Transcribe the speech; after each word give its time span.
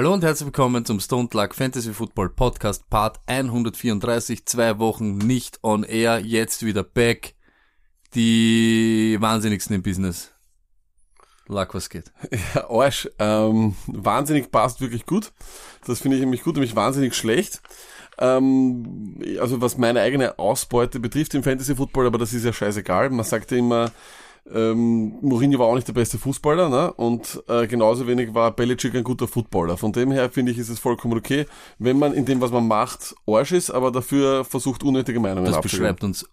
Hallo 0.00 0.14
und 0.14 0.24
herzlich 0.24 0.46
willkommen 0.46 0.86
zum 0.86 0.98
Stone 0.98 1.28
Luck 1.30 1.54
Fantasy 1.54 1.92
Football 1.92 2.30
Podcast 2.30 2.88
Part 2.88 3.20
134. 3.26 4.46
Zwei 4.46 4.78
Wochen 4.78 5.18
nicht 5.18 5.58
on 5.62 5.84
air, 5.84 6.20
jetzt 6.20 6.64
wieder 6.64 6.82
back. 6.82 7.34
Die 8.14 9.18
wahnsinnigsten 9.20 9.76
im 9.76 9.82
Business. 9.82 10.32
Luck, 11.48 11.74
was 11.74 11.90
geht? 11.90 12.12
Ja, 12.54 12.70
Arsch. 12.70 13.10
Ähm, 13.18 13.76
wahnsinnig 13.88 14.50
passt 14.50 14.80
wirklich 14.80 15.04
gut. 15.04 15.32
Das 15.86 16.00
finde 16.00 16.16
ich 16.16 16.22
nämlich 16.22 16.44
gut, 16.44 16.54
nämlich 16.54 16.74
wahnsinnig 16.74 17.14
schlecht. 17.14 17.60
Ähm, 18.16 19.20
also 19.38 19.60
was 19.60 19.76
meine 19.76 20.00
eigene 20.00 20.38
Ausbeute 20.38 20.98
betrifft 20.98 21.34
im 21.34 21.42
Fantasy 21.42 21.76
Football, 21.76 22.06
aber 22.06 22.16
das 22.16 22.32
ist 22.32 22.46
ja 22.46 22.54
scheißegal. 22.54 23.10
Man 23.10 23.26
sagt 23.26 23.50
ja 23.50 23.58
immer, 23.58 23.92
ähm, 24.52 25.18
Mourinho 25.20 25.58
war 25.58 25.66
auch 25.66 25.74
nicht 25.74 25.88
der 25.88 25.92
beste 25.92 26.18
Fußballer, 26.18 26.68
ne? 26.68 26.92
Und 26.92 27.42
äh, 27.48 27.66
genauso 27.66 28.06
wenig 28.06 28.34
war 28.34 28.50
Belichick 28.50 28.94
ein 28.94 29.04
guter 29.04 29.28
Footballer. 29.28 29.76
Von 29.76 29.92
dem 29.92 30.10
her 30.12 30.30
finde 30.30 30.52
ich, 30.52 30.58
ist 30.58 30.68
es 30.68 30.78
vollkommen 30.78 31.16
okay, 31.16 31.46
wenn 31.78 31.98
man 31.98 32.12
in 32.12 32.24
dem, 32.24 32.40
was 32.40 32.50
man 32.50 32.66
macht, 32.66 33.14
Arsch 33.26 33.52
ist, 33.52 33.70
aber 33.70 33.90
dafür 33.90 34.44
versucht, 34.44 34.82
unnötige 34.82 35.20
Meinungen 35.20 35.50
Das 35.50 35.60
beschreibt 35.60 36.04
uns 36.04 36.26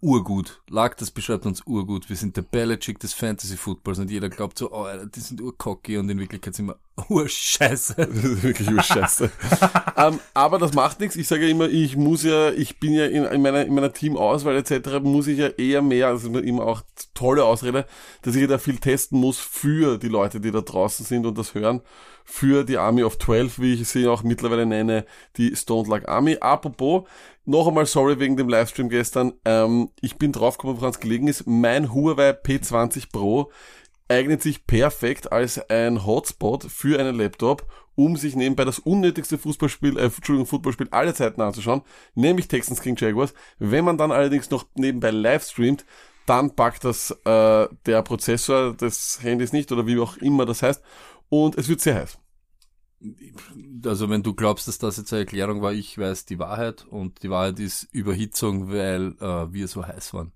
urgut. 0.00 0.60
Lag, 0.68 0.94
das 0.94 1.10
beschreibt 1.10 1.46
uns 1.46 1.62
urgut. 1.66 2.08
Wir 2.08 2.16
sind 2.16 2.36
der 2.36 2.42
Belichick 2.42 2.98
des 3.00 3.14
Fantasy 3.14 3.56
Footballs 3.56 3.98
und 3.98 4.10
jeder 4.10 4.28
glaubt 4.28 4.58
so, 4.58 4.70
oh, 4.72 4.86
die 5.14 5.20
sind 5.20 5.40
urcocky 5.40 5.98
und 5.98 6.08
in 6.08 6.20
Wirklichkeit 6.20 6.54
sind 6.54 6.66
wir 6.66 6.76
urscheiße. 7.08 7.94
Das 7.96 8.24
ist 8.24 8.42
wirklich 8.42 8.70
urscheiße. 8.70 9.30
ähm, 9.96 10.20
aber 10.34 10.58
das 10.58 10.72
macht 10.72 11.00
nichts. 11.00 11.16
Ich 11.16 11.26
sage 11.26 11.46
ja 11.46 11.50
immer, 11.50 11.68
ich 11.68 11.96
muss 11.96 12.22
ja, 12.22 12.50
ich 12.50 12.78
bin 12.78 12.92
ja 12.92 13.06
in, 13.06 13.24
in 13.24 13.42
meiner, 13.42 13.64
in 13.64 13.74
meiner 13.74 13.92
Teamauswahl 13.92 14.56
etc. 14.56 15.00
muss 15.02 15.26
ich 15.26 15.38
ja 15.38 15.48
eher 15.48 15.82
mehr, 15.82 16.12
das 16.12 16.24
ist 16.24 16.34
immer 16.34 16.66
auch 16.66 16.82
tolle 17.14 17.44
Ausrede, 17.44 17.86
dass 18.22 18.36
ich 18.36 18.46
da 18.46 18.58
viel 18.58 18.78
testen 18.78 19.18
muss 19.18 19.38
für 19.38 19.98
die 19.98 20.08
Leute, 20.08 20.40
die 20.40 20.50
da 20.50 20.60
draußen 20.60 21.04
sind 21.04 21.26
und 21.26 21.36
das 21.36 21.54
hören 21.54 21.82
für 22.30 22.62
die 22.62 22.76
Army 22.76 23.04
of 23.04 23.18
12, 23.18 23.58
wie 23.58 23.72
ich 23.72 23.88
sie 23.88 24.06
auch 24.06 24.22
mittlerweile 24.22 24.66
nenne, 24.66 25.06
die 25.38 25.56
Stone 25.56 25.88
Luck 25.88 26.06
Army. 26.06 26.36
Apropos, 26.38 27.08
noch 27.48 27.66
einmal 27.66 27.86
sorry 27.86 28.20
wegen 28.20 28.36
dem 28.36 28.48
Livestream 28.48 28.90
gestern. 28.90 29.32
Ähm, 29.44 29.90
ich 30.02 30.18
bin 30.18 30.32
draufgekommen, 30.32 30.76
woran 30.76 30.90
es 30.90 31.00
gelegen 31.00 31.28
ist. 31.28 31.46
Mein 31.46 31.92
Huawei 31.94 32.30
P20 32.30 33.10
Pro 33.10 33.50
eignet 34.06 34.42
sich 34.42 34.66
perfekt 34.66 35.32
als 35.32 35.58
ein 35.70 36.04
Hotspot 36.04 36.64
für 36.64 37.00
einen 37.00 37.16
Laptop, 37.16 37.66
um 37.94 38.16
sich 38.16 38.36
nebenbei 38.36 38.64
das 38.66 38.78
unnötigste 38.78 39.38
Fußballspiel, 39.38 39.98
äh, 39.98 40.04
Entschuldigung, 40.04 40.46
Footballspiel 40.46 40.88
aller 40.90 41.14
Zeiten 41.14 41.40
anzuschauen, 41.40 41.82
nämlich 42.14 42.48
Texans 42.48 42.82
King 42.82 42.96
Jaguars. 42.96 43.32
Wenn 43.58 43.84
man 43.84 43.96
dann 43.96 44.12
allerdings 44.12 44.50
noch 44.50 44.66
nebenbei 44.74 45.10
live 45.10 45.42
streamt, 45.42 45.86
dann 46.26 46.54
packt 46.54 46.84
das 46.84 47.10
äh, 47.24 47.66
der 47.86 48.02
Prozessor 48.02 48.74
des 48.74 49.20
Handys 49.22 49.54
nicht 49.54 49.72
oder 49.72 49.86
wie 49.86 49.98
auch 49.98 50.18
immer 50.18 50.44
das 50.44 50.62
heißt 50.62 50.82
und 51.30 51.56
es 51.56 51.68
wird 51.70 51.80
sehr 51.80 51.94
heiß. 51.94 52.18
Also 53.84 54.10
wenn 54.10 54.22
du 54.22 54.34
glaubst, 54.34 54.66
dass 54.66 54.78
das 54.78 54.96
jetzt 54.96 55.12
eine 55.12 55.20
Erklärung 55.20 55.62
war, 55.62 55.72
ich 55.72 55.96
weiß 55.98 56.24
die 56.24 56.38
Wahrheit 56.38 56.84
und 56.88 57.22
die 57.22 57.30
Wahrheit 57.30 57.60
ist 57.60 57.88
Überhitzung, 57.92 58.72
weil 58.72 59.14
äh, 59.20 59.52
wir 59.52 59.68
so 59.68 59.86
heiß 59.86 60.14
waren. 60.14 60.32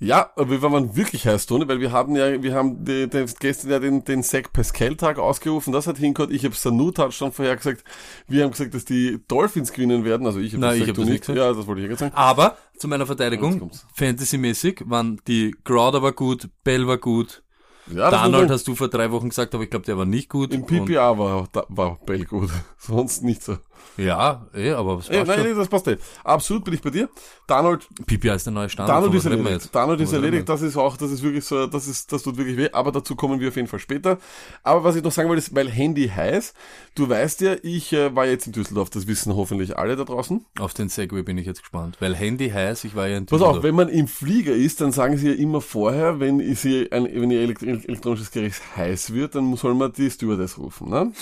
Ja, 0.00 0.32
wir 0.36 0.60
waren 0.60 0.96
wirklich 0.96 1.26
heiß, 1.26 1.46
Toni, 1.46 1.68
weil 1.68 1.78
wir 1.78 1.92
haben 1.92 2.16
ja, 2.16 2.42
wir 2.42 2.54
haben 2.54 2.84
die, 2.84 3.08
die, 3.08 3.24
gestern 3.38 3.70
ja 3.70 3.78
den, 3.78 4.02
den 4.04 4.24
Zach 4.24 4.52
Pascal-Tag 4.52 5.18
ausgerufen, 5.18 5.72
das 5.72 5.86
hat 5.86 5.98
hingehört, 5.98 6.32
ich 6.32 6.44
habe 6.44 6.54
Sanu 6.54 6.92
schon 7.10 7.30
vorher 7.30 7.56
gesagt, 7.56 7.84
wir 8.26 8.42
haben 8.42 8.50
gesagt, 8.50 8.74
dass 8.74 8.84
die 8.84 9.20
Dolphins 9.28 9.72
gewinnen 9.72 10.04
werden, 10.04 10.26
also 10.26 10.40
ich 10.40 10.54
habe 10.54 10.62
das, 10.62 10.80
hab 10.80 10.96
das 10.96 11.04
nicht 11.06 11.20
gesagt. 11.20 11.38
Ja, 11.38 11.52
das 11.52 11.66
wollte 11.66 11.82
ich 11.82 11.88
jetzt 11.88 12.00
sagen. 12.00 12.14
Aber, 12.14 12.58
zu 12.76 12.88
meiner 12.88 13.06
Verteidigung, 13.06 13.70
fantasymäßig 13.94 14.82
waren 14.86 15.20
die 15.28 15.54
Crowder 15.62 16.02
war 16.02 16.12
gut, 16.12 16.50
Bell 16.64 16.88
war 16.88 16.98
gut, 16.98 17.43
ja, 17.86 18.10
Darnold 18.10 18.50
hast 18.50 18.66
du 18.66 18.74
vor 18.74 18.88
drei 18.88 19.10
Wochen 19.10 19.28
gesagt, 19.28 19.54
aber 19.54 19.64
ich 19.64 19.70
glaube, 19.70 19.84
der 19.84 19.98
war 19.98 20.06
nicht 20.06 20.28
gut. 20.28 20.52
Im 20.52 20.66
PPA 20.66 21.18
war, 21.18 21.48
war 21.68 21.98
Bell 22.06 22.24
gut, 22.24 22.50
sonst 22.78 23.22
nicht 23.22 23.42
so. 23.42 23.58
Ja, 23.96 24.46
eh, 24.54 24.72
aber 24.72 24.98
was 24.98 25.08
eh, 25.08 25.22
Nein, 25.24 25.42
nee, 25.44 25.54
das 25.54 25.68
passt 25.68 25.86
eh. 25.88 25.98
Absolut 26.24 26.64
bin 26.64 26.74
ich 26.74 26.82
bei 26.82 26.90
dir. 26.90 27.08
Darnold. 27.46 27.86
PPA 28.06 28.34
ist 28.34 28.46
der 28.46 28.52
neue 28.52 28.68
Standard. 28.68 28.96
Darnold 28.96 29.14
ist 29.14 29.24
erledigt. 29.26 29.68
Darnold 29.72 30.00
ist 30.00 30.12
erledigt. 30.12 30.48
Das 30.48 30.62
ist 30.62 30.76
auch, 30.76 30.96
das 30.96 31.10
ist 31.10 31.22
wirklich 31.22 31.44
so, 31.44 31.66
das 31.66 31.86
ist, 31.86 32.12
das 32.12 32.22
tut 32.22 32.36
wirklich 32.36 32.56
weh. 32.56 32.70
Aber 32.72 32.90
dazu 32.90 33.14
kommen 33.14 33.38
wir 33.38 33.48
auf 33.48 33.56
jeden 33.56 33.68
Fall 33.68 33.78
später. 33.78 34.18
Aber 34.62 34.82
was 34.82 34.96
ich 34.96 35.02
noch 35.02 35.12
sagen 35.12 35.28
wollte, 35.28 35.40
ist, 35.40 35.54
weil 35.54 35.68
Handy 35.68 36.08
heiß. 36.08 36.54
Du 36.94 37.08
weißt 37.08 37.42
ja, 37.42 37.56
ich 37.62 37.92
äh, 37.92 38.14
war 38.14 38.26
jetzt 38.26 38.46
in 38.46 38.52
Düsseldorf. 38.52 38.90
Das 38.90 39.06
wissen 39.06 39.36
hoffentlich 39.36 39.78
alle 39.78 39.96
da 39.96 40.04
draußen. 40.04 40.44
Auf 40.58 40.74
den 40.74 40.88
Segway 40.88 41.22
bin 41.22 41.38
ich 41.38 41.46
jetzt 41.46 41.60
gespannt. 41.60 41.96
Weil 42.00 42.14
Handy 42.14 42.50
heiß, 42.50 42.84
ich 42.84 42.96
war 42.96 43.06
ja 43.06 43.18
in 43.18 43.26
Düsseldorf. 43.26 43.50
Pass 43.50 43.58
auf, 43.58 43.62
wenn 43.62 43.74
man 43.74 43.88
im 43.88 44.08
Flieger 44.08 44.54
ist, 44.54 44.80
dann 44.80 44.92
sagen 44.92 45.16
sie 45.16 45.28
ja 45.28 45.34
immer 45.34 45.60
vorher, 45.60 46.18
wenn 46.20 46.54
sie 46.54 46.90
ein, 46.90 47.04
wenn 47.04 47.30
ihr 47.30 47.40
elektronisches 47.42 48.30
Gerät 48.30 48.54
heiß 48.76 49.12
wird, 49.12 49.34
dann 49.34 49.54
soll 49.56 49.74
man 49.74 49.92
die 49.92 50.10
Stewardess 50.10 50.58
rufen, 50.58 50.90
ne? 50.90 51.12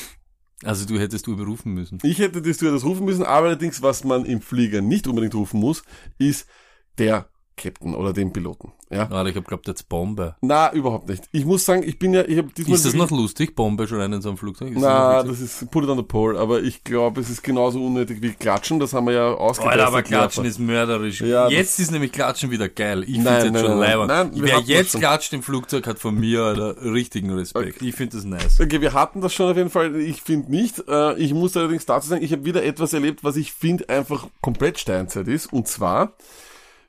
Also 0.65 0.87
du 0.87 0.99
hättest 0.99 1.27
du 1.27 1.37
berufen 1.37 1.75
müssen. 1.75 1.99
Ich 2.03 2.19
hätte 2.19 2.41
Stewardess 2.55 2.85
rufen 2.85 3.05
müssen, 3.05 3.25
aber 3.25 3.49
allerdings, 3.49 3.83
was 3.83 4.05
man 4.05 4.25
im 4.25 4.41
Flieger 4.41 4.81
nicht 4.81 5.07
unbedingt 5.07 5.35
rufen 5.35 5.61
muss, 5.61 5.83
ist 6.19 6.47
der 6.99 7.29
Captain 7.63 7.95
oder 7.95 8.13
den 8.13 8.33
Piloten. 8.33 8.73
Ja. 8.91 9.09
Ah, 9.11 9.25
ich 9.25 9.37
habe 9.37 9.47
glaubt 9.47 9.67
jetzt 9.69 9.89
Bombe. 9.89 10.37
Na, 10.41 10.73
überhaupt 10.73 11.09
nicht. 11.09 11.25
Ich 11.33 11.45
muss 11.45 11.65
sagen, 11.65 11.83
ich 11.83 11.99
bin 11.99 12.13
ja, 12.13 12.23
ich 12.27 12.39
habe 12.39 12.49
diesmal. 12.53 12.77
Ist 12.77 12.85
das 12.85 12.95
noch 12.95 13.11
lustig, 13.11 13.55
Bombe 13.55 13.87
schon 13.87 14.01
einen 14.01 14.15
in 14.15 14.23
so 14.23 14.29
einem 14.29 14.39
Flugzeug? 14.39 14.73
Ist 14.73 14.81
Na, 14.81 15.23
das, 15.23 15.41
das 15.41 15.63
ist 15.63 15.71
put 15.71 15.85
it 15.85 15.91
on 15.91 15.97
the 15.97 16.03
pole, 16.03 16.39
aber 16.39 16.63
ich 16.63 16.85
glaube, 16.85 17.21
es 17.21 17.31
ist 17.31 17.43
genauso 17.43 17.83
unnötig 17.83 18.21
wie 18.21 18.33
Klatschen, 18.33 18.81
das 18.81 18.93
haben 18.93 19.07
wir 19.07 19.15
ja 19.15 19.33
ausgetestet. 19.33 19.81
Alter, 19.81 19.87
aber 19.87 20.03
Klatschen 20.03 20.45
ist 20.45 20.59
mörderisch. 20.59 21.21
Ja, 21.21 21.49
jetzt 21.49 21.79
ist 21.79 21.91
nämlich 21.91 22.13
Klatschen 22.13 22.51
wieder 22.51 22.69
geil. 22.69 23.05
Ich 23.05 23.15
finde 23.15 23.31
jetzt 23.31 23.53
nein, 23.53 23.65
schon 23.65 23.79
nein, 23.79 24.07
nein, 24.07 24.31
Wer 24.35 24.61
jetzt 24.61 24.99
klatscht 24.99 25.33
im 25.33 25.43
Flugzeug, 25.43 25.87
hat 25.87 25.99
von 25.99 26.19
mir 26.19 26.43
Alter, 26.43 26.83
richtigen 26.83 27.31
Respekt. 27.31 27.77
Okay. 27.77 27.89
Ich 27.89 27.95
finde 27.95 28.17
das 28.17 28.25
nice. 28.25 28.61
Okay, 28.61 28.81
wir 28.81 28.93
hatten 28.93 29.21
das 29.21 29.33
schon 29.33 29.51
auf 29.51 29.57
jeden 29.57 29.71
Fall. 29.71 29.97
Ich 29.97 30.21
finde 30.23 30.51
nicht. 30.51 30.83
Äh, 30.89 31.15
ich 31.19 31.33
muss 31.33 31.57
allerdings 31.57 31.87
dazu 31.87 32.09
sagen, 32.09 32.23
ich 32.23 32.33
habe 32.33 32.45
wieder 32.45 32.63
etwas 32.63 32.93
erlebt, 32.93 33.25
was 33.25 33.37
ich 33.37 33.53
finde 33.53 33.89
einfach 33.89 34.27
komplett 34.41 34.79
Steinzeit 34.79 35.29
ist. 35.29 35.53
Und 35.53 35.69
zwar, 35.69 36.13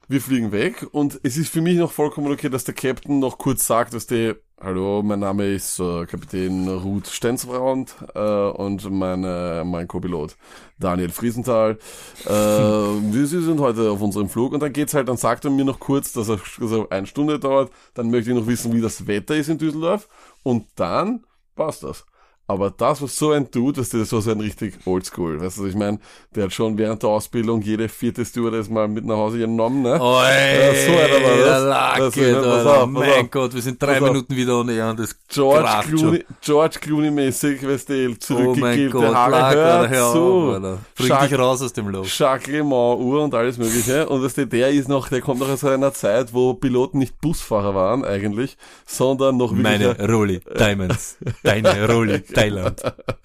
wir 0.07 0.21
fliegen 0.21 0.51
weg 0.51 0.85
und 0.91 1.19
es 1.23 1.37
ist 1.37 1.49
für 1.49 1.61
mich 1.61 1.77
noch 1.77 1.91
vollkommen 1.91 2.31
okay, 2.31 2.49
dass 2.49 2.63
der 2.63 2.73
Captain 2.73 3.19
noch 3.19 3.37
kurz 3.37 3.65
sagt, 3.65 3.93
dass 3.93 4.07
der 4.07 4.37
Hallo, 4.61 5.01
mein 5.03 5.19
Name 5.19 5.47
ist 5.47 5.79
äh, 5.79 6.05
Kapitän 6.05 6.69
Ruth 6.69 7.07
Stenzfraund 7.07 7.95
äh, 8.15 8.19
und 8.19 8.89
meine, 8.89 9.63
mein 9.65 9.89
Co-Pilot 9.89 10.37
Daniel 10.79 11.09
Friesenthal. 11.09 11.77
Äh, 12.25 12.29
wir 12.29 13.27
sind 13.27 13.59
heute 13.59 13.91
auf 13.91 14.01
unserem 14.01 14.29
Flug 14.29 14.53
und 14.53 14.61
dann 14.61 14.71
geht's 14.71 14.93
halt, 14.93 15.09
dann 15.09 15.17
sagt 15.17 15.43
er 15.43 15.51
mir 15.51 15.65
noch 15.65 15.81
kurz, 15.81 16.13
dass 16.13 16.29
er, 16.29 16.39
dass 16.59 16.91
eine 16.91 17.07
Stunde 17.07 17.39
dauert, 17.39 17.71
dann 17.93 18.09
möchte 18.09 18.31
ich 18.31 18.37
noch 18.37 18.47
wissen, 18.47 18.71
wie 18.71 18.79
das 18.79 19.05
Wetter 19.05 19.35
ist 19.35 19.49
in 19.49 19.57
Düsseldorf 19.57 20.07
und 20.43 20.65
dann 20.75 21.25
passt 21.55 21.83
das. 21.83 22.05
Aber 22.45 22.71
das, 22.71 23.01
was 23.01 23.15
so 23.15 23.31
ein 23.31 23.49
Dude, 23.49 23.79
das 23.79 23.93
ist 23.93 24.09
so 24.09 24.19
ein 24.29 24.39
richtig 24.41 24.75
oldschool. 24.85 25.39
Weißt 25.39 25.59
du, 25.59 25.65
ich 25.65 25.75
meine, 25.75 25.99
der 26.35 26.43
hat 26.45 26.53
schon 26.53 26.77
während 26.77 27.01
der 27.01 27.09
Ausbildung 27.09 27.61
jede 27.61 27.87
vierte 27.87 28.25
Stewardess 28.25 28.69
mal 28.69 28.89
mit 28.89 29.05
nach 29.05 29.15
Hause 29.15 29.39
genommen, 29.39 29.81
ne? 29.81 29.93
Oi, 29.93 30.25
ja, 30.25 30.75
so 30.75 30.91
einer 30.91 31.25
war 31.25 31.37
das. 31.37 31.63
Lacke, 31.63 31.99
das 31.99 32.17
ist, 32.17 32.31
ne, 32.33 32.71
auf, 32.71 32.89
mein 32.89 33.11
auf, 33.11 33.31
Gott, 33.31 33.53
wir 33.53 33.61
sind 33.61 33.81
drei 33.81 34.01
Minuten 34.01 34.35
wieder 34.35 34.59
ohne 34.59 34.73
Ehren, 34.73 34.97
das 34.97 35.15
George 35.29 35.69
Clooney, 35.87 36.25
George 36.41 36.79
Clooney-mäßig, 36.79 37.65
weißt 37.65 37.89
du, 37.89 38.19
zurückgegelte 38.19 38.97
oh 38.97 39.13
Haare, 39.13 39.31
Gott, 39.31 39.55
hör, 39.55 39.89
hör 39.89 40.11
zu. 40.11 40.19
Auf, 40.19 40.79
Bring 40.95 41.09
Jacques, 41.09 41.29
dich 41.29 41.39
raus 41.39 41.61
aus 41.61 41.71
dem 41.71 41.87
Loch. 41.87 42.05
Mans 42.19 43.03
Uhr 43.03 43.23
und 43.23 43.33
alles 43.33 43.57
mögliche. 43.57 44.09
Und 44.09 44.21
weißt 44.21 44.39
du, 44.39 44.47
der 44.47 44.69
ist 44.69 44.89
noch, 44.89 45.07
der 45.07 45.21
kommt 45.21 45.39
noch 45.39 45.49
aus 45.49 45.63
einer 45.63 45.93
Zeit, 45.93 46.33
wo 46.33 46.53
Piloten 46.53 46.97
nicht 46.97 47.21
Busfahrer 47.21 47.73
waren, 47.73 48.03
eigentlich, 48.03 48.57
sondern 48.85 49.37
noch 49.37 49.51
wirklich... 49.51 49.63
Meine 49.63 50.11
Rolli 50.11 50.41
Diamonds. 50.59 51.17
Deine 51.41 51.87
Rolli 51.93 52.21
Thailand. 52.33 52.81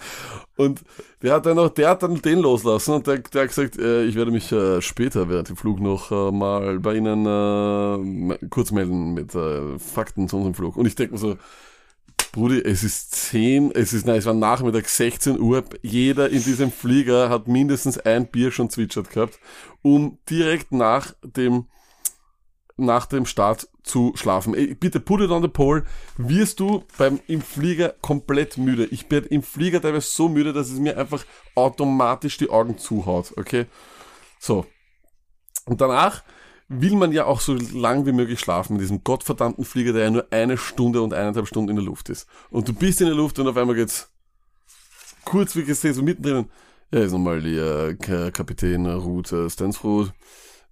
und 0.56 0.82
der 1.22 1.34
hat 1.34 1.46
dann 1.46 1.56
noch, 1.56 1.70
der 1.70 1.90
hat 1.90 2.02
dann 2.02 2.20
den 2.22 2.38
loslassen 2.38 2.94
und 2.94 3.06
der, 3.06 3.18
der 3.18 3.42
hat 3.42 3.48
gesagt, 3.48 3.78
äh, 3.78 4.04
ich 4.04 4.14
werde 4.14 4.30
mich 4.30 4.52
äh, 4.52 4.80
später 4.80 5.28
während 5.28 5.48
dem 5.48 5.56
Flug 5.56 5.80
noch 5.80 6.10
äh, 6.10 6.32
mal 6.32 6.78
bei 6.80 6.94
Ihnen 6.94 7.26
äh, 7.26 8.38
kurz 8.48 8.70
melden 8.70 9.14
mit 9.14 9.34
äh, 9.34 9.78
Fakten 9.78 10.28
zu 10.28 10.36
unserem 10.36 10.54
Flug. 10.54 10.76
Und 10.76 10.86
ich 10.86 10.94
denke 10.94 11.14
mir 11.14 11.18
so, 11.18 11.36
Brudi, 12.32 12.60
es 12.60 12.84
ist 12.84 13.14
10, 13.14 13.72
es 13.72 13.92
ist, 13.92 14.06
nein, 14.06 14.16
es 14.16 14.26
war 14.26 14.34
Nachmittag 14.34 14.88
16 14.88 15.40
Uhr. 15.40 15.64
Jeder 15.82 16.28
in 16.28 16.42
diesem 16.42 16.70
Flieger 16.70 17.30
hat 17.30 17.48
mindestens 17.48 17.98
ein 17.98 18.26
Bier 18.26 18.52
schon 18.52 18.70
zwitschert 18.70 19.10
gehabt, 19.10 19.38
um 19.82 20.18
direkt 20.28 20.72
nach 20.72 21.14
dem 21.22 21.66
nach 22.78 23.06
dem 23.06 23.26
Start 23.26 23.68
zu 23.82 24.12
schlafen. 24.14 24.52
Bitte 24.78 25.00
put 25.00 25.20
it 25.20 25.30
on 25.30 25.42
the 25.42 25.48
pole. 25.48 25.84
Wirst 26.16 26.60
du 26.60 26.84
beim 26.96 27.20
im 27.26 27.42
Flieger 27.42 27.94
komplett 28.00 28.56
müde? 28.56 28.86
Ich 28.86 29.08
bin 29.08 29.24
im 29.24 29.42
Flieger 29.42 29.82
teilweise 29.82 30.08
so 30.08 30.28
müde, 30.28 30.52
dass 30.52 30.70
es 30.70 30.78
mir 30.78 30.96
einfach 30.96 31.24
automatisch 31.54 32.38
die 32.38 32.50
Augen 32.50 32.78
zuhaut. 32.78 33.34
Okay, 33.36 33.66
so. 34.38 34.64
Und 35.66 35.80
danach 35.80 36.22
will 36.68 36.94
man 36.94 37.12
ja 37.12 37.24
auch 37.24 37.40
so 37.40 37.54
lang 37.54 38.06
wie 38.06 38.12
möglich 38.12 38.40
schlafen 38.40 38.74
mit 38.74 38.82
diesem 38.82 39.02
gottverdammten 39.02 39.64
Flieger, 39.64 39.92
der 39.92 40.04
ja 40.04 40.10
nur 40.10 40.26
eine 40.30 40.56
Stunde 40.56 41.02
und 41.02 41.14
eineinhalb 41.14 41.46
Stunden 41.46 41.70
in 41.70 41.76
der 41.76 41.84
Luft 41.84 42.10
ist. 42.10 42.28
Und 42.50 42.68
du 42.68 42.72
bist 42.72 43.00
in 43.00 43.06
der 43.06 43.16
Luft 43.16 43.38
und 43.38 43.48
auf 43.48 43.56
einmal 43.56 43.74
geht's 43.74 44.10
kurz, 45.24 45.56
wie 45.56 45.64
gesagt, 45.64 45.94
so 45.94 46.02
mittendrin. 46.02 46.46
Ja, 46.92 47.00
ist 47.00 47.12
nochmal 47.12 47.44
äh, 47.44 47.94
Kapitän 48.30 48.86
Ruth 48.86 49.34
Stansford 49.48 50.12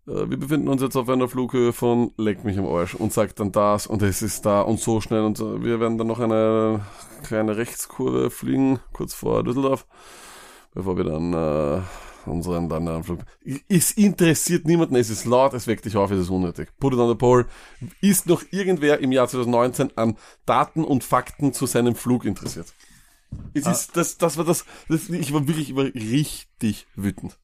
wir 0.06 0.36
befinden 0.38 0.68
uns 0.68 0.82
jetzt 0.82 0.96
auf 0.96 1.08
einer 1.08 1.28
Flughöhe 1.28 1.72
von 1.72 2.12
Leck 2.16 2.44
mich 2.44 2.58
am 2.58 2.66
Arsch 2.66 2.94
und 2.94 3.12
sagt 3.12 3.40
dann 3.40 3.50
das 3.52 3.86
und 3.86 4.02
es 4.02 4.22
ist 4.22 4.46
da 4.46 4.60
und 4.62 4.78
so 4.80 5.00
schnell 5.00 5.22
und 5.22 5.36
so. 5.36 5.62
wir 5.64 5.80
werden 5.80 5.98
dann 5.98 6.06
noch 6.06 6.20
eine 6.20 6.86
kleine 7.24 7.56
Rechtskurve 7.56 8.30
fliegen, 8.30 8.78
kurz 8.92 9.14
vor 9.14 9.42
Düsseldorf, 9.42 9.86
bevor 10.74 10.96
wir 10.96 11.04
dann 11.04 11.32
äh, 11.32 11.82
unseren 12.30 12.68
dann 12.68 12.86
Anflug. 12.88 13.20
Es 13.68 13.92
interessiert 13.92 14.64
niemanden, 14.66 14.96
es 14.96 15.10
ist 15.10 15.24
laut, 15.24 15.54
es 15.54 15.66
weckt 15.66 15.84
dich 15.84 15.96
auf, 15.96 16.10
es 16.10 16.20
ist 16.20 16.30
unnötig. 16.30 16.68
Put 16.78 16.92
it 16.94 16.98
on 17.00 17.08
the 17.08 17.14
pole. 17.16 17.46
Ist 18.00 18.26
noch 18.28 18.42
irgendwer 18.50 19.00
im 19.00 19.10
Jahr 19.12 19.26
2019 19.28 19.96
an 19.96 20.16
Daten 20.44 20.84
und 20.84 21.02
Fakten 21.04 21.52
zu 21.52 21.66
seinem 21.66 21.94
Flug 21.96 22.24
interessiert? 22.24 22.66
Es 23.54 23.66
Ah. 23.66 23.72
ist, 23.72 23.96
das, 23.96 24.18
das 24.18 24.36
war 24.38 24.44
das, 24.44 24.64
das, 24.88 25.08
ich 25.08 25.32
war 25.32 25.46
wirklich, 25.48 25.70
ich 25.70 25.76
war 25.76 25.84
richtig 25.84 26.86
wütend. 26.94 27.38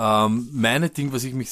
Ähm, 0.00 0.48
meine 0.52 0.90
Ding, 0.90 1.12
was 1.12 1.24
ich 1.24 1.34
mich, 1.34 1.48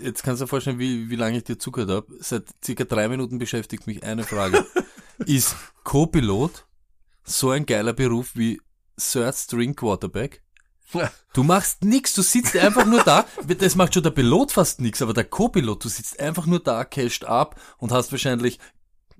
jetzt 0.00 0.22
kannst 0.22 0.40
du 0.40 0.46
dir 0.46 0.48
vorstellen, 0.48 0.78
wie, 0.78 1.10
wie 1.10 1.16
lange 1.16 1.36
ich 1.36 1.44
dir 1.44 1.58
zugehört 1.58 1.90
habe. 1.90 2.06
Seit 2.20 2.44
circa 2.64 2.84
drei 2.84 3.08
Minuten 3.08 3.38
beschäftigt 3.38 3.86
mich 3.86 4.02
eine 4.02 4.24
Frage. 4.24 4.64
ist 5.26 5.54
Co-Pilot 5.84 6.64
so 7.24 7.50
ein 7.50 7.66
geiler 7.66 7.92
Beruf 7.92 8.30
wie 8.34 8.58
Third 8.98 9.36
String 9.36 9.76
Quarterback? 9.76 10.42
Du 11.34 11.42
machst 11.42 11.84
nix, 11.84 12.14
du 12.14 12.22
sitzt 12.22 12.56
einfach 12.56 12.86
nur 12.86 13.02
da. 13.04 13.26
Das 13.58 13.76
macht 13.76 13.92
schon 13.92 14.02
der 14.02 14.10
Pilot 14.10 14.52
fast 14.52 14.80
nix, 14.80 15.02
aber 15.02 15.12
der 15.12 15.24
Co-Pilot, 15.24 15.84
du 15.84 15.88
sitzt 15.90 16.18
einfach 16.18 16.46
nur 16.46 16.60
da, 16.60 16.86
casht 16.86 17.24
ab 17.24 17.60
und 17.76 17.92
hast 17.92 18.12
wahrscheinlich, 18.12 18.58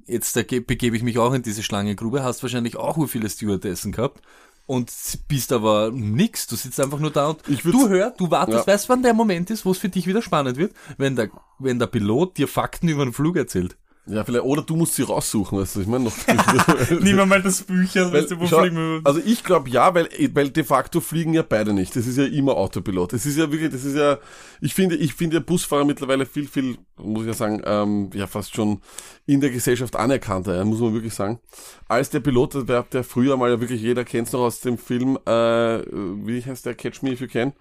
jetzt 0.06 0.34
begebe 0.66 0.96
ich 0.96 1.02
mich 1.02 1.18
auch 1.18 1.34
in 1.34 1.42
diese 1.42 1.62
Schlangengrube, 1.62 2.24
hast 2.24 2.42
wahrscheinlich 2.42 2.76
auch 2.76 3.06
viele 3.06 3.28
Stewardessen 3.28 3.92
gehabt 3.92 4.22
und 4.70 4.92
bist 5.26 5.50
aber 5.52 5.90
nix. 5.92 6.46
Du 6.46 6.54
sitzt 6.54 6.78
einfach 6.78 7.00
nur 7.00 7.10
da 7.10 7.30
und 7.30 7.42
du 7.64 7.88
hörst, 7.88 8.20
du 8.20 8.30
wartest, 8.30 8.68
Ja. 8.68 8.72
weißt 8.72 8.88
wann 8.88 9.02
der 9.02 9.14
Moment 9.14 9.50
ist, 9.50 9.64
wo 9.66 9.72
es 9.72 9.78
für 9.78 9.88
dich 9.88 10.06
wieder 10.06 10.22
spannend 10.22 10.58
wird? 10.58 10.72
Wenn 10.96 11.16
der, 11.16 11.28
wenn 11.58 11.80
der 11.80 11.88
Pilot 11.88 12.38
dir 12.38 12.46
Fakten 12.46 12.88
über 12.88 13.04
den 13.04 13.12
Flug 13.12 13.36
erzählt. 13.36 13.76
Ja, 14.10 14.24
vielleicht, 14.24 14.44
oder 14.44 14.62
du 14.62 14.74
musst 14.74 14.94
sie 14.96 15.02
raussuchen, 15.02 15.58
weißt 15.58 15.76
du, 15.76 15.80
ich 15.82 15.86
meine 15.86 16.04
noch. 16.04 16.12
Nimm 17.00 17.28
mal 17.28 17.40
das 17.40 17.62
Bücher, 17.62 18.06
Weil, 18.06 18.22
weißt 18.22 18.32
du, 18.32 18.40
wo 18.40 18.46
schau, 18.46 18.60
fliegen 18.60 18.76
wir? 18.76 19.00
also 19.04 19.20
ich 19.24 19.44
glaube 19.44 19.70
ja, 19.70 19.94
weil, 19.94 20.08
weil 20.34 20.50
de 20.50 20.64
facto 20.64 21.00
fliegen 21.00 21.32
ja 21.32 21.42
beide 21.42 21.72
nicht. 21.72 21.94
Das 21.94 22.06
ist 22.06 22.18
ja 22.18 22.24
immer 22.24 22.56
Autopilot. 22.56 23.12
Das 23.12 23.24
ist 23.24 23.38
ja 23.38 23.50
wirklich, 23.52 23.70
das 23.70 23.84
ist 23.84 23.96
ja, 23.96 24.18
ich 24.60 24.74
finde, 24.74 24.96
ich 24.96 25.14
finde 25.14 25.36
ja 25.36 25.42
Busfahrer 25.42 25.84
mittlerweile 25.84 26.26
viel, 26.26 26.48
viel, 26.48 26.76
muss 26.96 27.22
ich 27.22 27.28
ja 27.28 27.34
sagen, 27.34 27.62
ähm, 27.64 28.10
ja 28.12 28.26
fast 28.26 28.54
schon 28.54 28.80
in 29.26 29.40
der 29.40 29.50
Gesellschaft 29.50 29.94
anerkannter, 29.94 30.56
ja, 30.56 30.64
muss 30.64 30.80
man 30.80 30.92
wirklich 30.92 31.14
sagen. 31.14 31.38
Als 31.86 32.10
der 32.10 32.20
Pilot, 32.20 32.68
der, 32.68 32.82
der 32.82 33.04
früher 33.04 33.36
mal 33.36 33.50
ja 33.50 33.60
wirklich, 33.60 33.80
jeder 33.80 34.04
kennt's 34.04 34.32
noch 34.32 34.40
aus 34.40 34.60
dem 34.60 34.76
Film, 34.76 35.18
äh, 35.24 35.30
wie 35.30 36.42
heißt 36.44 36.66
der, 36.66 36.74
Catch 36.74 37.02
Me 37.02 37.12
If 37.12 37.20
You 37.20 37.28
Can. 37.28 37.52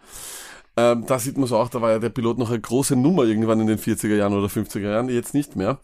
Ähm, 0.80 1.04
da 1.06 1.20
sieht 1.20 1.36
man 1.36 1.44
es 1.44 1.52
auch, 1.52 1.68
da 1.70 1.82
war 1.82 1.92
ja 1.92 2.00
der 2.00 2.10
Pilot 2.10 2.38
noch 2.38 2.50
eine 2.50 2.60
große 2.60 2.96
Nummer 2.96 3.24
irgendwann 3.24 3.60
in 3.60 3.68
den 3.68 3.78
40er 3.78 4.16
Jahren 4.16 4.34
oder 4.34 4.48
50er 4.48 4.90
Jahren, 4.90 5.10
jetzt 5.10 5.34
nicht 5.34 5.56
mehr. 5.58 5.78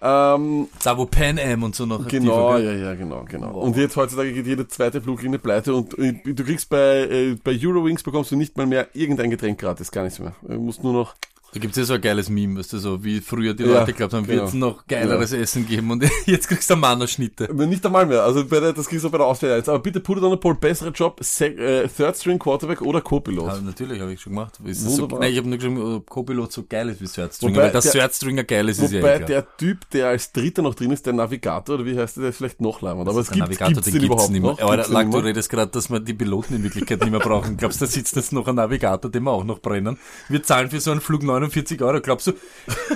Ähm, 0.00 0.66
Da 0.82 0.98
wo 0.98 1.06
Pan 1.06 1.38
Am 1.38 1.62
und 1.62 1.76
so 1.76 1.86
noch 1.86 2.08
Genau, 2.08 2.58
ja, 2.58 2.72
ja, 2.72 2.94
genau, 2.94 3.24
genau. 3.28 3.54
Wow. 3.54 3.64
Und 3.64 3.76
jetzt 3.76 3.94
heutzutage 3.96 4.32
geht 4.32 4.46
jede 4.46 4.66
zweite 4.66 5.00
Fluglinie 5.00 5.38
pleite 5.38 5.74
und 5.74 5.96
äh, 5.96 6.14
du 6.24 6.42
kriegst 6.44 6.68
bei, 6.70 7.02
äh, 7.02 7.36
bei 7.44 7.56
Eurowings 7.56 8.02
bekommst 8.02 8.32
du 8.32 8.36
nicht 8.36 8.56
mal 8.56 8.66
mehr 8.66 8.88
irgendein 8.94 9.30
Getränk 9.30 9.60
gratis, 9.60 9.92
gar 9.92 10.02
nichts 10.02 10.18
mehr. 10.18 10.34
Du 10.42 10.54
musst 10.54 10.82
nur 10.82 10.92
noch, 10.92 11.14
Da 11.54 11.60
gibt's 11.60 11.76
ja 11.76 11.84
so 11.84 11.92
ein 11.94 12.00
geiles 12.00 12.30
Meme, 12.30 12.58
weißt 12.58 12.72
du, 12.72 12.78
so 12.78 13.04
wie 13.04 13.20
früher 13.20 13.52
die 13.52 13.64
Ja, 13.64 13.80
Leute 13.80 13.92
glaubt 13.92 14.14
haben, 14.14 14.26
genau. 14.26 14.42
wird's 14.42 14.54
noch 14.54 14.86
geileres 14.86 15.32
Essen 15.32 15.66
geben 15.66 15.90
und 15.90 16.02
jetzt 16.26 16.48
kriegst 16.48 16.70
du 16.70 16.76
Mannerschnitte. 16.76 17.44
äh, 17.50 17.66
nicht 17.66 17.84
einmal 17.84 18.06
mehr, 18.06 18.22
also 18.22 18.44
bei 18.46 18.58
der, 18.58 18.72
das 18.72 18.86
kriegst 18.88 19.04
du 19.04 19.10
bei 19.10 19.18
der 19.18 19.26
Auswahl 19.26 19.50
jetzt. 19.56 19.68
Aber 19.68 19.78
bitte 19.80 20.00
put 20.00 20.16
it 20.18 20.24
on 20.24 20.32
a 20.32 20.36
poll, 20.36 20.54
besserer 20.54 20.90
Job, 20.92 21.18
Se 21.22 21.46
äh, 21.48 21.88
Third 21.88 22.16
String 22.16 22.38
Quarterback 22.38 22.80
oder 22.80 23.00
Co-Pilot. 23.02 23.46
Ja, 23.46 23.60
natürlich, 23.60 24.00
habe 24.00 24.12
ich 24.14 24.20
schon 24.22 24.32
gemacht. 24.32 24.58
Ist 24.64 24.80
so, 24.82 25.06
nein, 25.06 25.30
ich 25.32 25.38
habe 25.38 25.48
nur 25.48 25.58
geschrieben, 25.58 25.82
ob 25.96 26.08
Co-Pilot 26.08 26.52
so 26.52 26.64
geil 26.68 26.88
ist 26.88 27.00
wie 27.02 27.06
Third 27.06 27.34
Stringer, 27.34 27.54
Wobei 27.54 27.64
weil 27.64 27.70
das 27.72 27.84
der- 27.84 27.92
Third 28.00 28.14
Stringer 28.14 28.44
geil 28.44 28.68
ist, 28.70 28.78
ist 28.78 28.92
ja 28.92 28.98
Wobei 29.00 29.14
eh 29.14 29.16
klar. 29.18 29.28
der 29.28 29.56
Typ, 29.58 29.90
der 29.90 30.08
als 30.08 30.32
Dritter 30.32 30.62
noch 30.62 30.74
drin 30.74 30.90
ist, 30.90 31.04
der 31.04 31.12
Navigator, 31.12 31.74
oder 31.74 31.84
wie 31.84 31.98
heißt 31.98 32.16
der, 32.16 32.22
der 32.22 32.30
ist 32.30 32.36
vielleicht 32.38 32.60
noch 32.62 32.80
leimend. 32.80 33.08
Aber 33.08 33.20
es 33.20 33.26
Der 33.26 33.34
gibt, 33.34 33.46
Navigator, 33.48 33.74
gibt's 33.74 33.84
den 33.90 33.94
den, 34.00 34.04
überhaupt 34.04 34.30
nicht 34.30 34.40
mehr. 34.42 34.52
noch? 34.52 34.60
Aber 34.60 34.76
Lang, 34.88 35.10
du 35.10 35.18
redest 35.18 35.50
gerade, 35.50 35.70
dass 35.70 35.90
wir 35.90 36.00
die 36.00 36.14
Piloten 36.14 36.54
in 36.56 36.62
Wirklichkeit 36.64 37.00
nicht 37.00 37.10
mehr 37.10 37.20
brauchen. 37.20 37.58
Glaubst 37.58 37.80
du, 37.82 37.84
da 37.84 37.90
sitzt 37.90 38.16
jetzt 38.16 38.32
noch 38.32 38.48
ein 38.48 38.54
Navigator, 38.54 39.10
den 39.10 39.22
wir 39.24 39.32
auch 39.32 39.44
noch 39.44 39.58
brennen? 39.60 39.98
Wir 40.30 40.42
zahlen 40.42 40.70
für 40.70 40.80
so 40.80 40.90
einen 40.90 41.00
Flug 41.02 41.22
49 41.42 41.82
Euro. 41.82 42.00
Glaubst 42.00 42.28
du, 42.28 42.32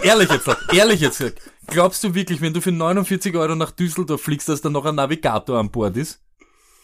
ehrlich 0.02 0.30
jetzt, 0.30 0.48
ehrlich 0.72 1.00
jetzt 1.00 1.22
glaubst 1.66 2.04
du 2.04 2.14
wirklich, 2.14 2.40
wenn 2.40 2.52
du 2.52 2.60
für 2.60 2.72
49 2.72 3.34
Euro 3.36 3.54
nach 3.54 3.70
Düsseldorf 3.70 4.22
fliegst, 4.22 4.48
dass 4.48 4.60
da 4.60 4.70
noch 4.70 4.84
ein 4.84 4.94
Navigator 4.94 5.58
an 5.58 5.70
Bord 5.70 5.96
ist? 5.96 6.20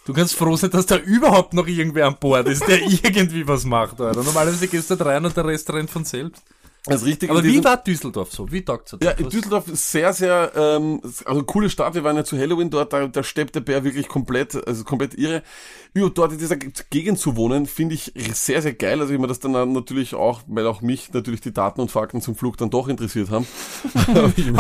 Du 0.05 0.13
kannst 0.13 0.35
froh 0.35 0.57
sein, 0.57 0.71
dass 0.71 0.87
da 0.87 0.97
überhaupt 0.97 1.55
noch 1.55 1.69
irgendwer 1.69 2.07
an 2.07 2.17
Bord 2.19 2.49
ist, 2.49 2.67
der 2.67 2.83
irgendwie 2.83 3.47
was 3.47 3.65
macht, 3.65 4.01
Alter. 4.01 4.23
Normalerweise 4.23 4.67
gehst 4.67 4.91
du 4.91 4.97
da 4.97 5.05
rein 5.05 5.25
und 5.25 5.37
der 5.37 5.45
Rest 5.45 5.73
rennt 5.73 5.91
von 5.91 6.05
selbst. 6.05 6.43
Das 6.85 7.05
Richtige 7.05 7.31
Aber 7.31 7.45
wie 7.45 7.63
war 7.63 7.77
Düsseldorf 7.77 8.33
so? 8.33 8.51
Wie 8.51 8.65
taugt's 8.65 8.97
Ja, 9.01 9.13
in 9.13 9.29
Düsseldorf 9.29 9.69
ist 9.69 9.93
sehr, 9.93 10.13
sehr, 10.13 10.51
ähm, 10.57 11.01
also 11.25 11.45
coole 11.45 11.71
Stadt. 11.71 11.95
Wir 11.95 12.03
waren 12.03 12.17
ja 12.17 12.25
zu 12.25 12.37
Halloween 12.37 12.71
dort, 12.71 12.93
da, 12.93 13.07
da 13.07 13.23
steppt 13.23 13.55
der 13.55 13.61
Bär 13.61 13.85
wirklich 13.85 14.09
komplett, 14.09 14.67
also 14.67 14.83
komplett 14.83 15.15
irre. 15.15 15.45
Über 15.95 16.11
dort 16.11 16.33
in 16.33 16.39
dieser 16.39 16.57
Gegend 16.57 17.21
zu 17.21 17.37
wohnen, 17.37 17.67
finde 17.67 17.95
ich 17.95 18.13
sehr, 18.35 18.63
sehr 18.63 18.73
geil. 18.73 19.01
Also 19.01 19.13
ich 19.13 19.21
mir 19.21 19.29
das 19.29 19.39
dann 19.39 19.53
natürlich 19.73 20.15
auch, 20.17 20.41
weil 20.49 20.67
auch 20.67 20.81
mich 20.81 21.13
natürlich 21.13 21.41
die 21.41 21.53
Daten 21.53 21.81
und 21.81 21.93
Fakten 21.93 22.21
zum 22.21 22.35
Flug 22.35 22.57
dann 22.57 22.71
doch 22.71 22.89
interessiert 22.89 23.31
haben. 23.31 23.47
habe 23.95 24.33
ich, 24.37 24.47
mit. 24.47 24.59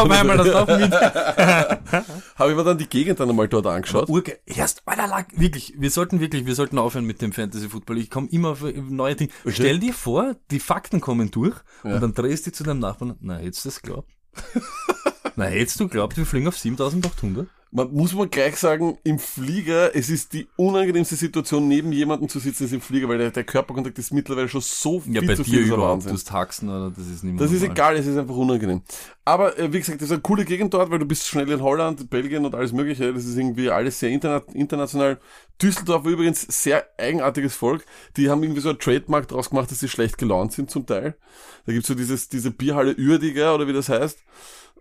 hab 0.94 2.48
ich 2.50 2.54
mir 2.56 2.64
dann 2.64 2.78
die 2.78 2.88
Gegend 2.88 3.18
dann 3.18 3.30
einmal 3.30 3.48
dort 3.48 3.66
angeschaut. 3.66 4.08
Urge 4.08 4.38
erst, 4.46 4.82
Alter, 4.86 5.08
lag, 5.08 5.24
wirklich, 5.34 5.74
wir 5.76 5.90
sollten 5.90 6.20
wirklich, 6.20 6.46
wir 6.46 6.54
sollten 6.54 6.78
aufhören 6.78 7.04
mit 7.04 7.20
dem 7.20 7.32
Fantasy 7.32 7.68
Football. 7.68 7.98
Ich 7.98 8.10
komme 8.10 8.28
immer 8.30 8.50
auf 8.50 8.62
neue 8.62 9.16
Dinge. 9.16 9.30
Stell 9.48 9.80
dir 9.80 9.92
vor, 9.92 10.36
die 10.52 10.60
Fakten 10.60 11.00
kommen 11.00 11.32
durch 11.32 11.56
Ja. 11.82 11.94
und 11.94 12.00
dann 12.02 12.11
drehst 12.12 12.46
du 12.46 12.52
zu 12.52 12.64
deinem 12.64 12.80
Nachbarn, 12.80 13.16
na, 13.20 13.36
hättest 13.36 13.64
du 13.64 13.68
das 13.68 13.82
glaubt? 13.82 14.10
na, 15.36 15.44
hättest 15.44 15.80
du 15.80 15.88
glaubt, 15.88 16.16
wir 16.16 16.26
fliegen 16.26 16.48
auf 16.48 16.58
7800? 16.58 17.48
Man 17.74 17.90
muss 17.94 18.12
man 18.12 18.28
gleich 18.28 18.56
sagen, 18.56 18.98
im 19.02 19.18
Flieger, 19.18 19.96
es 19.96 20.10
ist 20.10 20.34
die 20.34 20.46
unangenehmste 20.56 21.16
Situation, 21.16 21.68
neben 21.68 21.90
jemandem 21.90 22.28
zu 22.28 22.38
sitzen, 22.38 22.64
ist 22.64 22.72
im 22.74 22.82
Flieger, 22.82 23.08
weil 23.08 23.16
der, 23.16 23.30
der 23.30 23.44
Körperkontakt 23.44 23.98
ist 23.98 24.12
mittlerweile 24.12 24.46
schon 24.46 24.60
so 24.60 25.00
viel 25.00 25.14
Ja, 25.14 25.22
bei 25.22 25.34
zu 25.34 25.42
dir 25.42 25.50
viel. 25.52 25.60
ist 25.62 25.68
überhaupt, 25.68 26.04
Wahnsinn. 26.04 26.32
Haxen 26.34 26.68
oder 26.68 26.90
das 26.90 27.06
ist 27.06 27.24
nicht 27.24 27.32
mehr 27.32 27.42
Das 27.42 27.50
ist 27.50 27.60
normal. 27.62 27.74
egal, 27.74 27.96
es 27.96 28.06
ist 28.06 28.18
einfach 28.18 28.36
unangenehm. 28.36 28.82
Aber 29.24 29.58
äh, 29.58 29.72
wie 29.72 29.78
gesagt, 29.78 30.02
das 30.02 30.08
ist 30.08 30.12
eine 30.12 30.20
coole 30.20 30.44
Gegend 30.44 30.74
dort, 30.74 30.90
weil 30.90 30.98
du 30.98 31.06
bist 31.06 31.26
schnell 31.26 31.50
in 31.50 31.62
Holland, 31.62 32.10
Belgien 32.10 32.44
und 32.44 32.54
alles 32.54 32.72
mögliche. 32.72 33.10
Das 33.14 33.24
ist 33.24 33.38
irgendwie 33.38 33.70
alles 33.70 33.98
sehr 33.98 34.10
interna 34.10 34.42
international. 34.52 35.18
Düsseldorf 35.62 36.04
war 36.04 36.10
übrigens 36.12 36.42
sehr 36.42 36.84
eigenartiges 36.98 37.54
Volk. 37.56 37.86
Die 38.18 38.28
haben 38.28 38.42
irgendwie 38.42 38.60
so 38.60 38.68
ein 38.68 38.78
Trademark 38.78 39.28
draus 39.28 39.48
gemacht, 39.48 39.70
dass 39.70 39.80
sie 39.80 39.88
schlecht 39.88 40.18
gelaunt 40.18 40.52
sind 40.52 40.70
zum 40.70 40.84
Teil. 40.84 41.16
Da 41.64 41.72
gibt's 41.72 41.88
so 41.88 41.94
dieses, 41.94 42.28
diese 42.28 42.50
Bierhalle 42.50 42.94
Uerdiger 42.98 43.54
oder 43.54 43.66
wie 43.66 43.72
das 43.72 43.88
heißt. 43.88 44.18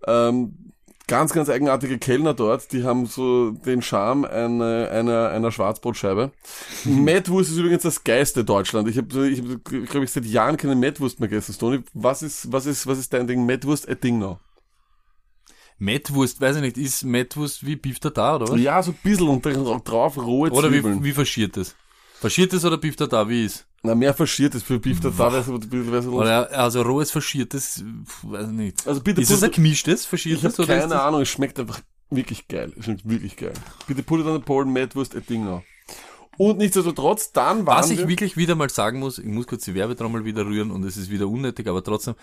Ähm, 0.08 0.71
ganz, 1.12 1.34
ganz 1.34 1.50
eigenartige 1.50 1.98
Kellner 2.00 2.34
dort, 2.34 2.72
die 2.72 2.86
haben 2.86 3.06
so 3.06 3.52
den 3.52 3.82
Charme 3.82 4.24
einer, 4.24 4.90
einer, 4.90 5.30
einer 5.30 5.52
Schwarzbrotscheibe. 5.52 6.32
Mettwurst 6.86 7.52
ist 7.52 7.58
übrigens 7.58 7.84
das 7.84 8.06
geilste 8.06 8.46
Deutschland. 8.46 8.88
Ich 8.88 8.98
habe, 8.98 9.28
ich 9.28 9.42
hab, 9.42 9.66
glaube 9.66 10.06
ich, 10.06 10.12
seit 10.12 10.24
Jahren 10.24 10.56
keine 10.56 10.76
Mettwurst 10.76 11.20
mehr 11.20 11.28
gegessen. 11.28 11.54
Toni, 11.60 11.82
was 11.94 12.24
ist, 12.24 12.54
was 12.54 12.66
ist, 12.66 12.88
was 12.88 12.98
ist 12.98 13.12
dein 13.12 13.28
Ding? 13.28 13.46
Mettwurst, 13.46 13.90
ein 13.90 14.00
Ding 14.00 14.20
noch. 14.20 14.40
Mettwurst, 15.80 16.40
weiß 16.40 16.56
ich 16.56 16.62
nicht, 16.62 16.78
ist 16.78 17.04
Mettwurst 17.04 17.66
wie 17.66 17.76
Beef 17.76 18.00
da 18.00 18.38
oder 18.38 18.48
was? 18.48 18.62
Ja, 18.62 18.82
so 18.82 18.92
ein 18.92 18.98
bisschen 19.04 19.28
und 19.28 19.44
drauf 19.90 20.18
rohe 20.18 20.50
Oder 20.50 20.70
Zwiebeln. 20.70 21.04
wie, 21.04 21.10
wie 21.10 21.12
faschiert 21.12 21.58
das? 21.58 21.76
Faschiert 22.22 22.54
das 22.54 22.64
oder 22.64 22.78
Beef 22.78 22.96
da 22.96 23.28
wie 23.28 23.46
ist? 23.46 23.68
Na, 23.84 23.96
mehr 23.96 24.14
verschiertes 24.14 24.62
für 24.62 24.80
Beef 24.80 25.00
da 25.00 25.10
so, 25.10 25.60
wär 25.72 26.02
so 26.04 26.12
Oder 26.12 26.52
also 26.52 26.84
rohes 26.84 27.10
faschiertes, 27.10 27.84
weiß 28.22 28.48
ich 28.48 28.54
nicht. 28.54 28.88
Also 28.88 29.02
bitte 29.02 29.22
Ist 29.22 29.32
es 29.32 29.42
ein 29.42 29.52
gemischtes 29.52 30.04
Ich 30.04 30.08
faschiertes 30.08 30.44
habe 30.44 30.64
oder 30.64 30.76
ist 30.76 30.82
keine 30.82 30.94
das? 30.94 31.02
Ahnung, 31.02 31.22
es 31.22 31.30
schmeckt 31.30 31.60
einfach 31.60 31.82
wirklich 32.12 32.48
geil. 32.48 32.74
Es 32.78 32.86
schmeckt 32.86 33.10
wirklich 33.10 33.38
geil. 33.38 33.54
Bitte 33.88 34.04
put 34.04 34.20
it 34.20 34.28
on 34.28 34.34
the 34.34 34.44
pole, 34.44 34.66
Mettwurst, 34.66 35.16
ein 35.16 35.26
Ding 35.26 35.46
noch. 35.46 35.64
Und 36.38 36.60
nichtsdestotrotz, 36.60 37.32
dann 37.32 37.66
waren 37.66 37.80
Was 37.80 37.90
ich 37.90 38.00
wir, 38.00 38.08
wirklich 38.08 38.38
wieder 38.38 38.56
mal 38.56 38.70
sagen 38.70 39.00
muss, 39.00 39.18
ich 39.18 39.26
muss 39.26 39.48
kurz 39.48 39.66
die 39.66 39.74
Werbetrommel 39.74 40.26
wieder 40.26 40.46
rühren 40.46 40.72
und 40.72 40.84
es 40.84 40.96
ist 40.96 41.10
wieder 41.10 41.28
unnötig, 41.28 41.68
aber 41.68 41.84
trotzdem, 41.84 42.16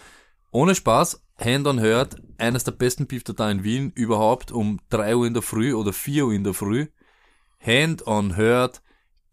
ohne 0.50 0.74
Spaß, 0.74 1.20
Hand 1.38 1.66
on 1.66 1.80
Hurt, 1.80 2.16
eines 2.38 2.64
der 2.64 2.72
besten 2.72 3.06
Beef 3.06 3.22
da 3.24 3.50
in 3.50 3.64
Wien, 3.64 3.92
überhaupt 3.94 4.50
um 4.50 4.80
3 4.90 5.16
Uhr 5.16 5.26
in 5.26 5.34
der 5.34 5.42
Früh 5.42 5.74
oder 5.74 5.92
4 5.92 6.26
Uhr 6.26 6.32
in 6.32 6.44
der 6.44 6.54
Früh. 6.54 6.86
Hand 7.60 8.06
on 8.06 8.36
Hurt, 8.36 8.80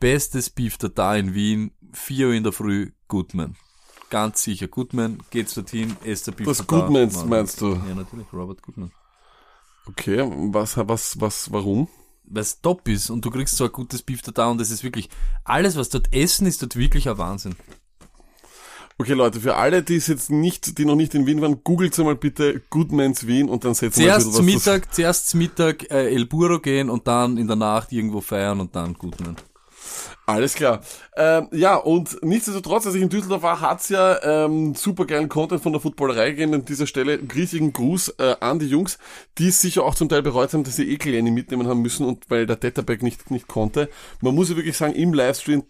bestes 0.06 0.52
Beef 0.52 0.78
da 0.78 1.16
in 1.16 1.34
Wien, 1.34 1.72
4 1.94 2.28
Uhr 2.28 2.34
in 2.34 2.44
der 2.44 2.52
Früh, 2.52 2.92
Goodman. 3.08 3.56
Ganz 4.12 4.44
sicher, 4.44 4.68
Goodman, 4.68 5.18
geht's 5.32 5.56
dorthin, 5.56 5.98
esst 6.04 6.28
der 6.28 6.34
Beef 6.34 6.46
Tartar. 6.46 6.66
Goodmans 6.68 7.26
meinst 7.26 7.60
du? 7.60 7.74
Ja, 7.74 7.96
natürlich, 7.96 8.28
Robert 8.32 8.62
Goodman. 8.62 8.92
Okay, 9.88 10.20
was, 10.54 10.78
was, 10.78 11.20
was, 11.20 11.52
warum? 11.52 11.88
Weil 12.24 12.44
es 12.44 12.62
top 12.62 12.88
ist 12.88 13.10
und 13.10 13.26
du 13.26 13.32
kriegst 13.32 13.58
so 13.58 13.64
ein 13.64 13.72
gutes 13.72 14.04
Beef 14.04 14.22
da 14.22 14.48
und 14.48 14.62
es 14.62 14.70
ist 14.70 14.84
wirklich, 14.84 15.10
alles 15.44 15.76
was 15.76 15.90
dort 15.90 16.14
essen, 16.14 16.46
ist 16.46 16.62
dort 16.62 16.76
wirklich 16.76 17.10
ein 17.10 17.18
Wahnsinn. 17.18 17.56
Okay, 19.00 19.14
Leute, 19.14 19.42
für 19.42 19.56
alle, 19.56 19.82
die 19.82 19.96
es 19.96 20.06
jetzt 20.06 20.30
nicht, 20.30 20.78
die 20.78 20.86
noch 20.86 20.96
nicht 20.96 21.16
in 21.16 21.26
Wien 21.26 21.42
waren, 21.42 21.64
googelt 21.64 21.98
mal 21.98 22.16
bitte 22.16 22.62
Goodmans 22.70 23.26
Wien 23.26 23.50
und 23.50 23.66
dann 23.66 23.74
setzen 23.74 24.04
wir 24.04 24.14
ein 24.14 24.22
Zuerst 24.22 24.28
bisschen 24.28 24.46
zum 24.46 24.56
was 24.56 24.64
das- 24.66 24.74
Mittag, 24.76 24.94
zuerst 24.94 25.30
zum 25.30 25.40
Mittag 25.40 25.90
äh, 25.90 26.14
El 26.14 26.28
Burro 26.28 26.60
gehen 26.60 26.92
und 26.92 27.08
dann 27.08 27.38
in 27.38 27.48
der 27.48 27.56
Nacht 27.56 27.92
irgendwo 27.92 28.22
feiern 28.22 28.60
und 28.60 28.76
dann 28.76 28.94
Goodman. 28.94 29.36
Alles 30.28 30.56
klar. 30.56 30.82
Ähm, 31.16 31.50
ja, 31.52 31.76
und 31.76 32.24
nichtsdestotrotz, 32.24 32.88
als 32.88 32.96
ich 32.96 33.02
in 33.04 33.10
Düsseldorf 33.10 33.44
war, 33.44 33.62
hat's 33.62 33.90
ja 33.90 34.22
ähm, 34.24 34.74
super 34.74 35.06
geilen 35.06 35.30
Content 35.30 35.62
von 35.62 35.72
der 35.72 35.80
Footballerei 35.82 36.32
gegeben. 36.32 36.56
An 36.56 36.66
dieser 36.66 36.88
Stelle 36.88 37.20
riesigen 37.34 37.74
Gruß 37.74 38.16
äh, 38.18 38.36
an 38.40 38.58
die 38.58 38.68
Jungs, 38.68 38.98
die 39.38 39.50
es 39.50 39.62
sicher 39.62 39.84
auch 39.84 39.94
zum 39.94 40.10
Teil 40.10 40.24
bereut 40.24 40.52
haben, 40.54 40.64
dass 40.64 40.78
sie 40.78 40.90
eh 40.90 40.98
Kleine 40.98 41.30
mitnehmen 41.30 41.68
haben 41.68 41.82
müssen 41.82 42.08
und 42.08 42.30
weil 42.30 42.48
der 42.48 42.60
Tetterback 42.60 43.04
nicht, 43.04 43.30
nicht 43.30 43.48
konnte. 43.48 43.88
Man 44.22 44.34
muss 44.34 44.50
ja 44.50 44.56
wirklich 44.56 44.78
sagen, 44.78 44.94
im 44.94 45.14
Livestream 45.14 45.64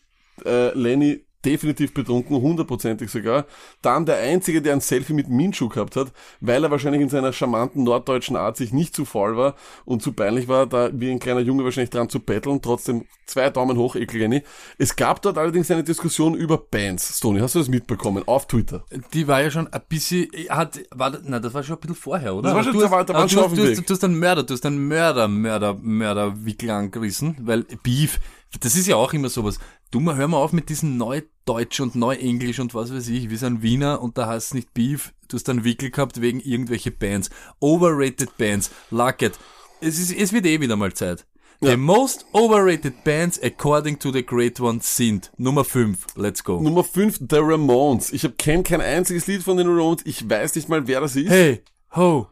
äh, 0.45 0.73
Lenny 0.73 1.25
definitiv 1.45 1.93
betrunken, 1.93 2.41
hundertprozentig 2.41 3.09
sogar. 3.11 3.45
Dann 3.81 4.05
der 4.05 4.17
Einzige, 4.17 4.61
der 4.61 4.73
ein 4.73 4.81
Selfie 4.81 5.13
mit 5.13 5.29
Minshu 5.29 5.69
gehabt 5.69 5.95
hat, 5.95 6.11
weil 6.41 6.63
er 6.63 6.71
wahrscheinlich 6.71 7.01
in 7.01 7.09
seiner 7.09 7.31
charmanten 7.33 7.83
norddeutschen 7.83 8.35
Art 8.35 8.57
sich 8.57 8.73
nicht 8.73 8.95
zu 8.95 9.05
faul 9.05 9.37
war 9.37 9.55
und 9.85 10.01
zu 10.01 10.13
peinlich 10.13 10.47
war, 10.47 10.65
da 10.65 10.89
wie 10.93 11.11
ein 11.11 11.19
kleiner 11.19 11.41
Junge 11.41 11.63
wahrscheinlich 11.63 11.89
dran 11.91 12.09
zu 12.09 12.19
betteln. 12.19 12.61
Trotzdem 12.61 13.05
zwei 13.25 13.49
Daumen 13.49 13.77
hoch, 13.77 13.95
Ekelgeni. 13.95 14.43
Es 14.77 14.95
gab 14.95 15.21
dort 15.21 15.37
allerdings 15.37 15.69
eine 15.71 15.83
Diskussion 15.83 16.33
über 16.33 16.57
Bands. 16.57 17.17
Stony, 17.17 17.39
hast 17.39 17.55
du 17.55 17.59
das 17.59 17.67
mitbekommen? 17.69 18.23
Auf 18.25 18.47
Twitter. 18.47 18.83
Die 19.13 19.27
war 19.27 19.41
ja 19.41 19.51
schon 19.51 19.67
ein 19.71 19.81
bisschen, 19.87 20.27
hat, 20.49 20.79
war, 20.91 21.17
na, 21.23 21.39
das 21.39 21.53
war 21.53 21.63
schon 21.63 21.75
ein 21.75 21.79
bisschen 21.81 21.95
vorher, 21.95 22.35
oder? 22.35 22.49
Das 22.49 22.55
war 22.55 22.63
schon- 22.63 22.73
du, 22.73 22.79
da 22.81 22.91
war- 22.91 23.05
da 23.05 23.13
du, 23.23 23.29
schon 23.29 23.43
hast, 23.43 23.57
du, 23.57 23.63
hast, 23.69 23.89
du 23.89 23.93
hast 23.93 24.03
einen 24.03 24.19
Mörder, 24.19 24.43
du 24.43 24.53
hast 24.53 24.65
einen 24.65 24.87
Mörder, 24.87 25.27
Mörder, 25.27 25.75
Mörder 25.81 26.45
Wickel 26.45 26.69
angerissen, 26.69 27.35
weil 27.41 27.63
Beef, 27.83 28.19
das 28.61 28.75
ist 28.75 28.87
ja 28.87 28.95
auch 28.95 29.13
immer 29.13 29.29
sowas. 29.29 29.59
Du 29.95 30.01
mal, 30.01 30.17
hör 30.17 30.27
mal 30.27 30.39
auf 30.39 30.51
mit 30.51 30.67
diesem 30.67 30.97
Neudeutsch 30.97 31.79
und 31.79 31.95
Neuenglisch 31.95 32.59
und 32.59 32.75
was 32.75 32.93
weiß 32.93 33.07
ich, 33.07 33.29
wir 33.29 33.37
sind 33.37 33.61
Wiener 33.61 34.01
und 34.01 34.17
da 34.17 34.27
heißt 34.27 34.47
es 34.47 34.53
nicht 34.53 34.73
Beef, 34.73 35.13
du 35.29 35.37
hast 35.37 35.47
einen 35.47 35.63
Wickel 35.63 35.89
gehabt 35.89 36.19
wegen 36.19 36.41
irgendwelche 36.41 36.91
Bands. 36.91 37.29
Overrated 37.61 38.35
Bands, 38.35 38.71
like 38.91 39.21
it. 39.21 39.39
Es 39.79 39.97
ist, 39.97 40.11
es 40.11 40.33
wird 40.33 40.47
eh 40.47 40.59
wieder 40.59 40.75
mal 40.75 40.91
Zeit. 40.91 41.25
The 41.61 41.77
most 41.77 42.25
overrated 42.33 43.05
bands 43.05 43.41
according 43.41 43.97
to 43.99 44.11
the 44.11 44.25
great 44.25 44.59
ones 44.59 44.97
sind 44.97 45.31
Nummer 45.37 45.63
5. 45.63 46.07
Let's 46.17 46.43
go. 46.43 46.59
Nummer 46.59 46.83
5, 46.83 47.19
The 47.29 47.37
Ramones. 47.39 48.11
Ich 48.11 48.25
hab 48.25 48.37
kenn 48.37 48.65
kein 48.65 48.81
einziges 48.81 49.27
Lied 49.27 49.43
von 49.43 49.55
den 49.55 49.67
Ramones. 49.67 50.01
Ich 50.05 50.29
weiß 50.29 50.55
nicht 50.55 50.67
mal, 50.67 50.89
wer 50.89 50.99
das 50.99 51.15
ist. 51.15 51.29
Hey, 51.29 51.63
ho, 51.95 52.27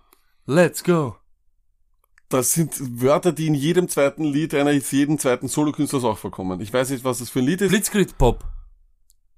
let's 0.48 0.84
go. 0.84 1.16
Das 2.34 2.52
sind 2.52 2.74
Wörter, 3.00 3.32
die 3.32 3.46
in 3.46 3.54
jedem 3.54 3.88
zweiten 3.88 4.24
Lied 4.24 4.56
eines 4.56 4.90
jeden 4.90 5.20
zweiten 5.20 5.48
Solokünstlers 5.48 6.04
auch 6.04 6.18
vorkommen. 6.18 6.62
Ich 6.62 6.74
weiß 6.74 6.90
nicht, 6.90 7.04
was 7.04 7.20
das 7.20 7.30
für 7.30 7.40
ein 7.40 7.46
Lied 7.46 7.62
ist. 7.62 7.70
Blitzkrieg 7.70 8.18
Pop. 8.18 8.44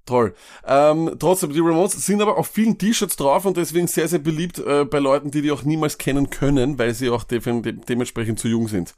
Toll. 0.06 0.34
Ähm, 0.66 1.14
trotzdem, 1.18 1.52
die 1.52 1.60
Ramones 1.60 1.92
sind 1.92 2.22
aber 2.22 2.38
auf 2.38 2.46
vielen 2.46 2.78
T-Shirts 2.78 3.16
drauf 3.16 3.44
und 3.44 3.58
deswegen 3.58 3.86
sehr, 3.86 4.08
sehr 4.08 4.20
beliebt 4.20 4.60
äh, 4.60 4.86
bei 4.86 4.98
Leuten, 4.98 5.30
die 5.30 5.42
die 5.42 5.50
auch 5.50 5.62
niemals 5.62 5.98
kennen 5.98 6.30
können, 6.30 6.78
weil 6.78 6.94
sie 6.94 7.10
auch 7.10 7.24
de 7.24 7.40
de 7.40 7.72
dementsprechend 7.72 8.38
zu 8.38 8.48
jung 8.48 8.66
sind. 8.66 8.94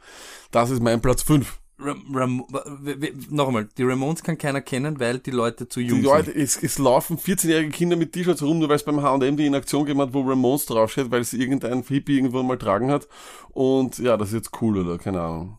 Das 0.53 0.71
ist 0.71 0.81
mein 0.81 1.01
Platz 1.01 1.23
5. 1.23 1.59
Ram, 1.81 2.05
Ram, 2.13 2.45
noch 3.31 3.47
einmal, 3.47 3.69
die 3.79 3.85
Ramones 3.85 4.23
kann 4.25 4.37
keiner 4.37 4.61
kennen, 4.61 4.99
weil 4.99 5.21
die 5.21 5.31
Leute 5.31 5.69
zu 5.69 5.79
Die 5.81 5.87
jung 5.87 6.03
Leute, 6.03 6.33
sind. 6.33 6.37
es, 6.43 6.61
es 6.61 6.79
laufen 6.79 7.19
14-jährige 7.19 7.71
Kinder 7.71 7.97
mit 7.97 8.13
T-Shirts 8.13 8.43
rum, 8.43 8.59
nur 8.59 8.69
weil 8.69 8.77
es 8.77 8.85
beim 8.85 9.01
H&M 9.01 9.37
die 9.37 9.47
in 9.47 9.55
Aktion 9.55 9.85
gegeben 9.85 10.01
hat, 10.01 10.13
wo 10.13 10.23
Ramones 10.23 10.67
draufsteht, 10.67 11.11
weil 11.13 11.21
es 11.21 11.33
irgendein 11.33 11.83
Hippie 11.83 12.17
irgendwo 12.17 12.43
mal 12.43 12.59
tragen 12.59 12.91
hat. 12.91 13.07
Und 13.51 13.99
ja, 13.99 14.17
das 14.17 14.29
ist 14.29 14.35
jetzt 14.35 14.51
cool, 14.61 14.79
oder? 14.79 14.99
Keine 14.99 15.21
Ahnung. 15.21 15.59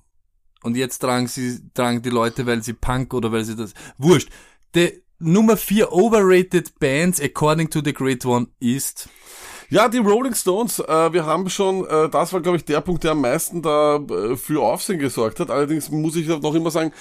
Und 0.62 0.76
jetzt 0.76 1.00
tragen 1.00 1.28
sie, 1.28 1.62
tragen 1.74 2.02
die 2.02 2.10
Leute, 2.10 2.46
weil 2.46 2.62
sie 2.64 2.74
Punk 2.74 3.14
oder 3.14 3.32
weil 3.32 3.46
sie 3.46 3.56
das, 3.56 3.74
wurscht. 3.98 4.30
Die 4.76 5.02
Nummer 5.20 5.56
4 5.56 5.92
overrated 5.94 6.80
Bands 6.80 7.22
according 7.22 7.70
to 7.70 7.82
the 7.84 7.94
great 7.94 8.26
one 8.26 8.48
ist, 8.60 9.10
Ja, 9.72 9.88
die 9.88 10.00
Rolling 10.00 10.34
Stones, 10.34 10.80
äh, 10.80 11.14
wir 11.14 11.28
haben 11.28 11.48
schon, 11.48 11.86
äh, 11.86 12.10
das 12.10 12.34
war 12.34 12.42
glaube 12.42 12.58
ich 12.58 12.66
der 12.66 12.82
Punkt, 12.82 13.04
der 13.04 13.12
am 13.12 13.22
meisten 13.22 13.62
da 13.62 13.98
äh, 13.98 14.36
für 14.36 14.64
Aufsehen 14.64 14.98
gesorgt 14.98 15.40
hat. 15.40 15.52
Allerdings 15.52 15.92
muss 15.92 16.16
ich 16.16 16.28
noch 16.28 16.56
immer 16.56 16.72
sagen, 16.72 16.92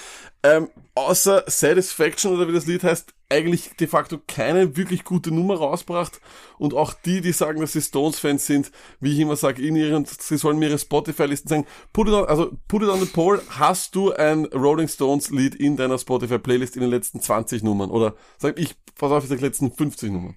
ähm, 0.42 0.68
außer 0.94 1.44
Satisfaction 1.46 2.34
oder 2.34 2.46
wie 2.46 2.52
das 2.52 2.66
Lied 2.66 2.84
heißt, 2.84 3.14
eigentlich 3.30 3.70
de 3.80 3.86
facto 3.86 4.18
keine 4.26 4.76
wirklich 4.76 5.04
gute 5.04 5.30
Nummer 5.30 5.56
rausgebracht. 5.56 6.20
Und 6.58 6.74
auch 6.74 6.92
die, 6.92 7.22
die 7.22 7.32
sagen, 7.32 7.62
dass 7.62 7.72
sie 7.72 7.80
Stones-Fans 7.80 8.44
sind, 8.44 8.70
wie 9.00 9.14
ich 9.14 9.18
immer 9.18 9.36
sage, 9.36 9.62
in 9.62 9.74
ihren, 9.74 10.04
sie 10.04 10.36
sollen 10.36 10.58
mir 10.58 10.68
ihre 10.68 10.78
Spotify-Listen 10.78 11.48
sagen, 11.48 11.66
put 11.94 12.08
it 12.08 12.12
on, 12.12 12.26
also 12.26 12.50
put 12.68 12.82
it 12.82 12.90
on 12.90 13.00
the 13.00 13.06
poll, 13.06 13.40
hast 13.48 13.94
du 13.94 14.12
ein 14.12 14.44
Rolling 14.44 14.88
Stones-Lied 14.88 15.54
in 15.54 15.78
deiner 15.78 15.96
Spotify-Playlist 15.96 16.76
in 16.76 16.82
den 16.82 16.90
letzten 16.90 17.22
20 17.22 17.62
Nummern? 17.62 17.90
Oder 17.90 18.14
sag 18.36 18.58
ich, 18.58 18.74
pass 18.94 19.10
auf, 19.10 19.24
in 19.24 19.30
den 19.30 19.40
letzten 19.40 19.72
50 19.72 20.10
Nummern. 20.10 20.36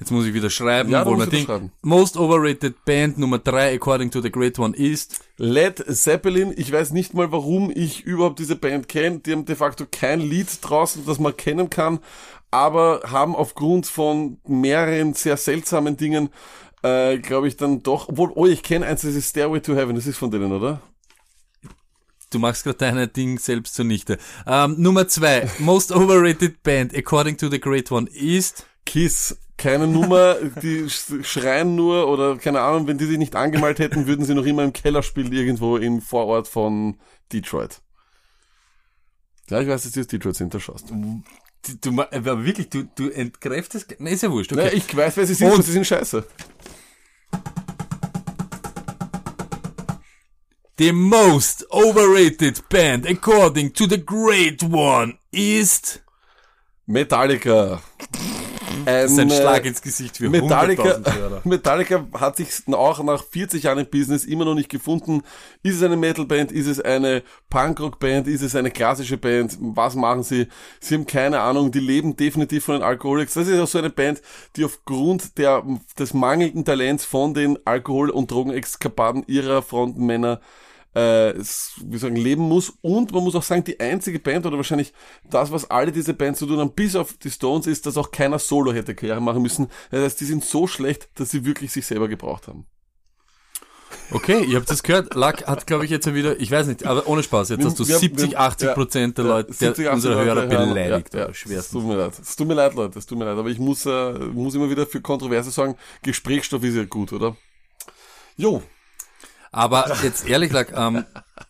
Jetzt 0.00 0.10
muss 0.10 0.26
ich 0.26 0.34
wieder 0.34 0.50
schreiben, 0.50 0.90
Ja, 0.90 1.04
wo 1.06 1.14
man 1.14 1.28
denkt, 1.30 1.46
schreiben. 1.46 1.72
most 1.82 2.16
overrated 2.16 2.84
Band 2.84 3.18
Nummer 3.18 3.38
3 3.38 3.74
according 3.74 4.10
to 4.10 4.20
the 4.20 4.30
great 4.30 4.58
one 4.58 4.76
ist, 4.76 5.20
Led 5.36 5.84
Zeppelin, 5.96 6.52
ich 6.56 6.70
weiß 6.72 6.90
nicht 6.92 7.14
mal, 7.14 7.30
warum 7.32 7.70
ich 7.74 8.02
überhaupt 8.04 8.38
diese 8.38 8.56
Band 8.56 8.88
kenne. 8.88 9.20
Die 9.20 9.32
haben 9.32 9.44
de 9.44 9.56
facto 9.56 9.86
kein 9.90 10.20
Lied 10.20 10.48
draußen, 10.62 11.04
das 11.06 11.18
man 11.18 11.36
kennen 11.36 11.70
kann, 11.70 12.00
aber 12.50 13.00
haben 13.06 13.36
aufgrund 13.36 13.86
von 13.86 14.38
mehreren 14.46 15.14
sehr 15.14 15.36
seltsamen 15.36 15.96
Dingen, 15.96 16.30
äh, 16.82 17.18
glaube 17.18 17.48
ich, 17.48 17.56
dann 17.56 17.82
doch, 17.82 18.08
obwohl, 18.08 18.30
oh, 18.34 18.46
ich 18.46 18.62
kenne 18.62 18.86
eins, 18.86 19.02
das 19.02 19.14
ist 19.14 19.30
Stairway 19.30 19.60
to 19.60 19.74
Heaven, 19.74 19.96
das 19.96 20.06
ist 20.06 20.16
von 20.18 20.30
denen, 20.30 20.52
oder? 20.52 20.80
du 22.30 22.38
machst 22.38 22.64
gerade 22.64 22.76
deine 22.76 23.08
Ding 23.08 23.38
selbst 23.38 23.74
zunichte. 23.74 24.18
Ähm, 24.46 24.74
Nummer 24.78 25.08
2 25.08 25.48
most 25.60 25.90
overrated 25.92 26.62
Band 26.62 26.94
according 26.94 27.38
to 27.38 27.48
the 27.48 27.58
great 27.58 27.90
one 27.90 28.06
ist, 28.10 28.66
Kiss, 28.84 29.38
keine 29.58 29.86
Nummer, 29.86 30.36
die 30.62 30.84
sch- 30.84 31.22
schreien 31.24 31.74
nur 31.74 32.08
oder 32.08 32.36
keine 32.38 32.60
Ahnung, 32.60 32.86
wenn 32.86 32.96
die 32.96 33.04
sich 33.06 33.18
nicht 33.18 33.34
angemalt 33.36 33.78
hätten, 33.80 34.06
würden 34.06 34.24
sie 34.24 34.34
noch 34.34 34.46
immer 34.46 34.64
im 34.64 34.72
Keller 34.72 35.02
spielen, 35.02 35.32
irgendwo 35.32 35.76
im 35.76 36.00
Vorort 36.00 36.48
von 36.48 36.98
Detroit. 37.32 37.82
Ja, 39.50 39.60
ich 39.60 39.68
weiß, 39.68 39.82
dass 39.82 39.92
die 39.92 40.00
aus 40.00 40.06
Detroit 40.06 40.36
sind, 40.36 40.54
da 40.54 40.60
schaust 40.60 40.88
du. 40.90 41.22
du, 41.66 41.72
du 41.80 41.92
ma- 41.92 42.08
aber 42.12 42.44
wirklich, 42.44 42.68
du, 42.70 42.84
du 42.94 43.10
entkräftest, 43.10 44.00
ne, 44.00 44.10
ist 44.10 44.22
ja 44.22 44.30
wurscht, 44.30 44.52
okay. 44.52 44.62
Naja, 44.64 44.74
ich 44.76 44.96
weiß, 44.96 45.16
wer 45.16 45.26
sie 45.26 45.34
sind, 45.34 45.50
Und- 45.52 45.64
sie 45.64 45.72
sind 45.72 45.86
scheiße. 45.86 46.24
The 50.78 50.92
most 50.92 51.64
overrated 51.70 52.68
band 52.68 53.04
according 53.06 53.72
to 53.72 53.86
the 53.88 53.98
great 53.98 54.62
one 54.62 55.18
ist. 55.32 56.02
Metallica. 56.86 57.82
Ein, 58.88 59.02
Das 59.02 59.12
ist 59.12 59.18
ein 59.18 59.30
äh, 59.30 59.36
Schlag 59.36 59.64
ins 59.66 59.82
Gesicht 59.82 60.16
für 60.16 60.30
Metallica, 60.30 60.82
100.000 60.82 61.14
Hörer. 61.14 61.40
Metallica 61.44 62.06
hat 62.18 62.36
sich 62.36 62.48
auch 62.68 63.02
nach 63.02 63.22
40 63.24 63.62
Jahren 63.62 63.78
im 63.78 63.86
Business 63.86 64.24
immer 64.24 64.44
noch 64.44 64.54
nicht 64.54 64.68
gefunden. 64.68 65.22
Ist 65.62 65.76
es 65.76 65.82
eine 65.82 65.96
Metalband? 65.96 66.52
Ist 66.52 66.66
es 66.66 66.80
eine 66.80 67.22
Punkrock-Band? 67.50 68.26
Ist 68.26 68.42
es 68.42 68.56
eine 68.56 68.70
klassische 68.70 69.18
Band? 69.18 69.56
Was 69.60 69.94
machen 69.94 70.22
sie? 70.22 70.48
Sie 70.80 70.94
haben 70.94 71.06
keine 71.06 71.40
Ahnung. 71.40 71.70
Die 71.70 71.80
leben 71.80 72.16
definitiv 72.16 72.64
von 72.64 72.76
den 72.76 72.82
Alkoholics. 72.82 73.34
Das 73.34 73.46
ist 73.46 73.60
auch 73.60 73.68
so 73.68 73.78
eine 73.78 73.90
Band, 73.90 74.22
die 74.56 74.64
aufgrund 74.64 75.38
der, 75.38 75.62
des 75.98 76.14
mangelnden 76.14 76.64
Talents 76.64 77.04
von 77.04 77.34
den 77.34 77.58
Alkohol- 77.66 78.10
und 78.10 78.30
Drogenexkapaden 78.30 79.24
ihrer 79.26 79.62
Frontmänner 79.62 80.40
äh, 80.94 81.30
es- 81.30 81.72
wie 81.84 81.98
sagen, 81.98 82.16
leben 82.16 82.42
muss. 82.42 82.72
Und 82.80 83.12
man 83.12 83.22
muss 83.24 83.34
auch 83.34 83.42
sagen, 83.42 83.64
die 83.64 83.78
einzige 83.80 84.18
Band 84.18 84.46
oder 84.46 84.56
wahrscheinlich 84.56 84.92
das, 85.30 85.50
was 85.52 85.70
alle 85.70 85.92
diese 85.92 86.14
Bands 86.14 86.38
zu 86.38 86.46
tun 86.46 86.58
haben, 86.58 86.72
bis 86.74 86.96
auf 86.96 87.12
die 87.14 87.30
Stones, 87.30 87.66
ist, 87.66 87.86
dass 87.86 87.96
auch 87.96 88.10
keiner 88.10 88.38
Solo 88.38 88.72
hätte 88.72 88.94
Karriere 88.94 89.20
machen 89.20 89.42
müssen. 89.42 89.68
Das 89.90 90.02
heißt, 90.02 90.20
die 90.20 90.24
sind 90.24 90.44
so 90.44 90.66
schlecht, 90.66 91.08
dass 91.14 91.30
sie 91.30 91.44
wirklich 91.44 91.72
sich 91.72 91.86
selber 91.86 92.08
gebraucht 92.08 92.48
haben. 92.48 92.66
Okay, 94.10 94.42
ihr 94.44 94.56
habt 94.56 94.70
das 94.70 94.82
gehört. 94.82 95.14
Luck 95.14 95.46
hat, 95.46 95.66
glaube 95.66 95.84
ich, 95.84 95.90
jetzt 95.90 96.12
wieder, 96.14 96.38
ich 96.40 96.50
weiß 96.50 96.66
nicht, 96.66 96.84
aber 96.86 97.06
ohne 97.06 97.22
Spaß, 97.22 97.50
jetzt 97.50 97.64
hast 97.64 97.78
du 97.78 97.86
wir- 97.88 97.98
70, 97.98 98.30
wir- 98.32 98.40
80 98.40 98.68
ja, 98.68 98.74
Prozent 98.74 99.18
der 99.18 99.24
Ja, 99.24 99.30
Leute, 99.30 99.52
70, 99.52 99.84
der, 99.84 99.92
80 99.92 99.94
unserer 99.94 100.24
Hörer 100.24 100.46
beleidigt. 100.46 101.14
Ja, 101.14 101.20
ja, 101.20 101.26
oder 101.26 101.58
es 101.58 101.68
tut 101.70 101.84
mir 101.84 101.96
leid. 101.96 102.12
Es 102.20 102.36
tut 102.36 102.48
mir 102.48 102.54
leid, 102.54 102.74
Leute, 102.74 102.98
es 102.98 103.06
tut 103.06 103.18
mir 103.18 103.24
leid. 103.26 103.36
Aber 103.38 103.48
ich 103.50 103.58
muss, 103.58 103.84
äh, 103.86 104.12
muss 104.12 104.54
immer 104.54 104.70
wieder 104.70 104.86
für 104.86 105.00
Kontroverse 105.02 105.50
sagen, 105.50 105.74
Gesprächsstoff 106.02 106.62
ist 106.64 106.74
ja 106.76 106.84
gut, 106.84 107.12
oder? 107.12 107.36
Jo, 108.36 108.62
Aber 109.50 109.90
jetzt 110.02 110.28
ehrlich, 110.28 110.52
Luck, 110.52 110.68
ähm, 110.74 111.04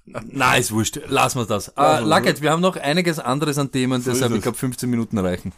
na, 0.06 0.56
ist 0.56 0.72
wurscht, 0.72 1.00
lassen 1.08 1.40
wir 1.40 1.46
das. 1.46 1.68
Äh, 1.76 2.00
Luck, 2.00 2.24
jetzt, 2.24 2.42
wir 2.42 2.50
haben 2.52 2.62
noch 2.62 2.76
einiges 2.76 3.18
anderes 3.18 3.58
an 3.58 3.70
Themen, 3.72 4.00
So 4.00 4.12
deshalb, 4.12 4.32
ich 4.32 4.38
es. 4.38 4.42
glaube, 4.44 4.58
15 4.58 4.88
Minuten 4.88 5.18
reichen. 5.18 5.52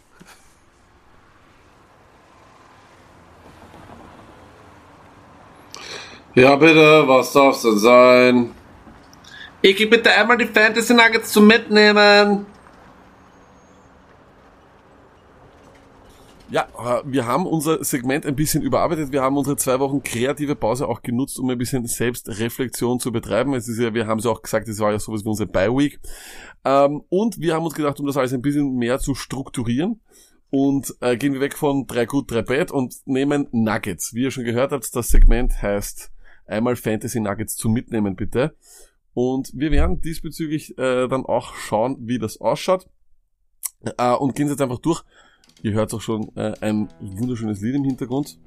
Ja, 6.35 6.55
bitte, 6.55 7.03
was 7.07 7.33
darf's 7.33 7.61
denn 7.63 7.77
sein? 7.77 8.51
Ich 9.61 9.75
gebe 9.75 9.97
bitte 9.97 10.11
einmal 10.11 10.37
die 10.37 10.45
Fantasy 10.47 10.93
Nuggets 10.93 11.31
zum 11.31 11.45
Mitnehmen. 11.45 12.45
Ja, 16.51 16.67
äh, 16.77 17.01
wir 17.05 17.25
haben 17.25 17.45
unser 17.45 17.83
Segment 17.83 18.25
ein 18.25 18.35
bisschen 18.35 18.61
überarbeitet. 18.61 19.11
Wir 19.11 19.21
haben 19.21 19.37
unsere 19.37 19.55
zwei 19.55 19.79
Wochen 19.79 20.03
kreative 20.03 20.55
Pause 20.55 20.87
auch 20.87 21.01
genutzt, 21.01 21.39
um 21.39 21.49
ein 21.49 21.57
bisschen 21.57 21.85
Selbstreflexion 21.87 22.99
zu 22.99 23.11
betreiben. 23.11 23.53
Es 23.53 23.69
ist 23.69 23.79
ja, 23.79 23.93
wir 23.93 24.05
haben 24.05 24.19
es 24.19 24.25
ja 24.25 24.31
auch 24.31 24.41
gesagt, 24.41 24.67
es 24.67 24.79
war 24.79 24.91
ja 24.91 24.99
sowas 24.99 25.23
wie 25.23 25.29
unsere 25.29 25.49
Bye-Week. 25.49 25.99
Ähm, 26.65 27.03
und 27.09 27.39
wir 27.39 27.55
haben 27.55 27.63
uns 27.63 27.73
gedacht, 27.73 27.99
um 28.01 28.05
das 28.05 28.17
alles 28.17 28.33
ein 28.33 28.41
bisschen 28.41 28.75
mehr 28.75 28.99
zu 28.99 29.15
strukturieren, 29.15 30.01
und 30.51 30.93
äh, 30.99 31.15
gehen 31.15 31.31
wir 31.33 31.39
weg 31.39 31.57
von 31.57 31.87
drei 31.87 32.05
gut, 32.05 32.29
drei 32.29 32.41
bad 32.41 32.71
und 32.71 32.95
nehmen 33.05 33.47
Nuggets. 33.51 34.13
Wie 34.13 34.23
ihr 34.23 34.31
schon 34.31 34.43
gehört 34.43 34.73
habt, 34.73 34.93
das 34.93 35.07
Segment 35.07 35.61
heißt 35.61 36.11
einmal 36.45 36.75
Fantasy 36.75 37.21
Nuggets 37.21 37.55
zum 37.55 37.71
Mitnehmen 37.71 38.17
bitte. 38.17 38.53
Und 39.13 39.51
wir 39.55 39.71
werden 39.71 40.01
diesbezüglich 40.01 40.77
äh, 40.77 41.07
dann 41.07 41.25
auch 41.25 41.55
schauen, 41.55 41.95
wie 42.01 42.19
das 42.19 42.41
ausschaut. 42.41 42.89
Äh, 43.97 44.13
und 44.13 44.35
gehen 44.35 44.49
jetzt 44.49 44.61
einfach 44.61 44.79
durch. 44.79 45.03
Ihr 45.63 45.73
hört 45.73 45.93
auch 45.93 46.01
schon 46.01 46.35
äh, 46.35 46.53
ein 46.61 46.89
wunderschönes 46.99 47.61
Lied 47.61 47.75
im 47.75 47.83
Hintergrund. 47.83 48.37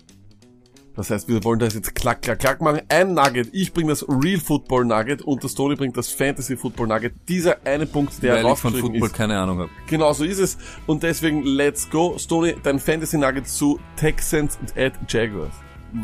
Das 0.96 1.10
heißt, 1.10 1.28
wir 1.28 1.42
wollen 1.42 1.58
das 1.58 1.74
jetzt 1.74 1.94
klack, 1.94 2.22
klack, 2.22 2.38
klack 2.38 2.60
machen. 2.60 2.82
Ein 2.88 3.14
Nugget. 3.14 3.48
Ich 3.52 3.72
bringe 3.72 3.88
das 3.88 4.06
Real 4.08 4.38
Football 4.38 4.84
Nugget 4.84 5.22
und 5.22 5.42
das 5.42 5.54
Tony 5.54 5.74
bringt 5.74 5.96
das 5.96 6.10
Fantasy 6.10 6.56
Football 6.56 6.86
Nugget. 6.86 7.14
Dieser 7.28 7.56
eine 7.66 7.86
Punkt, 7.86 8.22
der 8.22 8.44
Weil 8.44 8.52
ich 8.52 8.58
von 8.58 8.74
Football 8.74 9.06
ist. 9.08 9.14
keine 9.14 9.38
Ahnung 9.38 9.58
habe. 9.58 9.70
Genau 9.88 10.12
so 10.12 10.24
ist 10.24 10.38
es. 10.38 10.56
Und 10.86 11.02
deswegen, 11.02 11.42
let's 11.42 11.90
go. 11.90 12.16
Stony, 12.16 12.54
dein 12.62 12.78
Fantasy 12.78 13.18
Nugget 13.18 13.48
zu 13.48 13.80
Texans 13.96 14.56
at 14.76 14.92
Jaguars. 15.08 15.52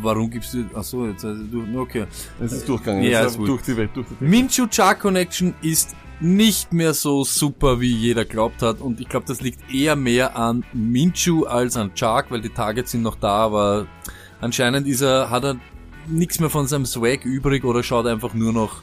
Warum 0.02 0.30
gibst 0.30 0.54
du, 0.54 0.64
ach 0.74 0.84
so, 0.84 1.06
jetzt, 1.06 1.24
also 1.24 1.42
du, 1.44 1.80
okay. 1.80 2.06
Es 2.40 2.52
ist 2.52 2.68
durchgegangen. 2.68 3.02
Ja, 3.04 3.24
ist 3.24 3.38
durch 3.38 3.62
die 3.62 3.76
Welt, 3.76 3.90
durch 3.94 4.06
die 4.08 4.20
Welt. 4.20 4.30
Minshew 4.30 4.66
Char 4.70 4.94
Connection 4.96 5.54
ist 5.62 5.96
nicht 6.20 6.72
mehr 6.72 6.94
so 6.94 7.24
super, 7.24 7.80
wie 7.80 7.94
jeder 7.94 8.24
glaubt 8.24 8.62
hat. 8.62 8.80
Und 8.80 9.00
ich 9.00 9.08
glaube, 9.08 9.26
das 9.26 9.40
liegt 9.40 9.72
eher 9.72 9.96
mehr 9.96 10.36
an 10.36 10.64
Minshew 10.72 11.44
als 11.44 11.76
an 11.76 11.94
Chark, 11.94 12.30
weil 12.30 12.40
die 12.40 12.50
Targets 12.50 12.92
sind 12.92 13.02
noch 13.02 13.16
da, 13.16 13.44
aber 13.44 13.86
anscheinend 14.40 14.86
ist 14.86 15.00
er, 15.00 15.30
hat 15.30 15.44
er 15.44 15.56
nichts 16.06 16.40
mehr 16.40 16.50
von 16.50 16.66
seinem 16.66 16.86
Swag 16.86 17.24
übrig 17.24 17.64
oder 17.64 17.82
schaut 17.82 18.06
einfach 18.06 18.34
nur 18.34 18.52
noch. 18.52 18.82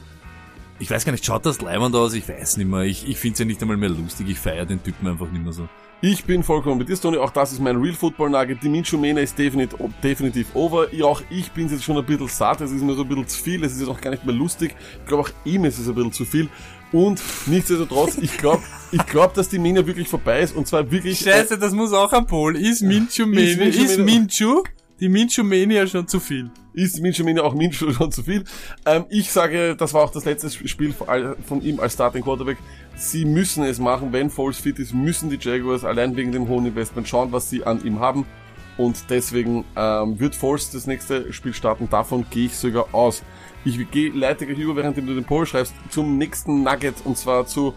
Ich 0.80 0.90
weiß 0.90 1.04
gar 1.04 1.12
nicht, 1.12 1.24
schaut 1.24 1.44
das 1.44 1.60
leibend 1.60 1.94
aus? 1.96 2.14
Ich 2.14 2.28
weiß 2.28 2.56
nicht 2.56 2.68
mehr. 2.68 2.82
Ich, 2.82 3.08
ich 3.08 3.16
finde 3.18 3.32
es 3.32 3.38
ja 3.40 3.44
nicht 3.44 3.60
einmal 3.62 3.76
mehr 3.76 3.88
lustig. 3.88 4.28
Ich 4.28 4.38
feiere 4.38 4.64
den 4.64 4.82
Typen 4.82 5.08
einfach 5.08 5.28
nicht 5.30 5.42
mehr 5.42 5.52
so. 5.52 5.68
Ich 6.00 6.24
bin 6.24 6.44
vollkommen 6.44 6.78
mit 6.78 6.88
dir, 6.88 6.96
Tony. 7.00 7.16
Auch 7.16 7.30
das 7.32 7.50
ist 7.52 7.60
mein 7.60 7.74
Real 7.76 7.94
Football 7.94 8.30
Nugget. 8.30 8.62
Die 8.62 8.68
Minshew-Mania 8.68 9.20
ist 9.20 9.36
definitiv, 9.36 9.76
definitiv 10.04 10.46
over. 10.54 10.94
Ja, 10.94 11.06
auch 11.06 11.20
ich 11.28 11.50
bin 11.50 11.68
jetzt 11.68 11.82
schon 11.82 11.96
ein 11.98 12.06
bisschen 12.06 12.28
satt. 12.28 12.60
Es 12.60 12.70
ist 12.70 12.82
mir 12.84 12.94
so 12.94 13.02
ein 13.02 13.08
bisschen 13.08 13.26
zu 13.26 13.42
viel. 13.42 13.64
Es 13.64 13.72
ist 13.72 13.80
jetzt 13.80 13.88
auch 13.88 14.00
gar 14.00 14.12
nicht 14.12 14.24
mehr 14.24 14.34
lustig. 14.34 14.76
Ich 15.00 15.06
glaube, 15.08 15.24
auch 15.24 15.30
ihm 15.44 15.64
ist 15.64 15.80
es 15.80 15.88
ein 15.88 15.96
bisschen 15.96 16.12
zu 16.12 16.24
viel. 16.24 16.48
Und 16.92 17.20
nichtsdestotrotz, 17.46 18.16
ich 18.18 18.38
glaube, 18.38 18.62
ich 18.92 19.04
glaube, 19.06 19.32
dass 19.34 19.48
die 19.48 19.58
Mania 19.58 19.84
wirklich 19.84 20.06
vorbei 20.06 20.40
ist. 20.42 20.54
Und 20.54 20.68
zwar 20.68 20.88
wirklich... 20.92 21.18
Scheiße, 21.18 21.58
das 21.58 21.72
muss 21.72 21.92
auch 21.92 22.12
am 22.12 22.26
Pol. 22.26 22.56
Ist 22.56 22.82
Mania- 22.82 23.26
Minshew, 23.26 23.26
ist 23.82 23.98
Minshew, 23.98 24.62
die 25.00 25.08
Minshew 25.08 25.44
Mania 25.44 25.86
schon 25.86 26.06
zu 26.06 26.20
viel? 26.20 26.50
ist 26.78 27.00
Minshew 27.00 27.24
Mania 27.24 27.42
auch 27.42 27.54
Minshew 27.54 27.92
schon 27.92 28.12
zu 28.12 28.22
viel. 28.22 28.44
Ähm, 28.86 29.04
ich 29.10 29.30
sage, 29.30 29.74
das 29.76 29.94
war 29.94 30.04
auch 30.04 30.10
das 30.10 30.24
letzte 30.24 30.50
Spiel 30.68 30.92
von 30.92 31.62
ihm 31.62 31.80
als 31.80 31.94
Starting 31.94 32.22
Quarterback. 32.22 32.58
Sie 32.96 33.24
müssen 33.24 33.64
es 33.64 33.78
machen, 33.78 34.12
wenn 34.12 34.30
Foles 34.30 34.58
fit 34.58 34.78
ist, 34.78 34.94
müssen 34.94 35.30
die 35.30 35.38
Jaguars 35.40 35.84
allein 35.84 36.16
wegen 36.16 36.32
dem 36.32 36.48
hohen 36.48 36.66
Investment 36.66 37.08
schauen, 37.08 37.32
was 37.32 37.50
sie 37.50 37.64
an 37.64 37.84
ihm 37.84 38.00
haben. 38.00 38.26
Und 38.76 39.10
deswegen 39.10 39.64
ähm, 39.74 40.20
wird 40.20 40.36
Foles 40.36 40.70
das 40.70 40.86
nächste 40.86 41.32
Spiel 41.32 41.52
starten. 41.52 41.88
Davon 41.90 42.24
gehe 42.30 42.46
ich 42.46 42.56
sogar 42.56 42.94
aus. 42.94 43.24
Ich 43.64 43.90
gehe 43.90 44.12
leite 44.12 44.46
gleich 44.46 44.58
über, 44.58 44.76
während 44.76 44.96
du 44.96 45.02
den 45.02 45.24
Poll 45.24 45.46
schreibst, 45.46 45.74
zum 45.90 46.16
nächsten 46.16 46.62
Nugget 46.62 46.94
und 47.04 47.18
zwar 47.18 47.46
zu 47.46 47.74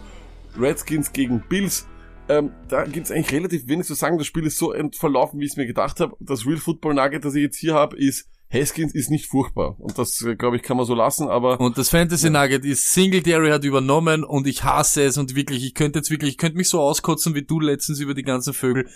Redskins 0.56 1.12
gegen 1.12 1.42
Bills. 1.48 1.86
Ähm, 2.28 2.52
da 2.68 2.84
gibt's 2.84 3.10
eigentlich 3.10 3.32
relativ 3.32 3.66
wenig 3.68 3.86
zu 3.86 3.94
sagen. 3.94 4.18
Das 4.18 4.26
Spiel 4.26 4.46
ist 4.46 4.58
so 4.58 4.74
verlaufen, 4.98 5.40
wie 5.40 5.44
ich 5.44 5.52
es 5.52 5.56
mir 5.56 5.66
gedacht 5.66 6.00
habe. 6.00 6.16
Das 6.20 6.46
Real 6.46 6.58
Football 6.58 6.94
Nugget, 6.94 7.24
das 7.24 7.34
ich 7.34 7.42
jetzt 7.42 7.58
hier 7.58 7.74
habe, 7.74 7.96
ist 7.96 8.28
Haskins 8.52 8.94
ist 8.94 9.10
nicht 9.10 9.26
furchtbar. 9.26 9.76
Und 9.78 9.98
das, 9.98 10.20
äh, 10.22 10.36
glaube 10.36 10.56
ich, 10.56 10.62
kann 10.62 10.76
man 10.76 10.84
so 10.84 10.94
lassen, 10.94 11.28
aber 11.28 11.58
Und 11.60 11.78
das 11.78 11.88
Fantasy 11.88 12.28
Nugget 12.28 12.64
ist 12.64 12.92
Singletary 12.92 13.50
hat 13.50 13.64
übernommen 13.64 14.24
und 14.24 14.46
ich 14.46 14.62
hasse 14.62 15.02
es 15.02 15.16
und 15.16 15.34
wirklich, 15.34 15.64
ich 15.64 15.74
könnte 15.74 16.00
jetzt 16.00 16.10
wirklich, 16.10 16.32
ich 16.32 16.38
könnte 16.38 16.58
mich 16.58 16.68
so 16.68 16.80
auskotzen 16.80 17.34
wie 17.34 17.42
du 17.42 17.60
letztens 17.60 18.00
über 18.00 18.14
die 18.14 18.22
ganzen 18.22 18.52
Vögel. 18.52 18.88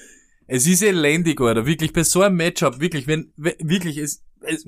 Es 0.46 0.66
ist 0.66 0.82
elendig, 0.82 1.40
Alter. 1.40 1.66
Wirklich, 1.66 1.92
bei 1.92 2.04
so 2.04 2.22
einem 2.22 2.36
Matchup, 2.36 2.80
wirklich, 2.80 3.06
wenn, 3.06 3.32
we- 3.36 3.56
wirklich, 3.58 3.98
es, 3.98 4.22
es 4.42 4.64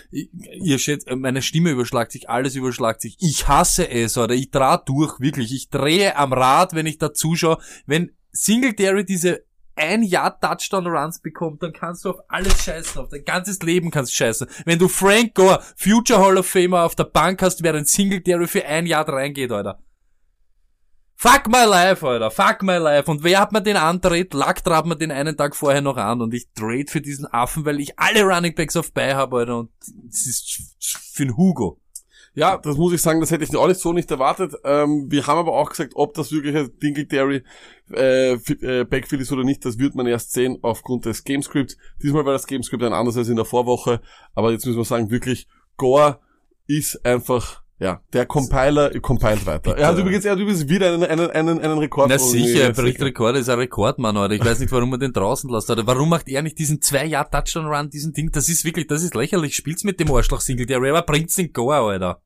ihr 0.10 0.78
schätzt, 0.78 1.08
meine 1.14 1.42
Stimme 1.42 1.70
überschlagt 1.70 2.12
sich, 2.12 2.28
alles 2.28 2.54
überschlagt 2.56 3.00
sich. 3.00 3.16
Ich 3.20 3.46
hasse 3.48 3.88
es, 3.88 4.18
oder? 4.18 4.34
Ich 4.34 4.50
dreh 4.50 4.78
durch, 4.86 5.20
wirklich. 5.20 5.52
Ich 5.54 5.68
drehe 5.70 6.16
am 6.16 6.32
Rad, 6.32 6.74
wenn 6.74 6.86
ich 6.86 6.98
da 6.98 7.12
zuschaue. 7.12 7.58
Wenn 7.86 8.10
Singletary 8.32 9.04
diese 9.04 9.44
ein 9.76 10.02
Jahr 10.02 10.38
Touchdown 10.38 10.86
Runs 10.86 11.20
bekommt, 11.20 11.62
dann 11.62 11.72
kannst 11.72 12.04
du 12.04 12.10
auf 12.10 12.16
alles 12.28 12.64
scheißen, 12.64 13.00
auf 13.00 13.08
dein 13.08 13.24
ganzes 13.24 13.62
Leben 13.62 13.90
kannst 13.90 14.12
du 14.12 14.16
scheißen. 14.16 14.46
Wenn 14.66 14.78
du 14.78 14.88
Frank 14.88 15.34
Gore, 15.34 15.62
Future 15.76 16.20
Hall 16.20 16.36
of 16.36 16.46
Famer 16.46 16.82
auf 16.84 16.96
der 16.96 17.04
Bank 17.04 17.40
hast, 17.40 17.62
während 17.62 17.88
Singletary 17.88 18.46
für 18.46 18.66
ein 18.66 18.84
Jahr 18.86 19.08
reingeht, 19.08 19.50
Alter. 19.52 19.78
Fuck 21.22 21.48
my 21.48 21.66
life, 21.66 22.02
Alter. 22.02 22.30
Fuck 22.30 22.62
my 22.62 22.78
life. 22.78 23.10
Und 23.10 23.22
wer 23.22 23.40
hat 23.40 23.52
mir 23.52 23.60
den 23.60 23.76
andreht? 23.76 24.32
Lack 24.32 24.64
trat 24.64 24.86
mir 24.86 24.96
den 24.96 25.10
einen 25.10 25.36
Tag 25.36 25.54
vorher 25.54 25.82
noch 25.82 25.98
an 25.98 26.22
und 26.22 26.32
ich 26.32 26.48
trade 26.54 26.86
für 26.88 27.02
diesen 27.02 27.26
Affen, 27.26 27.66
weil 27.66 27.78
ich 27.78 27.98
alle 27.98 28.22
Running 28.22 28.54
Backs 28.54 28.74
auf 28.74 28.90
bei 28.94 29.14
habe, 29.14 29.36
Alter. 29.36 29.58
Und 29.58 29.70
das 30.06 30.26
ist 30.26 30.62
für 31.12 31.26
den 31.26 31.36
Hugo. 31.36 31.78
ja, 32.32 32.56
das 32.56 32.78
muss 32.78 32.94
ich 32.94 33.02
sagen, 33.02 33.20
das 33.20 33.30
hätte 33.30 33.44
ich 33.44 33.54
auch 33.54 33.68
nicht 33.68 33.80
so 33.80 33.92
nicht 33.92 34.10
erwartet. 34.10 34.54
Ähm, 34.64 35.10
wir 35.10 35.26
haben 35.26 35.36
aber 35.36 35.52
auch 35.52 35.68
gesagt, 35.68 35.92
ob 35.94 36.14
das 36.14 36.32
wirklich 36.32 36.56
ein 36.56 36.70
Dingletary 36.82 37.42
äh, 37.92 38.32
äh, 38.32 38.84
Backfield 38.84 39.20
ist 39.20 39.30
oder 39.30 39.44
nicht, 39.44 39.62
das 39.66 39.78
wird 39.78 39.94
man 39.94 40.06
erst 40.06 40.32
sehen 40.32 40.56
aufgrund 40.62 41.04
des 41.04 41.24
Gamescripts. 41.24 41.76
Diesmal 42.02 42.24
war 42.24 42.32
das 42.32 42.46
Gamescript 42.46 42.82
ein 42.82 42.94
anderes 42.94 43.18
als 43.18 43.28
in 43.28 43.36
der 43.36 43.44
Vorwoche, 43.44 44.00
aber 44.34 44.52
jetzt 44.52 44.64
müssen 44.64 44.78
wir 44.78 44.86
sagen, 44.86 45.10
wirklich, 45.10 45.48
Gore 45.76 46.18
ist 46.66 47.04
einfach 47.04 47.59
ja, 47.80 48.02
der 48.12 48.26
Compiler 48.26 48.90
compiled 49.00 49.46
weiter. 49.46 49.76
Er 49.76 49.88
hat 49.88 49.98
übrigens, 49.98 50.26
er 50.26 50.32
hat 50.32 50.38
übrigens 50.38 50.68
wieder 50.68 50.92
einen, 50.92 51.02
einen, 51.02 51.30
einen, 51.30 51.60
einen 51.60 51.78
Rekord. 51.78 52.10
Na 52.10 52.18
sicher, 52.18 52.66
Ja, 52.66 52.72
bricht 52.72 53.00
Rekord 53.00 53.36
ist 53.36 53.48
ein 53.48 53.58
Rekordmann, 53.58 54.18
Alter. 54.18 54.34
Ich 54.34 54.44
weiß 54.44 54.60
nicht, 54.60 54.70
warum 54.70 54.90
man 54.90 55.00
den 55.00 55.14
draußen 55.14 55.48
lässt, 55.50 55.70
Alter. 55.70 55.86
Warum 55.86 56.10
macht 56.10 56.28
er 56.28 56.42
nicht 56.42 56.58
diesen 56.58 56.82
zwei 56.82 57.06
Jahr 57.06 57.30
Touchdown 57.30 57.66
Run, 57.66 57.88
diesen 57.88 58.12
Ding? 58.12 58.30
Das 58.32 58.50
ist 58.50 58.66
wirklich, 58.66 58.86
das 58.86 59.02
ist 59.02 59.14
lächerlich. 59.14 59.56
Spielt's 59.56 59.82
mit 59.82 59.98
dem 59.98 60.12
Arschloch 60.12 60.42
Singletary, 60.42 60.90
aber 60.90 61.02
bringt's 61.02 61.36
den 61.36 61.54
Goa, 61.54 61.88
Alter. 61.88 62.20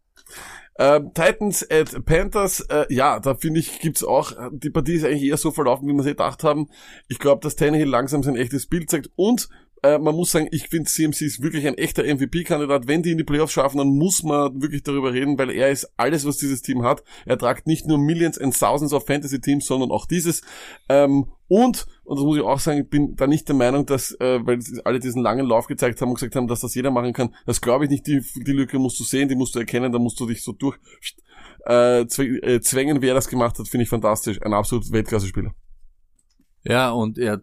Ähm, 0.76 1.12
Titans 1.14 1.64
at 1.70 2.04
Panthers, 2.04 2.60
äh, 2.62 2.86
ja, 2.88 3.20
da 3.20 3.36
finde 3.36 3.60
ich, 3.60 3.78
gibt's 3.78 4.02
auch, 4.02 4.32
äh, 4.32 4.50
die 4.52 4.70
Partie 4.70 4.94
ist 4.94 5.04
eigentlich 5.04 5.22
eher 5.22 5.36
so 5.36 5.52
verlaufen, 5.52 5.86
wie 5.86 5.92
wir 5.92 6.02
sie 6.02 6.10
gedacht 6.10 6.42
haben. 6.42 6.66
Ich 7.06 7.20
glaube, 7.20 7.40
dass 7.42 7.54
Tannehill 7.54 7.88
langsam 7.88 8.24
sein 8.24 8.34
echtes 8.34 8.66
Bild 8.66 8.90
zeigt 8.90 9.10
und 9.14 9.48
äh, 9.84 9.98
man 9.98 10.14
muss 10.14 10.30
sagen, 10.30 10.48
ich 10.50 10.68
finde 10.68 10.88
CMC 10.88 11.20
ist 11.20 11.42
wirklich 11.42 11.66
ein 11.66 11.76
echter 11.76 12.02
MVP-Kandidat. 12.02 12.88
Wenn 12.88 13.02
die 13.02 13.10
in 13.10 13.18
die 13.18 13.24
Playoffs 13.24 13.52
schaffen, 13.52 13.76
dann 13.76 13.88
muss 13.88 14.22
man 14.22 14.62
wirklich 14.62 14.82
darüber 14.82 15.12
reden, 15.12 15.38
weil 15.38 15.50
er 15.50 15.70
ist 15.70 15.92
alles, 15.98 16.24
was 16.26 16.38
dieses 16.38 16.62
Team 16.62 16.82
hat. 16.82 17.04
Er 17.26 17.36
tragt 17.36 17.66
nicht 17.66 17.86
nur 17.86 17.98
Millions 17.98 18.38
and 18.38 18.58
Thousands 18.58 18.94
of 18.94 19.06
Fantasy-Teams, 19.06 19.66
sondern 19.66 19.90
auch 19.90 20.06
dieses. 20.06 20.40
Ähm, 20.88 21.26
und, 21.48 21.86
und 22.04 22.16
das 22.16 22.24
muss 22.24 22.38
ich 22.38 22.42
auch 22.42 22.58
sagen, 22.58 22.80
ich 22.80 22.88
bin 22.88 23.14
da 23.14 23.26
nicht 23.26 23.46
der 23.46 23.56
Meinung, 23.56 23.84
dass, 23.84 24.12
äh, 24.20 24.40
weil 24.46 24.58
alle 24.84 25.00
diesen 25.00 25.20
langen 25.20 25.46
Lauf 25.46 25.66
gezeigt 25.66 26.00
haben 26.00 26.08
und 26.08 26.14
gesagt 26.14 26.34
haben, 26.34 26.48
dass 26.48 26.60
das 26.60 26.74
jeder 26.74 26.90
machen 26.90 27.12
kann. 27.12 27.34
Das 27.44 27.60
glaube 27.60 27.84
ich 27.84 27.90
nicht. 27.90 28.06
Die, 28.06 28.22
die 28.36 28.52
Lücke 28.52 28.78
musst 28.78 28.98
du 28.98 29.04
sehen, 29.04 29.28
die 29.28 29.36
musst 29.36 29.54
du 29.54 29.58
erkennen, 29.58 29.92
da 29.92 29.98
musst 29.98 30.18
du 30.18 30.26
dich 30.26 30.42
so 30.42 30.52
durch 30.52 30.78
äh, 31.66 32.00
äh, 32.00 32.60
zwängen, 32.60 33.02
wer 33.02 33.12
das 33.12 33.28
gemacht 33.28 33.58
hat, 33.58 33.68
finde 33.68 33.82
ich 33.82 33.90
fantastisch. 33.90 34.40
Ein 34.40 34.54
absolut 34.54 34.90
Weltklasse-Spieler. 34.90 35.52
Ja, 36.62 36.90
und 36.90 37.18
er, 37.18 37.42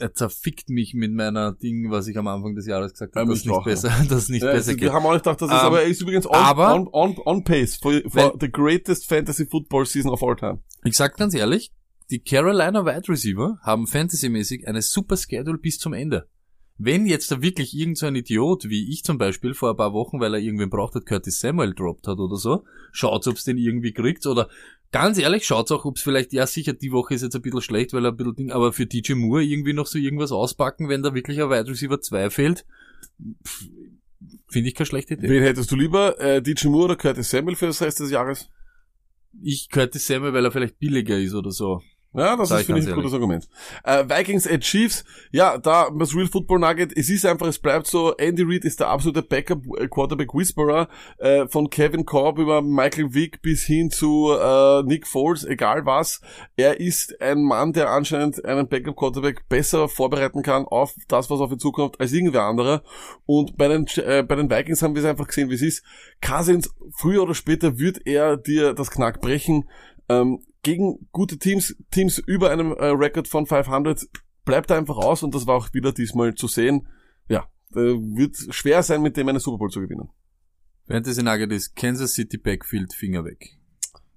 er 0.00 0.12
zerfickt 0.14 0.68
mich 0.70 0.94
mit 0.94 1.12
meiner 1.12 1.52
Ding, 1.52 1.90
was 1.90 2.06
ich 2.08 2.16
am 2.18 2.26
Anfang 2.26 2.54
des 2.54 2.66
Jahres 2.66 2.92
gesagt 2.92 3.16
habe, 3.16 3.28
dass 3.30 3.44
mich 3.44 3.52
nicht 3.54 3.64
besser, 3.64 3.92
dass 4.08 4.28
nicht 4.28 4.42
Ja, 4.42 4.52
besser 4.52 4.72
geht. 4.74 4.82
wir 4.82 4.92
haben 4.92 5.04
auch 5.06 5.12
nicht 5.12 5.24
gedacht, 5.24 5.40
dass 5.42 5.48
es, 5.50 5.54
Ähm, 5.54 5.60
aber 5.66 5.82
er 5.82 5.88
ist 5.88 6.00
übrigens 6.02 6.26
on, 6.26 6.34
aber- 6.34 6.74
on, 6.74 6.88
on, 6.92 7.16
on 7.24 7.44
pace 7.44 7.76
for, 7.76 7.92
for 8.08 8.34
the 8.40 8.50
greatest 8.50 9.06
fantasy 9.06 9.46
football 9.46 9.84
season 9.86 10.10
of 10.10 10.22
all 10.22 10.34
time. 10.36 10.60
Ich 10.84 10.96
sag 10.96 11.16
ganz 11.16 11.34
ehrlich, 11.34 11.72
die 12.10 12.18
Carolina 12.20 12.84
Wide 12.84 13.08
Receiver 13.08 13.58
haben 13.62 13.86
fantasymäßig 13.86 14.66
eine 14.66 14.82
super 14.82 15.16
Schedule 15.16 15.58
bis 15.58 15.78
zum 15.78 15.92
Ende. 15.92 16.28
Wenn 16.82 17.04
jetzt 17.04 17.30
da 17.30 17.42
wirklich 17.42 17.76
irgend 17.76 17.98
so 17.98 18.06
ein 18.06 18.14
Idiot, 18.14 18.70
wie 18.70 18.90
ich 18.90 19.04
zum 19.04 19.18
Beispiel 19.18 19.52
vor 19.52 19.70
ein 19.70 19.76
paar 19.76 19.92
Wochen, 19.92 20.18
weil 20.18 20.32
er 20.32 20.40
irgendwen 20.40 20.70
braucht 20.70 20.94
hat, 20.94 21.04
Curtis 21.04 21.38
Samuel 21.38 21.74
droppt 21.74 22.06
hat 22.06 22.18
oder 22.18 22.36
so, 22.36 22.64
schaut's, 22.90 23.28
ob's 23.28 23.44
den 23.44 23.58
irgendwie 23.58 23.92
kriegt 23.92 24.24
oder 24.26 24.48
ganz 24.90 25.18
ehrlich, 25.18 25.44
schaut's 25.44 25.70
auch, 25.72 25.84
ob's 25.84 26.00
vielleicht, 26.00 26.32
ja 26.32 26.46
sicher, 26.46 26.72
die 26.72 26.90
Woche 26.90 27.12
ist 27.12 27.20
jetzt 27.20 27.36
ein 27.36 27.42
bisschen 27.42 27.60
schlecht, 27.60 27.92
weil 27.92 28.06
er 28.06 28.12
ein 28.12 28.16
bisschen 28.16 28.34
Ding, 28.34 28.50
aber 28.50 28.72
für 28.72 28.86
DJ 28.86 29.12
Moore 29.12 29.44
irgendwie 29.44 29.74
noch 29.74 29.84
so 29.84 29.98
irgendwas 29.98 30.32
auspacken, 30.32 30.88
wenn 30.88 31.02
da 31.02 31.12
wirklich 31.12 31.38
ein 31.42 31.50
Wide 31.50 31.68
Receiver 31.68 32.00
2 32.00 32.30
fehlt, 32.30 32.64
finde 34.48 34.68
ich 34.70 34.74
keine 34.74 34.86
schlechte 34.86 35.14
Idee. 35.14 35.28
Wen 35.28 35.42
hättest 35.42 35.70
du 35.70 35.76
lieber, 35.76 36.18
äh, 36.18 36.40
DJ 36.40 36.68
Moore 36.68 36.84
oder 36.86 36.96
Curtis 36.96 37.28
Samuel 37.28 37.56
für 37.56 37.66
das 37.66 37.82
Rest 37.82 38.00
des 38.00 38.10
Jahres? 38.10 38.48
Ich 39.42 39.68
Curtis 39.68 40.06
Samuel, 40.06 40.32
weil 40.32 40.46
er 40.46 40.50
vielleicht 40.50 40.78
billiger 40.78 41.18
ist 41.18 41.34
oder 41.34 41.50
so. 41.50 41.82
Ja, 42.12 42.36
das 42.36 42.48
Sag 42.48 42.60
ist, 42.60 42.66
finde 42.66 42.80
ich, 42.80 42.88
ein 42.88 42.94
gutes 42.94 43.12
Argument. 43.12 43.48
Äh, 43.84 44.04
Vikings 44.04 44.46
at 44.48 44.62
Chiefs, 44.62 45.04
ja, 45.30 45.58
da, 45.58 45.90
das 45.96 46.14
Real 46.14 46.26
Football 46.26 46.58
Nugget, 46.58 46.96
es 46.96 47.08
ist 47.08 47.24
einfach, 47.24 47.46
es 47.46 47.60
bleibt 47.60 47.86
so, 47.86 48.16
Andy 48.16 48.42
Reid 48.42 48.64
ist 48.64 48.80
der 48.80 48.88
absolute 48.88 49.22
Backup 49.22 49.62
äh, 49.78 49.86
Quarterback 49.86 50.34
Whisperer, 50.34 50.88
äh, 51.18 51.46
von 51.46 51.70
Kevin 51.70 52.04
Korb 52.04 52.38
über 52.38 52.62
Michael 52.62 53.14
Vick 53.14 53.42
bis 53.42 53.62
hin 53.62 53.90
zu 53.90 54.32
äh, 54.32 54.82
Nick 54.82 55.06
Foles, 55.06 55.44
egal 55.44 55.86
was. 55.86 56.20
Er 56.56 56.80
ist 56.80 57.20
ein 57.20 57.44
Mann, 57.44 57.72
der 57.72 57.90
anscheinend 57.90 58.44
einen 58.44 58.68
Backup 58.68 58.96
Quarterback 58.96 59.48
besser 59.48 59.88
vorbereiten 59.88 60.42
kann 60.42 60.64
auf 60.64 60.94
das, 61.06 61.30
was 61.30 61.38
auf 61.38 61.52
ihn 61.52 61.60
zukommt, 61.60 62.00
als 62.00 62.12
irgendwer 62.12 62.42
anderer. 62.42 62.82
Und 63.24 63.56
bei 63.56 63.68
den, 63.68 63.86
äh, 63.98 64.24
bei 64.24 64.34
den 64.34 64.50
Vikings 64.50 64.82
haben 64.82 64.96
wir 64.96 65.02
es 65.02 65.08
einfach 65.08 65.28
gesehen, 65.28 65.48
wie 65.48 65.54
es 65.54 65.62
ist. 65.62 65.84
Cousins, 66.20 66.74
früher 66.90 67.22
oder 67.22 67.34
später 67.34 67.78
wird 67.78 68.04
er 68.04 68.36
dir 68.36 68.74
das 68.74 68.90
Knack 68.90 69.20
brechen. 69.20 69.68
Ähm, 70.08 70.40
gegen 70.62 71.08
gute 71.12 71.38
Teams, 71.38 71.76
Teams 71.90 72.18
über 72.18 72.50
einem 72.50 72.72
äh, 72.72 72.86
Record 72.86 73.28
von 73.28 73.46
500, 73.46 74.06
bleibt 74.44 74.70
er 74.70 74.78
einfach 74.78 74.96
aus 74.96 75.22
und 75.22 75.34
das 75.34 75.46
war 75.46 75.56
auch 75.56 75.72
wieder 75.72 75.92
diesmal 75.92 76.34
zu 76.34 76.48
sehen. 76.48 76.88
Ja, 77.28 77.46
äh, 77.72 77.94
wird 77.94 78.36
schwer 78.50 78.82
sein, 78.82 79.02
mit 79.02 79.16
dem 79.16 79.28
eine 79.28 79.40
Super 79.40 79.58
Bowl 79.58 79.70
zu 79.70 79.80
gewinnen. 79.80 80.10
Fantasy 80.88 81.22
Nugget 81.22 81.52
ist 81.52 81.76
Kansas 81.76 82.14
City 82.14 82.36
Backfield, 82.36 82.92
Finger 82.92 83.24
weg. 83.24 83.56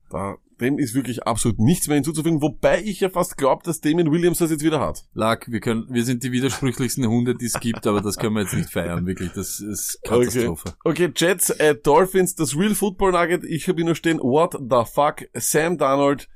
Da, 0.10 0.38
dem 0.60 0.80
ist 0.80 0.94
wirklich 0.94 1.24
absolut 1.24 1.60
nichts 1.60 1.88
mehr 1.88 1.96
hinzuzufügen, 1.96 2.42
wobei 2.42 2.82
ich 2.84 3.00
ja 3.00 3.10
fast 3.10 3.38
glaube, 3.38 3.64
dass 3.64 3.82
Damien 3.82 4.12
Williams 4.12 4.40
das 4.40 4.52
jetzt 4.52 4.64
wieder 4.64 4.80
hat. 4.80 5.06
Lack, 5.14 5.52
wir 5.52 5.60
können, 5.60 5.88
wir 5.90 6.04
sind 6.04 6.24
die 6.24 6.32
widersprüchlichsten 6.32 7.08
Hunde, 7.08 7.36
die 7.36 7.46
es 7.46 7.60
gibt, 7.60 7.86
aber 7.88 8.02
das 8.02 8.18
können 8.18 8.36
wir 8.36 8.42
jetzt 8.42 8.54
nicht 8.54 8.70
feiern, 8.70 9.06
wirklich. 9.06 9.32
Das 9.34 9.60
ist 9.60 10.00
Katastrophe. 10.04 10.74
Okay, 10.84 11.12
Jets 11.16 11.60
at 11.60 11.86
Dolphins, 11.86 12.36
das 12.36 12.56
Real 12.56 12.76
Football 12.76 13.12
Nugget, 13.12 13.44
ich 13.44 13.68
habe 13.68 13.78
hier 13.78 13.86
nur 13.86 13.96
stehen, 13.96 14.20
what 14.20 14.54
the 14.54 14.84
fuck, 14.92 15.28
Sam 15.34 15.78
Darnold. 15.78 16.28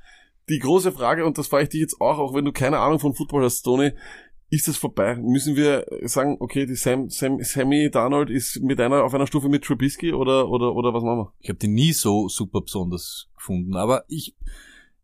Die 0.50 0.60
große 0.60 0.92
Frage, 0.92 1.26
und 1.26 1.38
das 1.38 1.48
frage 1.48 1.64
ich 1.64 1.70
dich 1.70 1.82
jetzt 1.82 2.00
auch, 2.00 2.20
auch 2.20 2.34
wenn 2.34 2.46
du 2.46 2.52
keine 2.52 2.80
Ahnung 2.80 3.00
von 3.00 3.14
Football 3.14 3.44
hast, 3.44 3.64
Tony, 3.64 3.92
ist 4.50 4.68
das 4.68 4.78
vorbei? 4.78 5.16
Müssen 5.16 5.58
wir 5.58 5.86
sagen, 6.04 6.38
okay, 6.40 6.66
die 6.66 6.76
Sam, 6.76 7.10
Sam, 7.10 7.40
Sammy 7.42 7.90
Darnold 7.92 8.30
ist 8.30 8.62
mit 8.62 8.80
einer 8.80 9.04
auf 9.04 9.14
einer 9.14 9.28
Stufe 9.28 9.50
mit 9.50 9.66
Trubisky 9.66 10.14
oder 10.14 10.48
oder 10.50 10.74
oder 10.74 10.94
was 10.94 11.04
machen 11.04 11.18
wir? 11.20 11.34
Ich 11.42 11.50
habe 11.50 11.60
die 11.60 11.68
nie 11.68 11.92
so 11.92 12.30
super 12.30 12.62
besonders 12.62 13.28
gefunden, 13.36 13.76
aber 13.76 14.06
ich 14.08 14.36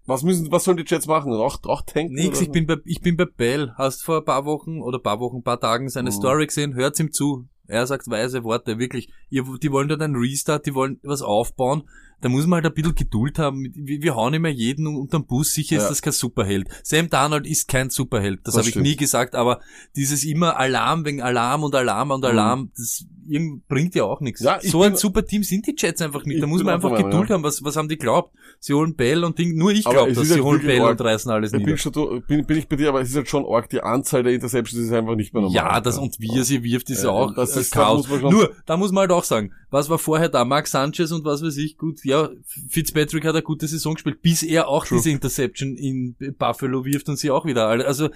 Was 0.06 0.24
müssen, 0.24 0.50
was 0.52 0.64
sollen 0.66 0.78
die 0.78 0.86
Jets 0.86 1.08
machen? 1.08 1.34
Auch, 1.34 1.62
auch 1.64 1.82
tanken? 1.82 2.14
nix, 2.14 2.40
ich 2.42 2.52
bin 2.52 2.66
bei 2.68 2.78
ich 2.86 3.02
bin 3.02 3.18
bei 3.18 3.26
Bell. 3.26 3.74
Hast 3.78 4.04
vor 4.04 4.18
ein 4.20 4.26
paar 4.26 4.46
Wochen 4.46 4.82
oder 4.82 5.00
paar 5.00 5.20
Wochen, 5.20 5.44
paar 5.44 5.60
Tagen 5.60 5.90
seine 5.90 6.10
Mhm. 6.10 6.14
Story 6.16 6.48
gesehen? 6.48 6.74
Hört's 6.76 7.00
ihm 7.02 7.12
zu. 7.12 7.46
Er 7.68 7.86
sagt 7.88 8.10
weise 8.10 8.44
Worte, 8.44 8.80
wirklich. 8.80 9.10
Ihr, 9.30 9.44
die 9.62 9.72
wollen 9.72 9.88
dort 9.88 10.02
einen 10.02 10.16
Restart, 10.18 10.66
die 10.66 10.74
wollen 10.76 11.00
was 11.04 11.22
aufbauen. 11.22 11.84
Da 12.24 12.30
muss 12.30 12.48
man 12.48 12.64
halt 12.64 12.66
ein 12.66 12.74
bisschen 12.74 12.96
Geduld 12.96 13.38
haben. 13.38 13.66
Wir, 13.76 14.02
wir 14.02 14.16
hauen 14.16 14.34
immer 14.34 14.48
jeden 14.50 14.88
unterm 14.88 15.26
Bus. 15.26 15.54
Sicher 15.54 15.76
ist 15.76 15.84
Ja. 15.84 15.90
das 15.90 16.02
kein 16.02 16.14
Superheld. 16.14 16.70
Sam 16.82 17.10
Darnold 17.10 17.46
ist 17.46 17.68
kein 17.68 17.90
Superheld. 17.90 18.40
Das, 18.46 18.56
Das 18.56 18.62
habe 18.64 18.70
ich 18.70 18.76
nie 18.78 18.96
gesagt. 18.96 19.36
Aber 19.36 19.60
dieses 19.96 20.24
immer 20.24 20.58
Alarm 20.58 21.04
wegen 21.06 21.22
Alarm 21.22 21.64
und 21.64 21.76
Alarm 21.76 22.12
und 22.12 22.24
Alarm, 22.24 22.72
das 22.78 23.06
irgend, 23.28 23.68
bringt 23.68 23.94
ja 23.96 24.04
auch 24.06 24.22
nichts. 24.22 24.40
Mhm. 24.42 24.46
Ja, 24.48 24.60
so 24.62 24.82
ein 24.84 24.96
super 24.96 25.26
Team 25.26 25.44
sind 25.44 25.68
die 25.68 25.76
Jets 25.78 26.02
einfach 26.02 26.26
nicht. 26.26 26.36
Ich 26.36 26.42
Da 26.42 26.48
muss 26.48 26.64
man 26.64 26.76
einfach 26.76 26.92
Meinung, 26.92 27.10
Geduld 27.12 27.30
ja. 27.30 27.36
haben. 27.36 27.44
Was, 27.44 27.64
was 27.64 27.76
haben 27.76 27.90
die 27.90 27.98
glaubt? 27.98 28.34
Sie 28.60 28.74
holen 28.74 28.96
Bell 28.96 29.24
und 29.26 29.38
Ding. 29.38 29.56
Nur 29.58 29.72
ich 29.72 29.84
glaube 29.84 30.12
es 30.12 30.16
das. 30.16 30.24
ist 30.24 30.30
Sie 30.30 30.36
halt 30.36 30.44
holen 30.46 30.62
Bell 30.66 30.82
arg. 30.82 30.92
und 31.00 31.02
reißen 31.06 31.30
alles 31.32 31.52
Ich 31.52 31.60
nieder. 31.60 31.72
bin, 31.72 31.78
schon, 31.78 32.24
bin, 32.28 32.46
bin 32.46 32.58
ich 32.58 32.68
bei 32.70 32.78
dir, 32.78 32.90
aber 32.90 33.02
es 33.02 33.10
ist 33.10 33.16
halt 33.18 33.28
schon 33.28 33.46
arg, 33.46 33.70
die 33.70 33.82
Anzahl 33.82 34.24
der 34.24 34.34
Interceptions 34.34 34.82
ist 34.82 34.94
einfach 34.94 35.16
nicht 35.16 35.34
mehr 35.34 35.42
normal. 35.42 35.56
Ja, 35.56 35.82
das 35.82 35.98
und 35.98 36.20
wie 36.20 36.38
er 36.38 36.44
sie 36.46 36.64
wirft, 36.64 36.90
ist 36.90 37.04
Ja, 37.04 37.10
auch 37.10 37.34
das 37.36 37.52
das 37.52 37.64
ist- 37.66 37.76
da 37.76 37.82
Chaos. 37.84 38.08
schon- 38.08 38.22
Nur, 38.22 38.54
da 38.66 38.78
muss 38.78 38.92
man 38.94 39.02
halt 39.02 39.12
auch 39.12 39.24
sagen, 39.26 39.52
was 39.70 39.90
war 39.90 39.98
vorher 39.98 40.30
da? 40.30 40.46
Mark 40.46 40.68
Sanchez 40.68 41.12
und 41.12 41.26
was 41.26 41.42
weiß 41.44 41.58
ich, 41.58 41.78
gut, 41.78 42.04
ja, 42.06 42.13
Fitzpatrick 42.70 43.24
hat 43.26 43.34
eine 43.36 43.42
gute 43.44 43.68
Saison 43.68 43.94
gespielt, 43.94 44.22
bis 44.22 44.44
er 44.44 44.68
auch 44.68 44.86
True. 44.86 44.98
diese 44.98 45.10
Interception 45.12 45.76
in 45.76 46.16
Buffalo 46.38 46.86
wirft 46.86 47.10
und 47.10 47.18
sie 47.18 47.32
auch 47.32 47.46
wieder. 47.46 47.68
alle- 47.68 47.86
Also, 47.86 48.10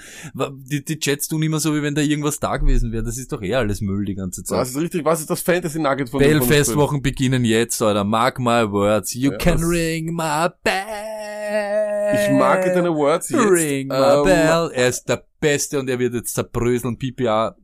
die, 0.54 0.84
die 0.84 0.98
Jets 1.02 1.28
tun 1.28 1.42
immer 1.44 1.60
so, 1.60 1.76
wie 1.76 1.82
wenn 1.82 1.96
da 1.96 2.02
irgendwas 2.02 2.40
da 2.40 2.58
gewesen 2.58 2.92
wäre. 2.92 3.04
Das 3.04 3.18
ist 3.18 3.32
doch 3.32 3.42
eh 3.42 3.56
alles 3.56 3.82
Müll 3.82 4.06
die 4.06 4.16
ganze 4.16 4.42
Das 4.42 4.50
Zeit. 4.50 4.68
ist 4.68 4.78
richtig. 4.78 5.06
Was 5.06 5.20
ist 5.22 5.30
das 5.30 5.42
Fantasy 5.42 5.80
Nugget 5.80 6.10
von 6.10 6.22
Festwochen 6.22 7.02
beginnen 7.02 7.44
jetzt, 7.46 7.82
oder? 7.82 8.04
Mark 8.04 8.40
my 8.40 8.70
words. 8.72 9.14
You 9.14 9.32
Ja, 9.32 9.38
can 9.38 9.60
das- 9.60 9.70
ring 9.70 10.14
my 10.16 10.48
bell. 10.64 12.14
Ich 12.14 12.32
mag 12.32 12.64
deine 12.64 12.94
Words 12.96 13.30
jetzt. 13.30 13.40
Ring 13.42 13.88
my 13.88 13.96
Ähm, 13.96 14.24
bell. 14.24 14.72
Er 14.74 14.88
ist 14.88 15.06
der 15.10 15.24
Beste 15.40 15.80
und 15.80 15.90
er 15.90 16.00
wird 16.00 16.14
jetzt 16.14 16.34
zerbröseln. 16.34 16.98
PPA. 16.98 17.56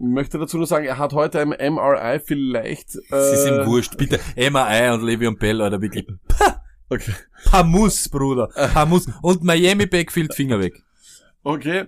Möchte 0.00 0.38
dazu 0.38 0.56
nur 0.56 0.66
sagen, 0.66 0.86
er 0.86 0.98
hat 0.98 1.12
heute 1.12 1.40
ein 1.40 1.50
MRI 1.50 2.20
vielleicht. 2.24 2.96
Äh, 3.12 3.34
ist 3.34 3.46
ihm 3.46 3.66
wurscht. 3.66 3.96
Bitte, 3.96 4.18
MRI 4.36 4.90
und 4.92 5.02
Le'Veon 5.02 5.38
Bell, 5.38 5.60
Alter, 5.60 5.80
wirklich. 5.80 6.06
Okay. 6.88 7.12
Pamus, 7.44 8.08
Bruder. 8.08 8.48
Pamus. 8.74 9.06
Und 9.22 9.44
Miami 9.44 9.86
Backfield, 9.86 10.34
Finger 10.34 10.58
weg. 10.58 10.82
Okay. 11.44 11.86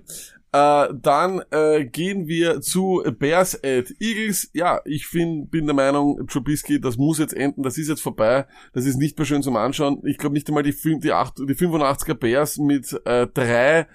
Äh, 0.55 0.89
dann 1.01 1.41
äh, 1.51 1.87
gehen 1.87 2.29
wir 2.29 2.61
zu 2.61 3.03
Bears 3.19 3.55
at 3.65 3.95
Eagles. 4.01 4.51
Ja, 4.53 4.81
ich 4.85 5.07
find, 5.07 5.51
bin 5.51 5.65
der 5.65 5.75
Meinung, 5.75 6.27
Trubisky, 6.27 6.79
das 6.79 6.99
muss 6.99 7.19
jetzt 7.19 7.33
enden, 7.33 7.63
das 7.63 7.79
ist 7.79 7.89
jetzt 7.89 8.03
vorbei, 8.03 8.47
das 8.75 8.85
ist 8.85 8.99
nicht 8.99 9.17
mehr 9.17 9.25
schön 9.25 9.43
zum 9.43 9.57
Anschauen. 9.57 10.03
Ich 10.05 10.19
glaube 10.19 10.35
nicht 10.35 10.49
einmal 10.49 10.63
die, 10.63 10.73
die, 10.73 10.99
die 11.01 11.09
85er 11.09 12.15
Bears 12.15 12.59
mit 12.59 13.01
äh, 13.07 13.27
drei 13.29 13.87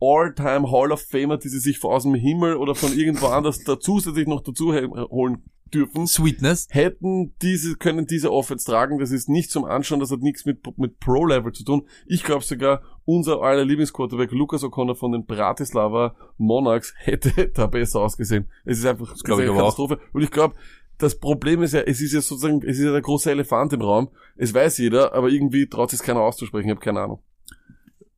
All-Time 0.00 0.70
Hall 0.70 0.92
of 0.92 1.02
Famer, 1.02 1.36
die 1.36 1.48
sie 1.48 1.58
sich 1.58 1.82
aus 1.82 2.04
dem 2.04 2.14
Himmel 2.14 2.56
oder 2.56 2.76
von 2.76 2.96
irgendwo 2.96 3.26
anders 3.26 3.64
da 3.64 3.80
zusätzlich 3.80 4.28
noch 4.28 4.42
dazu 4.42 4.72
holen 4.72 5.42
dürfen. 5.74 6.06
Sweetness. 6.06 6.68
hätten 6.70 7.34
diese, 7.42 7.76
können 7.76 8.06
diese 8.06 8.32
Offense 8.32 8.64
tragen. 8.64 8.98
Das 8.98 9.10
ist 9.10 9.28
nicht 9.28 9.50
zum 9.50 9.64
Anschauen, 9.64 10.00
das 10.00 10.10
hat 10.10 10.20
nichts 10.20 10.44
mit, 10.44 10.60
mit 10.78 11.00
Pro-Level 11.00 11.52
zu 11.52 11.64
tun. 11.64 11.88
Ich 12.06 12.22
glaube 12.22 12.44
sogar, 12.44 12.82
unser 13.04 13.42
aller 13.42 13.64
Lieblingsquarterback 13.64 14.32
Lucas 14.32 14.62
O'Connor 14.62 14.94
von 14.94 15.12
den 15.12 15.26
Bratislava 15.26 16.14
Monarchs 16.38 16.94
hätte 16.96 17.48
da 17.54 17.66
besser 17.66 18.00
ausgesehen. 18.00 18.48
Es 18.64 18.78
ist 18.78 18.86
einfach 18.86 19.14
glaub 19.22 19.38
ich 19.38 19.44
eine 19.44 19.52
aber 19.52 19.60
auch. 19.60 19.76
Katastrophe. 19.76 20.00
Und 20.12 20.22
ich 20.22 20.30
glaube, 20.30 20.54
das 20.98 21.18
Problem 21.18 21.62
ist 21.62 21.74
ja, 21.74 21.80
es 21.80 22.00
ist 22.00 22.12
ja 22.12 22.20
sozusagen, 22.20 22.62
es 22.62 22.78
ist 22.78 22.84
ja 22.84 22.92
der 22.92 23.02
große 23.02 23.30
Elefant 23.30 23.72
im 23.72 23.82
Raum. 23.82 24.08
Es 24.36 24.54
weiß 24.54 24.78
jeder, 24.78 25.12
aber 25.12 25.28
irgendwie 25.28 25.68
traut 25.68 25.90
sich 25.90 26.00
keiner 26.00 26.20
auszusprechen. 26.20 26.68
Ich 26.68 26.70
habe 26.70 26.80
keine 26.80 27.00
Ahnung. 27.00 27.22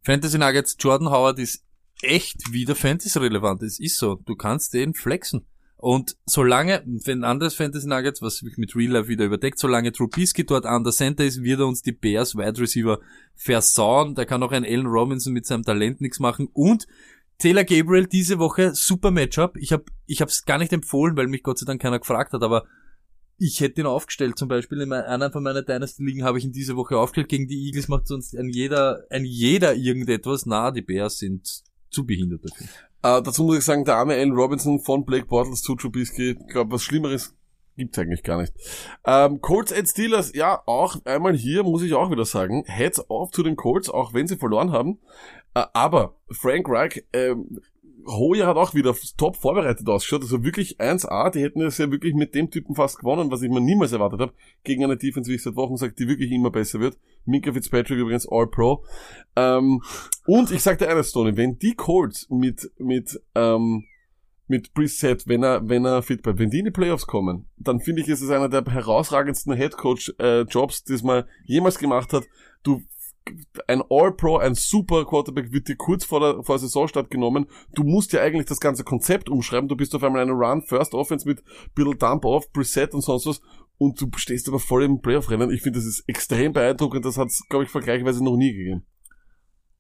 Fantasy 0.03 0.39
Nuggets, 0.39 0.77
Jordan 0.79 1.11
Howard 1.11 1.39
ist 1.39 1.65
echt 2.03 2.53
wieder 2.53 2.75
Fantasy-relevant. 2.75 3.63
Es 3.63 3.81
ist 3.81 3.99
so. 3.99 4.17
Du 4.17 4.37
kannst 4.37 4.75
den 4.75 4.95
flexen. 4.95 5.47
Und 5.79 6.17
solange, 6.25 6.83
wenn 6.87 7.23
anderes 7.23 7.55
Fantasy 7.55 7.87
Nuggets, 7.87 8.23
was 8.23 8.37
sich 8.39 8.57
mit 8.57 8.75
Real 8.75 8.93
Life 8.93 9.09
wieder 9.09 9.27
überdeckt, 9.27 9.59
solange 9.59 9.93
Trubisky 9.93 10.45
dort 10.45 10.65
an 10.65 10.85
der 10.85 10.93
Center 10.93 11.25
ist, 11.25 11.43
wird 11.43 11.61
er 11.61 11.67
uns 11.67 11.83
die 11.83 11.93
Bears 11.93 12.35
Wide 12.35 12.61
Receiver 12.61 12.99
versauen. 13.35 14.15
Da 14.15 14.25
kann 14.25 14.43
auch 14.43 14.53
ein 14.53 14.65
Allen 14.65 14.87
Robinson 14.87 15.35
mit 15.35 15.45
seinem 15.45 15.65
Talent 15.65 16.01
nichts 16.01 16.19
machen. 16.19 16.49
Und 16.55 16.87
Taylor 17.39 17.65
Gabriel 17.65 18.07
diese 18.07 18.39
Woche 18.39 18.75
super 18.75 19.11
Matchup. 19.11 19.57
Ich 19.59 19.73
habe 19.73 19.85
ich 20.07 20.23
hab's 20.23 20.45
gar 20.47 20.59
nicht 20.59 20.73
empfohlen, 20.73 21.17
weil 21.17 21.27
mich 21.27 21.43
Gott 21.43 21.59
sei 21.59 21.67
Dank 21.67 21.83
keiner 21.83 21.99
gefragt 21.99 22.33
hat, 22.33 22.43
aber 22.43 22.65
ich 23.39 23.61
hätte 23.61 23.83
ihn 23.83 23.87
aufgestellt. 23.87 24.39
Zum 24.39 24.49
Beispiel 24.49 24.81
in 24.81 24.93
einer 24.95 25.31
von 25.31 25.43
meiner 25.43 25.63
Dynasty-Ligen 25.63 26.25
habe 26.25 26.39
ich 26.39 26.45
ihn 26.45 26.53
diese 26.53 26.77
Woche 26.77 26.97
aufgestellt. 26.97 27.29
Gegen 27.29 27.49
die 27.49 27.67
Eagles 27.67 27.89
macht 27.89 28.07
sonst 28.07 28.35
ein 28.35 28.49
jeder, 28.49 29.05
ein 29.11 29.27
jeder 29.27 29.75
irgendetwas. 29.75 30.47
Na, 30.47 30.71
die 30.71 30.81
Bears 30.81 31.19
sind 31.19 31.47
zu 31.91 32.07
behindert 32.07 32.45
dafür. 32.45 32.67
Äh, 33.03 33.23
dazu 33.23 33.45
muss 33.45 33.59
ich 33.59 33.65
sagen, 33.65 33.85
der 33.85 33.97
arme 33.97 34.15
Allen 34.15 34.33
Robinson 34.33 34.81
von 34.81 35.05
Blake 35.05 35.27
Bortles 35.27 35.63
zu 35.63 35.75
Trubisky, 35.75 36.37
ich 36.41 36.47
glaube, 36.49 36.73
was 36.73 36.83
Schlimmeres 36.83 37.35
gibt's 37.77 37.99
eigentlich 37.99 38.23
gar 38.23 38.41
nicht. 38.41 38.55
Ähm, 39.05 39.41
Colts 39.41 39.73
at 39.73 39.89
Steelers, 39.89 40.35
ja, 40.35 40.63
auch 40.67 40.97
einmal 41.05 41.35
hier 41.35 41.63
muss 41.63 41.83
ich 41.83 41.95
auch 41.95 42.11
wieder 42.11 42.25
sagen, 42.25 42.65
heads 42.67 43.05
off 43.09 43.31
zu 43.31 43.43
den 43.43 43.57
Colts, 43.57 43.91
auch 43.91 44.15
wenn 44.15 44.27
sie 44.27 44.37
verloren 44.37 44.73
haben. 44.73 44.99
Äh, 45.55 45.65
aber 45.73 46.17
Frank 46.31 46.69
Reich, 46.69 47.05
ähm, 47.13 47.61
Hoyer 48.07 48.47
hat 48.47 48.57
auch 48.57 48.75
wieder 48.75 48.95
top 49.17 49.37
vorbereitet 49.37 49.89
ausgeschaut, 49.89 50.23
also 50.23 50.45
wirklich 50.45 50.81
1A, 50.81 51.31
die 51.31 51.43
hätten 51.43 51.61
das 51.61 51.79
ja 51.79 51.91
wirklich 51.91 52.15
mit 52.15 52.35
dem 52.35 52.51
Typen 52.51 52.75
fast 52.75 52.99
gewonnen, 52.99 53.31
was 53.31 53.43
ich 53.43 53.51
mir 53.51 53.61
niemals 53.61 53.93
erwartet 53.93 54.21
habe, 54.21 54.33
gegen 54.65 54.85
eine 54.85 54.97
Defense, 54.97 55.31
wie 55.31 55.35
ich 55.35 55.43
seit 55.43 55.57
Wochen 55.57 55.77
sage, 55.77 55.95
die 55.95 56.09
wirklich 56.09 56.31
immer 56.31 56.51
besser 56.51 56.81
wird. 56.81 56.99
Minka 57.25 57.53
Fitzpatrick 57.53 57.99
übrigens 57.99 58.29
All-Pro. 58.29 58.85
Ähm, 59.35 59.83
und 60.27 60.51
ich 60.51 60.63
sagte 60.63 60.89
eines, 60.89 61.13
Tony, 61.13 61.37
wenn 61.37 61.59
die 61.59 61.75
Colts 61.75 62.29
mit, 62.31 62.71
mit, 62.79 63.21
ähm, 63.35 63.85
mit 64.49 64.73
Preset, 64.75 65.27
wenn 65.27 65.43
er, 65.43 65.69
wenn 65.69 65.85
er 65.85 66.03
fit 66.03 66.23
bleibt, 66.23 66.39
wenn 66.39 66.51
die 66.51 66.61
in 66.61 66.67
die 66.67 66.71
Playoffs 66.71 67.07
kommen, 67.07 67.49
dann 67.57 67.81
finde 67.81 68.03
ich, 68.03 68.09
ist 68.09 68.23
es 68.23 68.31
einer 68.31 68.49
der 68.49 68.65
herausragendsten 68.65 69.55
Headcoach-Jobs, 69.55 70.85
die 70.85 70.93
es 70.93 71.03
mal 71.03 71.27
jemals 71.45 71.79
gemacht 71.79 72.13
hat. 72.13 72.25
Du, 72.63 72.83
ein 73.67 73.83
All-Pro, 73.89 74.39
ein 74.39 74.55
super 74.55 75.05
Quarterback 75.05 75.53
wird 75.53 75.69
dir 75.69 75.77
kurz 75.77 76.05
vor 76.05 76.21
der, 76.21 76.43
vor 76.43 76.57
der 76.57 76.61
Saisonstart 76.61 77.11
genommen. 77.11 77.47
Du 77.75 77.83
musst 77.83 78.13
ja 78.13 78.23
eigentlich 78.23 78.47
das 78.47 78.61
ganze 78.61 78.85
Konzept 78.85 79.29
umschreiben. 79.29 79.69
Du 79.69 79.77
bist 79.77 79.95
auf 79.95 80.03
einmal 80.03 80.23
eine 80.23 80.33
Run, 80.33 80.63
First 80.63 80.95
Offense 80.95 81.27
mit 81.29 81.43
bisschen 81.75 81.99
Dump-Off, 81.99 82.53
Preset 82.53 82.95
und 82.95 83.03
sonst 83.03 83.27
was. 83.27 83.41
Und 83.79 84.01
du 84.01 84.09
stehst 84.17 84.49
aber 84.49 84.59
voll 84.59 84.85
im 84.85 85.01
Playoff-Rennen. 85.01 85.51
Ich 85.51 85.63
finde, 85.63 85.79
das 85.79 85.87
ist 85.87 86.05
extrem 86.07 86.53
beeindruckend. 86.53 87.05
Das 87.05 87.19
hat 87.19 87.29
es, 87.29 87.43
glaube 87.49 87.65
ich, 87.65 87.71
vergleichsweise 87.71 88.25
noch 88.25 88.37
nie 88.37 88.53
gegeben. 88.53 88.87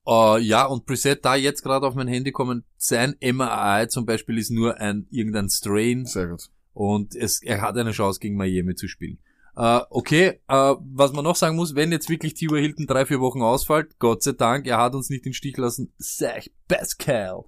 Uh, 0.09 0.37
ja, 0.37 0.67
und 0.67 0.87
Preset 0.87 1.25
da 1.25 1.35
jetzt 1.35 1.63
gerade 1.63 1.85
auf 1.85 1.97
mein 1.97 2.07
Handy 2.07 2.31
kommen, 2.31 2.65
sein 2.77 3.17
MRI 3.21 3.89
zum 3.89 4.07
Beispiel 4.07 4.39
ist 4.39 4.53
nur 4.53 4.79
ein 4.79 5.09
irgendein 5.11 5.49
Strain 5.49 6.05
Sehr 6.05 6.29
gut. 6.29 6.45
und 6.75 7.17
es, 7.17 7.43
er 7.43 7.61
hat 7.61 7.77
eine 7.77 7.91
Chance 7.91 8.21
gegen 8.21 8.37
Miami 8.37 8.77
zu 8.77 8.87
spielen. 8.87 9.19
Uh, 9.59 9.81
okay, 9.89 10.41
uh, 10.51 10.77
was 10.93 11.15
man 11.15 11.25
noch 11.25 11.37
sagen 11.37 11.57
muss, 11.57 11.75
wenn 11.75 11.91
jetzt 11.91 12.11
wirklich 12.11 12.35
T.Y. 12.35 12.61
Hilton 12.61 12.87
drei, 12.87 13.07
vier 13.07 13.21
Wochen 13.21 13.41
ausfällt, 13.41 13.99
Gott 13.99 14.23
sei 14.23 14.33
Dank, 14.33 14.67
er 14.67 14.77
hat 14.77 14.95
uns 14.95 15.09
nicht 15.09 15.25
den 15.25 15.33
Stich 15.33 15.57
lassen, 15.57 15.93
Zach 15.99 16.47
Pascal. 16.69 17.45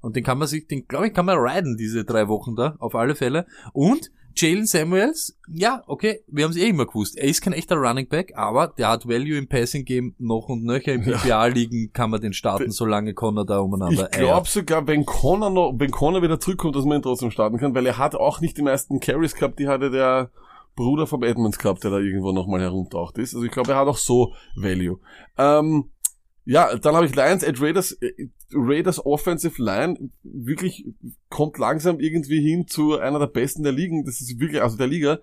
Und 0.00 0.14
den 0.14 0.22
kann 0.22 0.38
man 0.38 0.46
sich, 0.46 0.68
den 0.68 0.86
glaube 0.86 1.08
ich, 1.08 1.14
kann 1.14 1.26
man 1.26 1.36
riden, 1.36 1.76
diese 1.76 2.04
drei 2.04 2.28
Wochen 2.28 2.54
da, 2.54 2.76
auf 2.78 2.94
alle 2.94 3.16
Fälle. 3.16 3.46
Und 3.72 4.12
Jalen 4.36 4.66
Samuels, 4.66 5.36
ja, 5.52 5.82
okay, 5.88 6.20
wir 6.28 6.44
haben 6.44 6.52
es 6.52 6.56
eh 6.56 6.68
immer 6.68 6.86
gewusst. 6.86 7.18
Er 7.18 7.26
ist 7.26 7.40
kein 7.40 7.52
echter 7.52 7.74
Running 7.74 8.08
Back, 8.08 8.34
aber 8.36 8.68
der 8.68 8.88
hat 8.90 9.08
Value 9.08 9.36
im 9.36 9.48
Passing 9.48 9.84
Game 9.84 10.14
noch 10.18 10.48
und 10.48 10.62
nöcher. 10.64 10.92
Im 10.92 11.02
PPA 11.02 11.46
liegen 11.46 11.92
kann 11.92 12.10
man 12.10 12.20
den 12.20 12.32
starten, 12.32 12.70
solange 12.70 13.14
Connor 13.14 13.44
da 13.44 13.58
umeinander 13.58 14.08
Ich 14.12 14.16
glaube 14.16 14.46
sogar, 14.46 14.86
wenn 14.86 15.04
Connor 15.04 15.50
noch, 15.50 15.74
wenn 15.76 15.90
Connor 15.90 16.22
wieder 16.22 16.38
zurückkommt, 16.38 16.76
dass 16.76 16.84
man 16.84 17.00
ihn 17.00 17.02
trotzdem 17.02 17.32
starten 17.32 17.58
kann, 17.58 17.74
weil 17.74 17.86
er 17.86 17.98
hat 17.98 18.14
auch 18.14 18.40
nicht 18.40 18.56
die 18.56 18.62
meisten 18.62 19.00
Carries 19.00 19.34
gehabt, 19.34 19.58
die 19.58 19.66
hatte 19.66 19.90
der 19.90 20.30
Bruder 20.78 21.08
vom 21.08 21.24
Edmonds 21.24 21.58
gehabt, 21.58 21.82
der 21.82 21.90
da 21.90 21.98
irgendwo 21.98 22.30
nochmal 22.30 22.60
herumtaucht 22.60 23.18
ist. 23.18 23.34
Also 23.34 23.44
ich 23.44 23.50
glaube, 23.50 23.72
er 23.72 23.78
hat 23.78 23.88
auch 23.88 23.98
so 23.98 24.32
Value. 24.54 25.00
Ähm, 25.36 25.90
ja, 26.44 26.76
dann 26.76 26.94
habe 26.94 27.04
ich 27.04 27.16
Lions 27.16 27.42
at 27.44 27.60
Raiders, 27.60 27.92
äh, 28.00 28.28
Raiders 28.52 29.04
Offensive 29.04 29.60
Line 29.60 30.10
wirklich 30.22 30.86
kommt 31.28 31.58
langsam 31.58 31.98
irgendwie 31.98 32.40
hin 32.40 32.68
zu 32.68 32.96
einer 32.96 33.18
der 33.18 33.26
besten 33.26 33.64
der 33.64 33.72
Ligen. 33.72 34.04
Das 34.04 34.20
ist 34.20 34.38
wirklich, 34.38 34.62
also 34.62 34.76
der 34.76 34.86
Liga. 34.86 35.18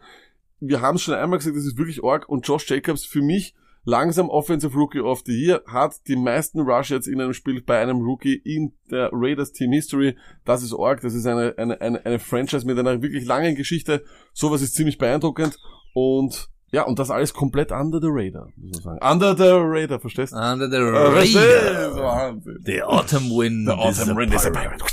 wir 0.60 0.82
haben 0.82 0.96
es 0.96 1.04
schon 1.04 1.14
einmal 1.14 1.40
gesagt, 1.40 1.56
das 1.56 1.66
ist 1.66 1.78
wirklich 1.78 2.04
arg 2.04 2.28
und 2.28 2.46
Josh 2.46 2.70
Jacobs 2.70 3.06
für 3.06 3.22
mich 3.22 3.56
langsam 3.86 4.30
Offensive 4.30 4.76
Rookie 4.76 5.00
of 5.00 5.22
the 5.26 5.32
Year, 5.32 5.62
hat 5.68 5.96
die 6.08 6.16
meisten 6.16 6.62
Rush 6.62 6.90
jetzt 6.90 7.08
in 7.08 7.22
einem 7.22 7.34
Spiel 7.34 7.62
bei 7.62 7.80
einem 7.80 8.02
Rookie 8.02 8.36
in 8.36 8.74
der 8.92 9.10
Raiders 9.14 9.52
Team 9.54 9.72
History. 9.72 10.18
Das 10.44 10.64
ist 10.64 10.74
arg, 10.78 11.02
das 11.02 11.14
ist 11.14 11.26
eine, 11.26 11.54
eine, 11.58 11.80
eine, 11.80 12.06
eine 12.06 12.20
Franchise 12.20 12.66
mit 12.66 12.78
einer 12.78 13.02
wirklich 13.02 13.26
langen 13.26 13.56
Geschichte. 13.56 14.04
Sowas 14.34 14.62
ist 14.62 14.76
ziemlich 14.76 14.98
beeindruckend 14.98 15.58
und 15.94 16.50
ja, 16.72 16.84
und 16.84 17.00
das 17.00 17.10
alles 17.10 17.34
komplett 17.34 17.72
under 17.72 18.02
the 18.02 18.08
radar, 18.10 18.50
muss 18.58 18.84
man 18.84 18.98
sagen. 19.00 19.14
Under 19.14 19.38
the 19.38 19.52
radar, 19.54 20.00
verstehst 20.00 20.34
du? 20.34 20.38
Under 20.38 20.70
the 20.70 20.76
Äh, 20.76 20.80
radar. 20.82 22.04
Wahnsinn. 22.04 22.60
The 22.66 22.84
autumn 22.84 23.30
wind. 23.30 23.68
The 23.68 23.74
autumn 23.74 24.18
wind 24.18 24.34
is 24.34 24.46
a 24.46 24.50
pirate. 24.50 24.84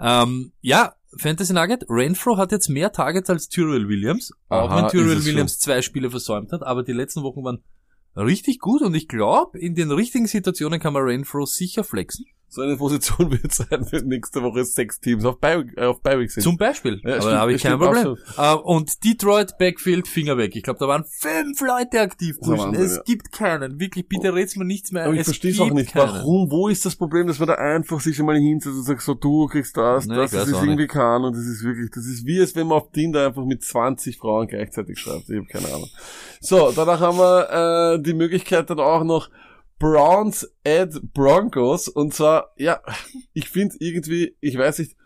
Ähm, 0.00 0.52
ja, 0.60 0.94
Fantasy 1.16 1.52
Nugget, 1.52 1.84
Renfro 1.88 2.36
hat 2.36 2.52
jetzt 2.52 2.68
mehr 2.68 2.92
Targets 2.92 3.28
als 3.28 3.48
Tyrell 3.48 3.88
Williams, 3.88 4.32
auch 4.48 4.70
Aha, 4.70 4.76
wenn 4.82 4.88
Tyrell 4.88 5.24
Williams 5.24 5.58
zwei 5.58 5.82
Spiele 5.82 6.10
versäumt 6.10 6.52
hat, 6.52 6.62
aber 6.62 6.84
die 6.84 6.92
letzten 6.92 7.22
Wochen 7.22 7.42
waren 7.42 7.62
richtig 8.16 8.58
gut 8.58 8.82
und 8.82 8.94
ich 8.94 9.08
glaube, 9.08 9.58
in 9.58 9.74
den 9.74 9.90
richtigen 9.90 10.26
Situationen 10.26 10.80
kann 10.80 10.92
man 10.92 11.04
Renfro 11.04 11.46
sicher 11.46 11.84
flexen. 11.84 12.26
So 12.50 12.62
eine 12.62 12.76
Position 12.76 13.30
wird 13.42 13.52
sein, 13.52 13.86
wenn 13.90 14.06
nächste 14.08 14.42
Woche 14.42 14.64
sechs 14.64 15.00
Teams 15.00 15.24
auf 15.24 15.38
Bi- 15.38 15.70
äh, 15.76 15.84
auf 15.84 16.00
Bi-Week 16.00 16.30
sind. 16.30 16.42
Zum 16.42 16.56
Beispiel. 16.56 17.00
Ja, 17.04 17.16
aber 17.16 17.30
da 17.30 17.38
habe 17.40 17.52
ich 17.52 17.62
kein 17.62 17.78
Problem. 17.78 18.16
Äh, 18.38 18.54
und 18.54 19.04
Detroit 19.04 19.58
Backfield 19.58 20.08
Finger 20.08 20.38
weg. 20.38 20.56
Ich 20.56 20.62
glaube, 20.62 20.78
da 20.78 20.88
waren 20.88 21.04
fünf 21.04 21.60
Leute 21.60 22.00
aktiv. 22.00 22.36
Wahnsinn, 22.40 22.82
es 22.82 22.96
ja. 22.96 23.02
gibt 23.02 23.32
keinen. 23.32 23.78
Wirklich, 23.78 24.08
bitte 24.08 24.34
red's 24.34 24.56
mir 24.56 24.64
nichts 24.64 24.92
mehr. 24.92 25.04
Aber 25.04 25.14
ich 25.14 25.24
verstehe 25.24 25.50
es 25.50 25.60
auch 25.60 25.70
nicht. 25.70 25.92
keinen. 25.92 26.08
Warum, 26.08 26.50
wo 26.50 26.68
ist 26.68 26.86
das 26.86 26.96
Problem, 26.96 27.26
dass 27.26 27.38
man 27.38 27.48
da 27.48 27.54
einfach 27.54 28.00
sich 28.00 28.18
einmal 28.18 28.36
hinsetzt 28.36 28.76
und 28.76 28.84
sagt, 28.84 29.02
so 29.02 29.14
du 29.14 29.46
kriegst 29.46 29.76
das, 29.76 30.06
Nee, 30.06 30.16
das, 30.16 30.30
das 30.30 30.48
ist 30.48 30.62
irgendwie 30.62 30.86
kann 30.86 31.24
und 31.24 31.36
das 31.36 31.44
ist 31.44 31.62
wirklich, 31.62 31.90
das 31.90 32.06
ist 32.06 32.24
wie 32.24 32.38
es, 32.38 32.56
wenn 32.56 32.66
man 32.66 32.78
auf 32.78 32.90
Tinder 32.92 33.26
einfach 33.26 33.44
mit 33.44 33.62
20 33.62 34.16
Frauen 34.16 34.46
gleichzeitig 34.48 34.98
schreibt. 34.98 35.28
Ich 35.28 35.36
habe 35.36 35.46
keine 35.46 35.66
Ahnung. 35.68 35.88
So, 36.40 36.72
danach 36.74 37.00
haben 37.00 37.18
wir 37.18 37.94
äh, 37.96 38.02
die 38.02 38.14
Möglichkeit 38.14 38.70
dann 38.70 38.80
auch 38.80 39.04
noch 39.04 39.28
Browns 39.78 40.50
at 40.66 40.90
Broncos 41.14 41.88
und 41.88 42.12
zwar, 42.14 42.52
ja, 42.56 42.80
ich 43.32 43.48
finde 43.48 43.76
irgendwie, 43.78 44.36
ich 44.40 44.58
weiß 44.58 44.80
nicht, 44.80 44.96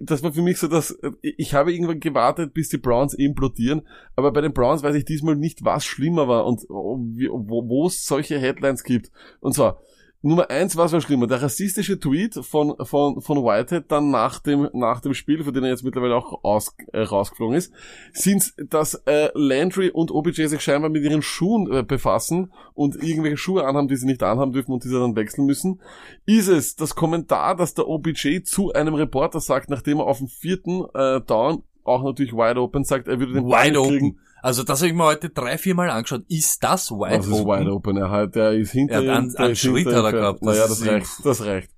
das 0.00 0.22
war 0.22 0.32
für 0.32 0.42
mich 0.42 0.58
so, 0.58 0.68
dass 0.68 0.96
ich 1.22 1.54
habe 1.54 1.72
irgendwann 1.72 1.98
gewartet, 2.00 2.54
bis 2.54 2.68
die 2.68 2.78
Browns 2.78 3.12
implodieren, 3.14 3.82
aber 4.14 4.32
bei 4.32 4.40
den 4.40 4.52
Browns 4.52 4.82
weiß 4.82 4.94
ich 4.94 5.04
diesmal 5.04 5.34
nicht, 5.36 5.64
was 5.64 5.84
schlimmer 5.84 6.28
war 6.28 6.46
und 6.46 6.62
wie- 6.62 7.28
wo 7.28 7.68
wo 7.68 7.86
es 7.86 8.04
solche 8.06 8.38
Headlines 8.38 8.84
gibt. 8.84 9.10
Und 9.40 9.54
zwar, 9.54 9.80
Nummer 10.22 10.50
eins, 10.50 10.76
was 10.76 10.92
war 10.92 11.00
schlimmer? 11.00 11.26
Der 11.26 11.40
rassistische 11.40 11.98
Tweet 11.98 12.34
von, 12.44 12.74
von, 12.82 13.22
von 13.22 13.38
Whitehead 13.38 13.90
dann 13.90 14.10
nach 14.10 14.38
dem, 14.38 14.68
nach 14.74 15.00
dem 15.00 15.14
Spiel, 15.14 15.42
für 15.42 15.52
den 15.52 15.64
er 15.64 15.70
jetzt 15.70 15.82
mittlerweile 15.82 16.14
auch 16.14 16.44
aus, 16.44 16.74
äh, 16.92 17.00
rausgeflogen 17.00 17.56
ist, 17.56 17.72
sind, 18.12 18.52
dass 18.68 18.94
äh, 19.06 19.30
Landry 19.32 19.88
und 19.88 20.10
OBJ 20.10 20.44
sich 20.46 20.60
scheinbar 20.60 20.90
mit 20.90 21.04
ihren 21.04 21.22
Schuhen 21.22 21.72
äh, 21.72 21.82
befassen 21.82 22.52
und 22.74 23.02
irgendwelche 23.02 23.38
Schuhe 23.38 23.64
anhaben, 23.64 23.88
die 23.88 23.96
sie 23.96 24.04
nicht 24.04 24.22
anhaben 24.22 24.52
dürfen 24.52 24.72
und 24.72 24.84
diese 24.84 25.00
dann 25.00 25.16
wechseln 25.16 25.46
müssen. 25.46 25.80
Ist 26.26 26.48
es 26.48 26.76
das 26.76 26.94
Kommentar, 26.94 27.56
dass 27.56 27.72
der 27.72 27.88
OBJ 27.88 28.42
zu 28.42 28.74
einem 28.74 28.94
Reporter 28.94 29.40
sagt, 29.40 29.70
nachdem 29.70 30.00
er 30.00 30.06
auf 30.06 30.18
dem 30.18 30.28
vierten 30.28 30.84
äh, 30.92 31.22
Down 31.22 31.62
auch 31.82 32.02
natürlich 32.02 32.34
wide 32.34 32.60
open 32.60 32.84
sagt, 32.84 33.08
er 33.08 33.18
würde 33.18 33.32
den 33.32 33.46
Wide 33.46 33.72
Ball 33.72 33.88
kriegen. 33.88 34.18
Open. 34.40 34.46
Also 34.46 34.62
das 34.64 34.80
habe 34.80 34.88
ich 34.88 34.94
mir 34.94 35.04
heute 35.04 35.30
drei, 35.30 35.58
vier 35.58 35.74
Mal 35.74 35.90
angeschaut. 35.90 36.22
Ist 36.28 36.62
das 36.64 36.90
wide 36.90 37.16
Das 37.18 37.26
ist 37.26 37.32
open? 37.32 37.60
wide 37.60 37.72
open. 37.72 37.96
Er 37.96 38.10
hat, 38.10 38.34
der 38.34 38.52
ist 38.52 38.72
hinter 38.72 39.02
Er 39.02 39.14
hat 39.14 39.24
ihm. 39.24 39.34
einen- 39.36 39.56
Schritt 39.56 39.86
hat 39.86 40.04
er 40.04 40.12
gehabt. 40.12 40.38
Das 40.42 40.46
Naja, 40.56 40.68
das 40.68 40.86
reicht. 40.86 41.10
Das 41.24 41.44
reicht. 41.44 41.70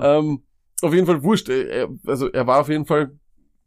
Ähm, 0.00 0.42
auf 0.82 0.92
jeden 0.94 1.06
Fall 1.06 1.22
wurscht. 1.22 1.48
Er, 1.48 1.68
er- 1.70 1.88
also 2.06 2.30
er 2.30 2.46
war 2.46 2.60
auf 2.60 2.68
jeden 2.68 2.86
Fall. 2.86 3.12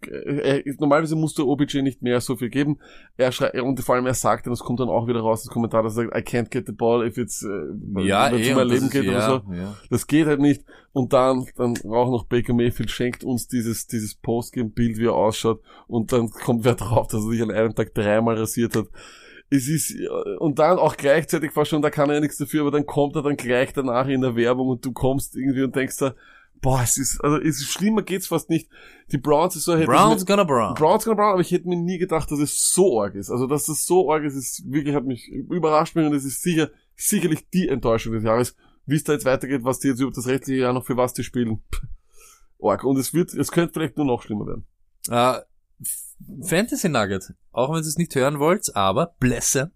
Er, 0.08 0.64
normalerweise 0.80 1.16
musste 1.16 1.46
OBJ 1.46 1.82
nicht 1.82 2.02
mehr 2.02 2.22
so 2.22 2.36
viel 2.36 2.50
geben. 2.50 2.80
Er 3.18 3.32
schreit, 3.32 3.56
und 3.62 3.80
vor 3.80 3.96
allem 3.96 4.06
er 4.06 4.14
sagt, 4.14 4.48
und 4.48 4.52
das 4.52 4.60
kommt 4.60 4.80
dann 4.80 4.90
auch 4.90 5.08
wieder 5.08 5.20
raus, 5.20 5.44
das 5.44 5.52
Kommentar, 5.52 5.84
dass 5.84 5.98
er 5.98 6.06
sagt, 6.06 6.18
I 6.18 6.22
can't 6.22 6.50
get 6.50 6.66
the 6.68 6.72
ball 6.72 7.06
if 7.06 7.18
it's, 7.18 7.44
äh, 7.44 8.04
Ja, 8.04 8.32
wenn 8.32 8.42
es 8.42 8.48
eh, 8.48 8.52
um 8.52 8.58
mein 8.58 8.68
Leben 8.68 8.90
geht 8.90 9.04
ja, 9.06 9.12
oder 9.12 9.22
so. 9.22 9.54
Ja. 9.54 9.76
Das 9.90 10.08
geht 10.08 10.28
halt 10.28 10.40
nicht. 10.40 10.64
Und 10.94 11.14
dann, 11.14 11.46
dann 11.58 11.76
auch 11.92 12.10
noch 12.10 12.26
Baker 12.26 12.54
Mayfield 12.54 12.90
schenkt 12.90 13.24
uns 13.24 13.48
dieses, 13.48 13.88
dieses 13.88 14.16
Postgame-Bild, 14.16 14.98
wie 14.98 15.08
er 15.08 15.14
ausschaut. 15.14 15.62
Und 15.88 16.14
dann 16.14 16.30
kommt 16.30 16.64
wer 16.64 16.76
drauf, 16.76 17.08
dass 17.08 17.24
er 17.24 17.30
sich 17.32 17.42
an 17.42 17.52
einem 17.52 17.76
Tag 17.76 17.94
dreimal 17.94 18.38
rasiert 18.38 18.76
hat. 18.76 18.88
Es 19.50 19.68
ist, 19.68 19.92
äh, 19.92 20.08
und 20.40 20.60
dann 20.60 20.78
auch 20.80 20.98
gleichzeitig 20.98 21.52
fast 21.52 21.70
schon, 21.70 21.82
da 21.82 21.90
kann 21.90 22.10
er 22.10 22.16
ja 22.16 22.22
nichts 22.22 22.38
dafür, 22.38 22.62
aber 22.62 22.72
dann 22.72 22.86
kommt 22.86 23.16
er 23.16 23.22
dann 23.22 23.38
gleich 23.38 23.74
danach 23.74 24.08
in 24.08 24.22
der 24.22 24.36
Werbung 24.36 24.70
und 24.70 24.86
du 24.86 24.92
kommst 24.92 25.36
irgendwie 25.36 25.64
und 25.64 25.76
denkst 25.76 25.98
da, 25.98 26.16
boah, 26.66 26.82
es 26.82 26.98
ist, 26.98 27.24
also 27.24 27.38
es 27.38 27.62
ist 27.62 27.72
schlimmer 27.72 28.02
geht's 28.02 28.26
fast 28.26 28.50
nicht. 28.50 28.70
Die 29.12 29.20
Browns 29.20 29.56
ist 29.56 29.66
so, 29.66 29.76
hätte 29.76 29.86
Browns 29.86 30.22
mir, 30.22 30.26
gonna 30.26 30.44
Brown. 30.44 30.74
Browns 30.74 31.06
gonna 31.06 31.16
Brown, 31.16 31.34
aber 31.34 31.42
ich 31.42 31.52
hätte 31.52 31.68
mir 31.68 31.78
nie 31.78 32.00
gedacht, 32.00 32.32
dass 32.32 32.40
es 32.40 32.72
so 32.72 33.02
arg 33.02 33.14
ist. 33.14 33.30
Also, 33.30 33.46
dass 33.46 33.66
das 33.66 33.86
so 33.86 34.12
arg 34.12 34.24
ist, 34.24 34.36
ist 34.36 34.64
wirklich, 34.66 34.96
hat 34.96 35.06
mich 35.06 35.28
überrascht 35.30 35.96
mich 35.96 36.08
und 36.08 36.14
es 36.16 36.26
ist 36.26 36.42
sicher, 36.42 36.72
sicherlich 36.96 37.48
die 37.52 37.70
Enttäuschung 37.70 38.14
des 38.14 38.24
Jahres. 38.24 38.56
Wie 38.88 38.96
es 38.96 39.04
da 39.04 39.14
jetzt 39.14 39.26
weitergeht, 39.26 39.64
was 39.64 39.80
die 39.80 39.90
jetzt 39.90 40.00
über 40.00 40.12
das 40.12 40.26
restliche 40.28 40.62
Jahr 40.62 40.74
noch 40.74 40.86
für 40.86 40.98
was 40.98 41.14
die 41.14 41.24
spielen. 41.24 41.64
Arg. 42.60 42.84
Und 42.84 42.98
es 42.98 43.14
wird, 43.14 43.34
es 43.36 43.52
könnte 43.52 43.74
vielleicht 43.74 43.98
nur 43.98 44.08
noch 44.08 44.24
schlimmer 44.24 44.48
werden. 44.48 44.66
F- 45.80 46.48
Fantasy 46.50 46.90
Nugget, 46.90 47.34
auch 47.52 47.70
wenn 47.70 47.78
ihr 47.78 47.82
es 47.82 47.98
nicht 47.98 48.16
hören 48.16 48.40
wollt, 48.40 48.76
aber 48.76 49.16
Blesse. 49.20 49.72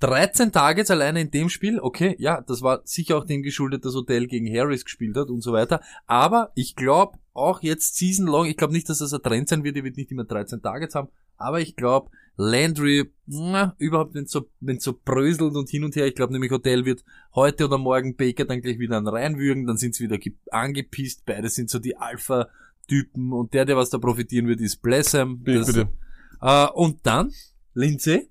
13 0.00 0.52
Targets 0.52 0.90
alleine 0.90 1.20
in 1.20 1.30
dem 1.30 1.48
Spiel, 1.48 1.80
okay, 1.80 2.14
ja, 2.18 2.40
das 2.40 2.62
war 2.62 2.82
sicher 2.84 3.16
auch 3.18 3.24
dem 3.24 3.42
geschuldet, 3.42 3.84
dass 3.84 3.96
Odell 3.96 4.26
gegen 4.28 4.46
Harris 4.56 4.84
gespielt 4.84 5.16
hat 5.16 5.28
und 5.28 5.42
so 5.42 5.52
weiter. 5.52 5.80
Aber 6.06 6.52
ich 6.54 6.76
glaube 6.76 7.18
auch 7.34 7.62
jetzt 7.62 7.96
season 7.96 8.26
long, 8.26 8.46
ich 8.46 8.56
glaube 8.56 8.72
nicht, 8.72 8.88
dass 8.88 8.98
das 8.98 9.12
ein 9.12 9.22
Trend 9.22 9.48
sein 9.48 9.64
wird, 9.64 9.76
ihr 9.76 9.84
wird 9.84 9.96
nicht 9.96 10.10
immer 10.12 10.24
13 10.24 10.62
Targets 10.62 10.94
haben, 10.94 11.08
aber 11.36 11.60
ich 11.60 11.74
glaube, 11.76 12.10
Landry, 12.40 13.10
na, 13.26 13.74
überhaupt, 13.78 14.14
wenn 14.14 14.26
so, 14.26 14.48
wenn 14.60 14.78
so 14.78 14.92
bröselt 15.04 15.56
und 15.56 15.68
hin 15.68 15.82
und 15.84 15.96
her, 15.96 16.06
ich 16.06 16.14
glaube 16.14 16.32
nämlich 16.32 16.52
Odell 16.52 16.84
wird 16.84 17.04
heute 17.34 17.64
oder 17.64 17.78
morgen 17.78 18.14
Baker 18.14 18.44
dann 18.44 18.60
gleich 18.62 18.78
wieder 18.78 18.96
einen 18.96 19.08
reinwürgen, 19.08 19.66
dann 19.66 19.76
sind 19.76 19.96
sie 19.96 20.04
wieder 20.04 20.18
ge- 20.18 20.36
angepisst, 20.52 21.24
beide 21.26 21.48
sind 21.48 21.68
so 21.68 21.80
die 21.80 21.96
Alpha-Typen 21.96 23.32
und 23.32 23.54
der, 23.54 23.64
der 23.64 23.76
was 23.76 23.90
da 23.90 23.98
profitieren 23.98 24.46
wird, 24.46 24.60
ist 24.60 24.80
Blessem. 24.82 25.42
Ich 25.46 25.54
Das- 25.58 25.66
bitte. 25.66 25.88
äh, 26.40 26.66
und 26.74 27.00
dann, 27.04 27.32
Lindsay, 27.74 28.28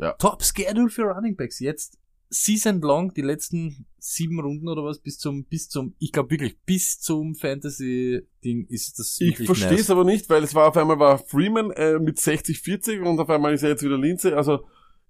Ja. 0.00 0.12
Top 0.14 0.42
Schedule 0.42 0.88
für 0.88 1.02
Running 1.02 1.36
Backs. 1.36 1.60
Jetzt 1.60 1.98
season 2.30 2.80
long, 2.80 3.12
die 3.12 3.22
letzten 3.22 3.86
sieben 3.98 4.40
Runden 4.40 4.68
oder 4.68 4.84
was, 4.84 5.00
bis 5.00 5.18
zum, 5.18 5.44
bis 5.44 5.68
zum, 5.68 5.94
ich 5.98 6.12
glaube 6.12 6.30
wirklich, 6.30 6.58
bis 6.64 7.00
zum 7.00 7.34
Fantasy-Ding 7.34 8.66
ist 8.68 8.98
das 8.98 9.20
Ich 9.20 9.36
verstehe 9.36 9.72
es 9.72 9.88
nice. 9.88 9.90
aber 9.90 10.04
nicht, 10.04 10.30
weil 10.30 10.44
es 10.44 10.54
war 10.54 10.68
auf 10.68 10.76
einmal 10.76 10.98
war 10.98 11.18
Freeman 11.18 11.72
äh, 11.72 11.98
mit 11.98 12.18
60-40 12.18 13.00
und 13.00 13.18
auf 13.18 13.28
einmal 13.28 13.52
ist 13.52 13.62
er 13.62 13.70
jetzt 13.70 13.82
wieder 13.82 13.98
Lindsay. 13.98 14.32
Also, 14.32 14.60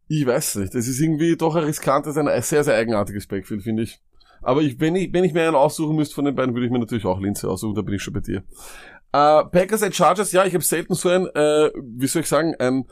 ich 0.08 0.26
weiß 0.26 0.56
nicht. 0.56 0.74
Das 0.74 0.88
ist 0.88 0.98
irgendwie 0.98 1.36
doch 1.36 1.54
ein 1.54 1.64
riskantes, 1.64 2.16
ein 2.16 2.26
sehr, 2.42 2.64
sehr 2.64 2.74
eigenartiges 2.74 3.26
Backfield, 3.26 3.62
finde 3.62 3.84
ich. 3.84 4.00
Aber 4.42 4.62
ich, 4.62 4.80
wenn 4.80 4.96
ich, 4.96 5.12
wenn 5.12 5.24
ich 5.24 5.34
mir 5.34 5.46
einen 5.46 5.54
aussuchen 5.54 5.96
müsste 5.96 6.14
von 6.14 6.24
den 6.24 6.34
beiden, 6.34 6.54
würde 6.54 6.66
ich 6.66 6.72
mir 6.72 6.78
natürlich 6.78 7.04
auch 7.04 7.20
Lindsay 7.20 7.48
aussuchen, 7.48 7.74
da 7.74 7.82
bin 7.82 7.94
ich 7.94 8.02
schon 8.02 8.14
bei 8.14 8.20
dir. 8.20 8.38
Äh, 9.12 9.44
Packers 9.44 9.82
at 9.82 9.94
Chargers, 9.94 10.32
ja, 10.32 10.46
ich 10.46 10.54
habe 10.54 10.64
selten 10.64 10.94
so 10.94 11.10
ein, 11.10 11.26
äh, 11.26 11.70
wie 11.76 12.06
soll 12.06 12.22
ich 12.22 12.28
sagen, 12.28 12.54
ein, 12.58 12.86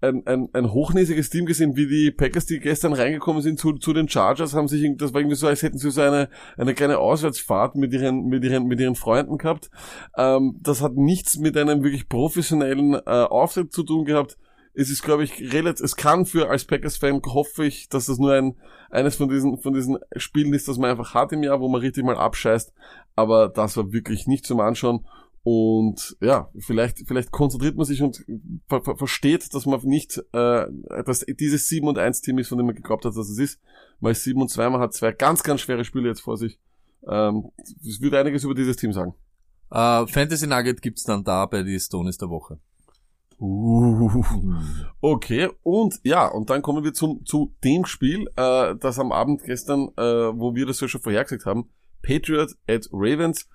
ein, 0.00 0.26
ein, 0.26 0.48
ein 0.52 0.72
hochnäsiges 0.72 1.30
Team 1.30 1.46
gesehen, 1.46 1.76
wie 1.76 1.86
die 1.86 2.10
Packers, 2.10 2.46
die 2.46 2.58
gestern 2.58 2.92
reingekommen 2.92 3.42
sind 3.42 3.58
zu, 3.58 3.72
zu 3.74 3.92
den 3.92 4.08
Chargers, 4.08 4.54
haben 4.54 4.68
sich, 4.68 4.96
das 4.96 5.12
war 5.12 5.20
irgendwie 5.20 5.36
so, 5.36 5.46
als 5.46 5.62
hätten 5.62 5.78
sie 5.78 5.90
so 5.90 6.00
eine, 6.00 6.28
eine 6.56 6.74
kleine 6.74 6.98
Auswärtsfahrt 6.98 7.76
mit 7.76 7.92
ihren, 7.92 8.26
mit 8.26 8.44
ihren, 8.44 8.66
mit 8.66 8.80
ihren 8.80 8.94
Freunden 8.94 9.38
gehabt. 9.38 9.70
Ähm, 10.16 10.58
das 10.60 10.82
hat 10.82 10.94
nichts 10.94 11.38
mit 11.38 11.56
einem 11.56 11.82
wirklich 11.82 12.08
professionellen 12.08 12.94
äh, 12.94 13.00
Auftritt 13.04 13.72
zu 13.72 13.82
tun 13.82 14.04
gehabt. 14.04 14.38
Es 14.72 14.88
ist, 14.88 15.02
glaube 15.02 15.24
ich, 15.24 15.52
relativ, 15.52 15.84
es 15.84 15.96
kann 15.96 16.26
für 16.26 16.48
als 16.48 16.64
Packers-Fan 16.64 17.20
hoffe 17.26 17.66
ich, 17.66 17.88
dass 17.88 18.06
das 18.06 18.18
nur 18.18 18.32
ein, 18.32 18.54
eines 18.88 19.16
von 19.16 19.28
diesen, 19.28 19.58
von 19.58 19.74
diesen 19.74 19.98
Spielen 20.16 20.54
ist, 20.54 20.68
das 20.68 20.78
man 20.78 20.90
einfach 20.90 21.12
hat 21.12 21.32
im 21.32 21.42
Jahr, 21.42 21.60
wo 21.60 21.68
man 21.68 21.80
richtig 21.80 22.04
mal 22.04 22.16
abscheißt. 22.16 22.72
Aber 23.16 23.48
das 23.48 23.76
war 23.76 23.92
wirklich 23.92 24.26
nicht 24.26 24.46
zum 24.46 24.60
Anschauen. 24.60 25.04
Und 25.42 26.16
ja, 26.20 26.50
vielleicht, 26.58 26.98
vielleicht 27.06 27.30
konzentriert 27.30 27.76
man 27.76 27.86
sich 27.86 28.02
und 28.02 28.24
ver 28.68 28.82
ver 28.82 28.96
versteht, 28.96 29.54
dass 29.54 29.64
man 29.64 29.80
nicht, 29.84 30.18
äh, 30.32 30.66
dass 31.06 31.20
dieses 31.20 31.68
7 31.68 31.88
und 31.88 31.98
1 31.98 32.20
Team 32.20 32.38
ist, 32.38 32.48
von 32.48 32.58
dem 32.58 32.66
man 32.66 32.74
geglaubt 32.74 33.04
hat, 33.04 33.16
dass 33.16 33.28
es 33.28 33.38
ist. 33.38 33.60
Weil 34.00 34.14
7 34.14 34.40
und 34.40 34.48
2, 34.48 34.68
man 34.68 34.80
hat 34.80 34.92
zwei 34.92 35.12
ganz, 35.12 35.42
ganz 35.42 35.62
schwere 35.62 35.84
Spiele 35.84 36.08
jetzt 36.08 36.20
vor 36.20 36.36
sich. 36.36 36.60
Ähm, 37.08 37.50
es 37.86 38.00
würde 38.02 38.18
einiges 38.18 38.44
über 38.44 38.54
dieses 38.54 38.76
Team 38.76 38.92
sagen. 38.92 39.14
Äh, 39.70 40.06
Fantasy 40.06 40.46
Nugget 40.46 40.82
gibt's 40.82 41.04
dann 41.04 41.24
da 41.24 41.46
bei 41.46 41.62
die 41.62 41.78
Stones 41.78 42.18
der 42.18 42.28
Woche. 42.28 42.58
Uh, 43.42 44.22
okay, 45.00 45.48
und 45.62 45.98
ja, 46.02 46.26
und 46.26 46.50
dann 46.50 46.60
kommen 46.60 46.84
wir 46.84 46.92
zum, 46.92 47.24
zu 47.24 47.54
dem 47.64 47.86
Spiel, 47.86 48.26
äh, 48.36 48.74
das 48.76 48.98
am 48.98 49.12
Abend 49.12 49.42
gestern, 49.44 49.88
äh, 49.96 50.02
wo 50.02 50.54
wir 50.54 50.66
das 50.66 50.80
ja 50.80 50.88
schon 50.88 51.00
vorhergesagt 51.00 51.46
haben, 51.46 51.70
Patriot 52.02 52.50
at 52.68 52.86
Ravens. 52.92 53.48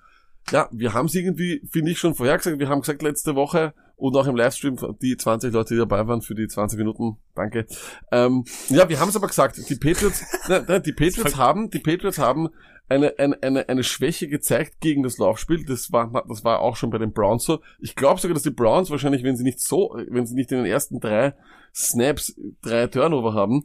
Ja, 0.50 0.68
wir 0.72 0.94
haben 0.94 1.06
es 1.06 1.14
irgendwie, 1.14 1.62
finde 1.70 1.90
ich, 1.90 1.98
schon 1.98 2.14
vorhergesagt. 2.14 2.58
Wir 2.58 2.68
haben 2.68 2.80
gesagt 2.80 3.02
letzte 3.02 3.34
Woche, 3.34 3.74
und 3.96 4.14
auch 4.14 4.26
im 4.26 4.36
Livestream 4.36 4.76
die 5.00 5.16
20 5.16 5.52
Leute, 5.52 5.74
die 5.74 5.78
dabei 5.78 6.06
waren 6.06 6.20
für 6.20 6.34
die 6.34 6.46
20 6.46 6.78
Minuten. 6.78 7.16
Danke. 7.34 7.66
Ähm, 8.12 8.44
ja, 8.68 8.88
wir 8.88 9.00
haben 9.00 9.08
es 9.08 9.16
aber 9.16 9.26
gesagt, 9.26 9.58
die 9.68 9.74
Patriots, 9.74 10.22
nein, 10.48 10.64
nein, 10.68 10.82
die 10.82 10.92
Patriots 10.92 11.36
haben, 11.36 11.70
die 11.70 11.78
Patriots 11.78 12.18
haben 12.18 12.50
eine, 12.88 13.18
eine, 13.18 13.42
eine, 13.42 13.68
eine 13.68 13.82
Schwäche 13.82 14.28
gezeigt 14.28 14.80
gegen 14.80 15.02
das 15.02 15.18
Laufspiel. 15.18 15.64
Das 15.64 15.92
war, 15.92 16.24
das 16.28 16.44
war 16.44 16.60
auch 16.60 16.76
schon 16.76 16.90
bei 16.90 16.98
den 16.98 17.12
Browns 17.12 17.44
so. 17.44 17.60
Ich 17.80 17.96
glaube 17.96 18.20
sogar, 18.20 18.34
dass 18.34 18.42
die 18.42 18.50
Browns 18.50 18.90
wahrscheinlich, 18.90 19.24
wenn 19.24 19.36
sie 19.36 19.44
nicht 19.44 19.60
so, 19.60 19.96
wenn 20.08 20.26
sie 20.26 20.34
nicht 20.34 20.52
in 20.52 20.58
den 20.58 20.66
ersten 20.66 21.00
drei 21.00 21.34
Snaps 21.74 22.36
drei 22.62 22.86
Turnover 22.86 23.32
haben, 23.32 23.64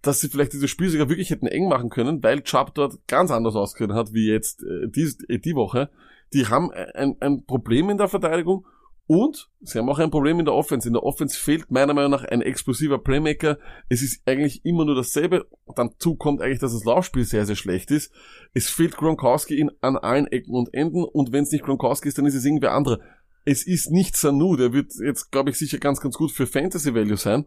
dass 0.00 0.20
sie 0.20 0.28
vielleicht 0.28 0.52
dieses 0.52 0.70
Spiel 0.70 0.88
sogar 0.88 1.08
wirklich 1.08 1.30
hätten 1.30 1.46
eng 1.46 1.68
machen 1.68 1.90
können, 1.90 2.22
weil 2.22 2.42
Chubb 2.42 2.74
dort 2.74 3.06
ganz 3.08 3.30
anders 3.30 3.56
ausgesehen 3.56 3.94
hat 3.94 4.12
wie 4.14 4.28
jetzt 4.28 4.62
äh, 4.62 4.88
die, 4.88 5.12
äh, 5.28 5.38
die 5.38 5.54
Woche. 5.54 5.90
Die 6.32 6.46
haben 6.46 6.70
ein, 6.70 7.16
ein 7.20 7.44
Problem 7.44 7.90
in 7.90 7.98
der 7.98 8.08
Verteidigung 8.08 8.66
und 9.06 9.50
sie 9.60 9.78
haben 9.78 9.88
auch 9.88 9.98
ein 9.98 10.10
Problem 10.10 10.38
in 10.38 10.44
der 10.44 10.54
Offense. 10.54 10.88
In 10.88 10.94
der 10.94 11.02
Offense 11.02 11.38
fehlt 11.38 11.70
meiner 11.70 11.92
Meinung 11.92 12.12
nach 12.12 12.24
ein 12.24 12.40
explosiver 12.40 12.98
Playmaker. 12.98 13.58
Es 13.88 14.00
ist 14.00 14.22
eigentlich 14.26 14.64
immer 14.64 14.84
nur 14.84 14.94
dasselbe. 14.94 15.46
Dazu 15.74 16.16
kommt 16.16 16.40
eigentlich, 16.40 16.60
dass 16.60 16.72
das 16.72 16.84
Laufspiel 16.84 17.24
sehr, 17.24 17.44
sehr 17.44 17.56
schlecht 17.56 17.90
ist. 17.90 18.12
Es 18.54 18.70
fehlt 18.70 18.96
Gronkowski 18.96 19.58
in, 19.58 19.70
an 19.80 19.96
allen 19.96 20.28
Ecken 20.28 20.54
und 20.54 20.72
Enden. 20.72 21.04
Und 21.04 21.32
wenn 21.32 21.42
es 21.42 21.52
nicht 21.52 21.64
Gronkowski 21.64 22.08
ist, 22.08 22.18
dann 22.18 22.26
ist 22.26 22.34
es 22.34 22.44
irgendwer 22.44 22.72
andere. 22.72 23.00
Es 23.44 23.66
ist 23.66 23.90
nicht 23.90 24.16
Sanu. 24.16 24.56
Der 24.56 24.72
wird 24.72 24.92
jetzt, 25.04 25.30
glaube 25.30 25.50
ich, 25.50 25.58
sicher 25.58 25.78
ganz, 25.78 26.00
ganz 26.00 26.16
gut 26.16 26.30
für 26.30 26.46
Fantasy 26.46 26.94
Value 26.94 27.16
sein. 27.16 27.46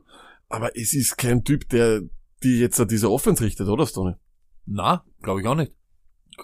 Aber 0.50 0.78
es 0.78 0.94
ist 0.94 1.18
kein 1.18 1.44
Typ, 1.44 1.70
der 1.70 2.02
die 2.44 2.60
jetzt 2.60 2.80
diese 2.92 3.10
Offense 3.10 3.44
richtet, 3.44 3.68
oder 3.68 3.88
Stoney? 3.88 4.16
Na, 4.66 5.04
glaube 5.22 5.42
ich 5.42 5.48
auch 5.48 5.56
nicht. 5.56 5.74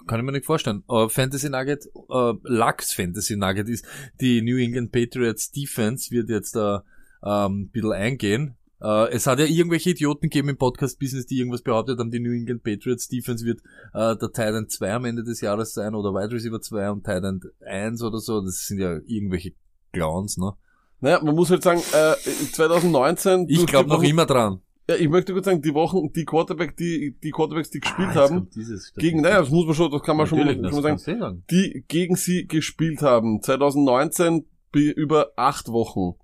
Kann 0.08 0.20
ich 0.20 0.26
mir 0.26 0.32
nicht 0.32 0.46
vorstellen. 0.46 0.84
Uh, 0.88 1.10
Fantasy 1.10 1.50
Nugget, 1.50 1.90
uh, 1.94 2.34
Lux 2.44 2.94
Fantasy 2.94 3.36
Nugget 3.36 3.70
ist, 3.70 3.86
die 4.20 4.42
New 4.42 4.58
England 4.58 4.92
Patriots 4.92 5.52
Defense 5.52 6.12
wird 6.12 6.30
jetzt 6.30 6.56
da 6.56 6.84
uh, 7.24 7.30
ähm, 7.30 7.62
ein 7.62 7.70
bisschen 7.70 7.94
eingehen. 7.94 8.56
Uh, 8.84 9.06
es 9.12 9.28
hat 9.28 9.38
ja 9.38 9.46
irgendwelche 9.46 9.92
Idioten 9.92 10.30
gegeben 10.30 10.50
im 10.50 10.58
Podcast-Business, 10.58 11.28
die 11.28 11.38
irgendwas 11.38 11.62
behauptet 11.62 12.00
haben, 12.00 12.10
die 12.10 12.20
New 12.20 12.32
England 12.32 12.64
Patriots 12.64 13.08
Defense 13.08 13.46
wird 13.46 13.60
uh, 13.94 14.16
der 14.16 14.32
Titan 14.32 14.70
2 14.70 14.94
am 14.94 15.06
Ende 15.06 15.24
des 15.24 15.40
Jahres 15.42 15.74
sein 15.74 15.94
oder 15.94 16.16
Wide 16.16 16.34
Receiver 16.34 16.60
2 16.60 16.90
und 16.90 17.04
Titan 17.04 17.42
1 17.64 18.02
oder 18.02 18.18
so. 18.18 18.42
Das 18.42 18.66
sind 18.66 18.80
ja 18.80 18.98
irgendwelche 19.06 19.54
Clowns, 19.94 20.38
ne? 20.38 20.54
Naja, 21.00 21.22
man 21.24 21.36
muss 21.36 21.52
halt 21.52 21.62
sagen, 21.62 21.82
äh, 21.94 22.16
2019... 22.54 23.46
Ich 23.50 23.68
glaube 23.68 23.90
noch 23.90 24.04
immer 24.04 24.26
dran. 24.26 24.62
Ja, 24.92 24.98
ich 24.98 25.10
möchte 25.10 25.32
kurz 25.32 25.46
sagen, 25.46 25.62
die 25.62 25.74
Wochen, 25.74 26.12
die 26.12 26.26
Quarterback, 26.26 26.76
die, 26.76 27.16
die 27.24 27.32
Quarterbacks, 27.32 27.70
die 27.70 27.80
gespielt 27.80 28.10
ah, 28.12 28.30
haben, 28.30 28.50
dieses, 28.54 28.94
gegen, 28.96 29.22
naja, 29.22 29.40
das 29.40 29.50
muss 29.50 29.66
man 29.66 29.76
schon, 29.76 29.90
das 29.90 30.02
kann 30.04 30.18
man 30.18 30.28
schon, 30.28 30.40
mal, 30.40 30.54
schon 30.54 30.84
mal 30.84 30.98
sagen, 30.98 31.44
die 31.50 31.86
gegen 31.88 32.16
sie 32.18 32.46
gespielt 32.46 33.02
haben, 33.02 33.42
2019 33.42 34.46
über 34.74 35.32
acht 35.38 35.70
Wochen, 35.70 36.18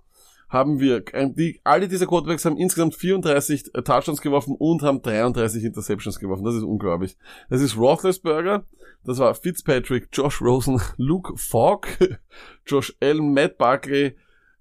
haben 0.48 0.80
wir, 0.80 1.00
die, 1.00 1.60
alle 1.64 1.88
diese 1.88 2.06
Quarterbacks 2.06 2.44
haben 2.44 2.56
insgesamt 2.56 2.94
34 2.94 3.74
äh, 3.74 3.82
Touchdowns 3.82 4.20
geworfen 4.20 4.54
und 4.58 4.82
haben 4.82 5.02
33 5.02 5.64
Interceptions 5.64 6.18
geworfen. 6.18 6.44
Das 6.44 6.54
ist 6.54 6.62
unglaublich. 6.62 7.16
Das 7.50 7.60
ist 7.60 7.76
Roethlisberger, 7.76 8.64
das 9.04 9.18
war 9.18 9.34
Fitzpatrick, 9.34 10.08
Josh 10.12 10.40
Rosen, 10.40 10.80
Luke 10.96 11.34
Falk, 11.36 12.18
Josh 12.66 12.96
Allen, 13.00 13.32
Matt 13.32 13.58
Barkley, 13.58 14.16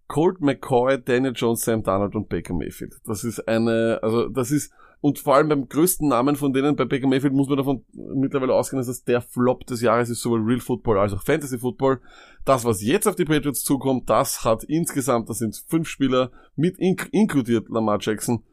Colt 0.08 0.42
McCoy, 0.42 1.02
Daniel 1.02 1.34
Jones, 1.36 1.62
Sam 1.62 1.84
Donald 1.84 2.16
und 2.16 2.30
Baker 2.30 2.54
Mayfield. 2.54 2.96
Das 3.06 3.24
ist 3.24 3.48
eine, 3.48 4.00
also 4.02 4.30
das 4.30 4.52
ist, 4.52 4.72
und 5.02 5.20
vor 5.20 5.36
allem 5.36 5.50
beim 5.50 5.68
größten 5.68 6.08
Namen 6.08 6.36
von 6.36 6.54
denen, 6.54 6.76
bei 6.76 6.86
Baker 6.86 7.08
Mayfield, 7.08 7.34
muss 7.34 7.50
man 7.50 7.58
davon 7.58 7.86
mittlerweile 7.94 8.54
ausgehen, 8.54 8.80
dass 8.80 8.88
das 8.88 9.04
der 9.04 9.22
Flop 9.22 9.66
des 9.68 9.82
Jahres 9.82 10.10
ist, 10.10 10.22
sowohl 10.22 10.42
Real 10.42 10.60
Football 10.60 10.98
als 10.98 11.14
auch 11.14 11.24
Fantasy 11.24 11.60
Football. 11.60 12.00
Das, 12.46 12.66
was 12.66 12.82
jetzt 12.82 13.08
auf 13.08 13.16
die 13.16 13.26
Patriots 13.26 13.64
zukommt, 13.64 14.10
das 14.10 14.44
hat 14.44 14.64
insgesamt, 14.64 15.30
das 15.30 15.40
sind 15.40 15.62
fünf 15.68 15.88
Spieler, 15.88 16.32
mit 16.56 16.80
ink 16.80 17.10
inkludiert 17.12 17.70
Lamar 17.70 18.00
Jackson, 18.02 18.44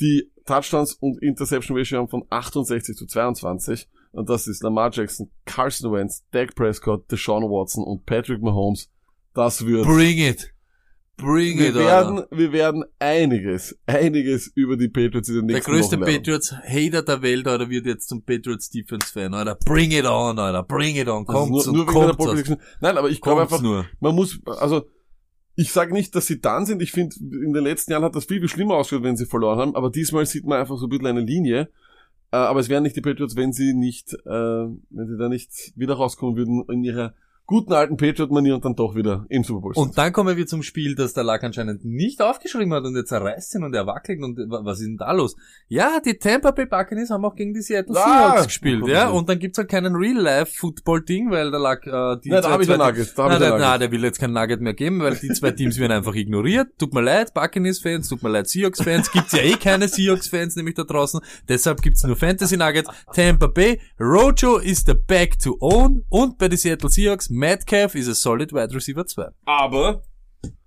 die 0.00 0.30
Touchdowns 0.44 0.94
und 0.94 1.22
Interception 1.22 1.76
Ratio 1.76 1.98
haben 1.98 2.08
von 2.08 2.24
68 2.30 2.96
zu 2.96 3.06
22. 3.06 3.88
Und 4.12 4.28
das 4.28 4.46
ist 4.46 4.62
Lamar 4.62 4.90
Jackson, 4.92 5.30
Carson 5.44 5.92
Wentz, 5.92 6.24
Dak 6.30 6.54
Prescott, 6.54 7.10
Deshaun 7.10 7.44
Watson 7.44 7.84
und 7.84 8.06
Patrick 8.06 8.42
Mahomes. 8.42 8.90
Das 9.34 9.66
wird... 9.66 9.84
Bring 9.84 10.18
it! 10.18 10.55
Bring 11.16 11.58
wir 11.58 11.70
it 11.70 11.74
werden, 11.74 12.18
on. 12.18 12.26
Wir 12.30 12.52
werden 12.52 12.84
einiges, 12.98 13.78
einiges 13.86 14.48
über 14.54 14.76
die 14.76 14.88
Patriots 14.88 15.30
in 15.30 15.36
den 15.36 15.46
nächsten 15.46 15.70
Der 15.70 15.80
größte 15.80 15.98
Patriots-Hater 15.98 17.02
der 17.02 17.22
Welt, 17.22 17.48
Alter, 17.48 17.70
wird 17.70 17.86
jetzt 17.86 18.08
zum 18.08 18.22
Patriots-Defense-Fan, 18.22 19.32
Alter. 19.32 19.56
Bring 19.64 19.92
it 19.92 20.04
on, 20.04 20.38
Alter. 20.38 20.62
Bring 20.62 20.96
it 20.96 21.08
on. 21.08 21.24
Kommt 21.24 21.54
also 21.54 21.72
nur, 21.72 21.86
nur 21.86 22.16
kommt 22.16 22.58
Nein, 22.80 22.98
aber 22.98 23.08
ich 23.08 23.22
glaube 23.22 23.42
einfach, 23.42 23.62
nur. 23.62 23.86
man 24.00 24.14
muss, 24.14 24.40
also, 24.44 24.86
ich 25.54 25.72
sage 25.72 25.94
nicht, 25.94 26.14
dass 26.14 26.26
sie 26.26 26.38
dann 26.38 26.66
sind. 26.66 26.82
Ich 26.82 26.92
finde, 26.92 27.16
in 27.18 27.54
den 27.54 27.64
letzten 27.64 27.92
Jahren 27.92 28.04
hat 28.04 28.14
das 28.14 28.26
viel, 28.26 28.40
viel 28.40 28.48
schlimmer 28.50 28.74
ausgeschaut, 28.74 29.02
wenn 29.02 29.16
sie 29.16 29.24
verloren 29.24 29.58
haben. 29.58 29.74
Aber 29.74 29.90
diesmal 29.90 30.26
sieht 30.26 30.44
man 30.44 30.60
einfach 30.60 30.76
so 30.76 30.84
ein 30.86 30.90
bisschen 30.90 31.06
eine 31.06 31.20
Linie. 31.20 31.70
Äh, 32.30 32.36
aber 32.36 32.60
es 32.60 32.68
wären 32.68 32.82
nicht 32.82 32.96
die 32.96 33.00
Patriots, 33.00 33.36
wenn 33.36 33.54
sie 33.54 33.72
nicht, 33.72 34.12
äh, 34.12 34.28
wenn 34.28 35.06
sie 35.06 35.16
da 35.18 35.30
nicht 35.30 35.72
wieder 35.74 35.94
rauskommen 35.94 36.36
würden 36.36 36.62
in 36.70 36.84
ihrer 36.84 37.14
guten 37.46 37.72
alten 37.72 37.96
Patriot-Manier 37.96 38.56
und 38.56 38.64
dann 38.64 38.74
doch 38.74 38.94
wieder 38.94 39.24
im 39.28 39.44
Super 39.44 39.60
Bowl. 39.60 39.72
Und 39.74 39.96
dann 39.96 40.12
kommen 40.12 40.36
wir 40.36 40.46
zum 40.46 40.62
Spiel, 40.62 40.94
das 40.94 41.14
der 41.14 41.24
Lack 41.24 41.44
anscheinend 41.44 41.84
nicht 41.84 42.20
aufgeschrieben 42.20 42.72
hat 42.74 42.84
und 42.84 42.96
jetzt 42.96 43.08
zerreißt 43.08 43.54
ihn 43.54 43.64
und 43.64 43.74
er 43.74 43.86
wackelt 43.86 44.22
und 44.22 44.36
was 44.36 44.80
ist 44.80 44.86
denn 44.86 44.96
da 44.96 45.12
los? 45.12 45.36
Ja, 45.68 46.00
die 46.04 46.14
Tampa 46.14 46.50
Bay 46.50 46.66
Buccaneers 46.66 47.10
haben 47.10 47.24
auch 47.24 47.36
gegen 47.36 47.54
die 47.54 47.62
Seattle 47.62 47.96
ah, 47.96 48.04
Seahawks 48.04 48.46
gespielt, 48.46 48.86
ja, 48.88 49.08
und 49.08 49.28
dann 49.28 49.38
gibt's 49.38 49.58
halt 49.58 49.68
keinen 49.68 49.94
Real-Life-Football-Ding, 49.94 51.30
weil 51.30 51.50
der 51.50 51.60
Lack, 51.60 51.86
äh, 51.86 52.16
die 52.22 52.30
ja, 52.30 52.40
da 52.40 52.50
hab 52.50 52.60
ich 52.60 52.70
ein 52.70 52.78
Nugget, 52.78 53.16
da 53.16 53.24
hab 53.24 53.30
na, 53.30 53.36
ich 53.36 53.40
Nugget. 53.40 53.60
Na, 53.60 53.78
der 53.78 53.92
will 53.92 54.02
jetzt 54.02 54.18
kein 54.18 54.32
Nugget 54.32 54.60
mehr 54.60 54.74
geben, 54.74 55.00
weil 55.00 55.14
die 55.16 55.28
zwei 55.28 55.52
Teams 55.52 55.78
werden 55.78 55.92
einfach 55.92 56.14
ignoriert. 56.14 56.68
Tut 56.78 56.94
mir 56.94 57.02
leid, 57.02 57.32
Buccaneers-Fans, 57.34 58.08
tut 58.08 58.22
mir 58.22 58.30
leid, 58.30 58.48
Seahawks-Fans, 58.48 59.12
gibt's 59.12 59.32
ja 59.32 59.40
eh 59.40 59.54
keine 59.54 59.88
Seahawks-Fans, 59.88 60.56
nämlich 60.56 60.74
da 60.74 60.84
draußen, 60.84 61.20
deshalb 61.48 61.80
gibt's 61.82 62.02
nur 62.02 62.16
Fantasy-Nuggets. 62.16 62.90
Tampa 63.14 63.46
Bay, 63.46 63.80
Rojo 64.00 64.58
is 64.58 64.84
the 64.84 64.94
back 64.94 65.38
to 65.38 65.56
own 65.60 66.04
und 66.08 66.38
bei 66.38 66.48
den 66.48 66.58
Seattle 66.58 66.90
Seahawks, 66.90 67.30
Metcalf 67.36 67.94
is 67.94 68.08
a 68.08 68.14
solid 68.14 68.52
wide 68.52 68.74
receiver 68.74 69.04
2. 69.06 69.28
Aber 69.44 70.02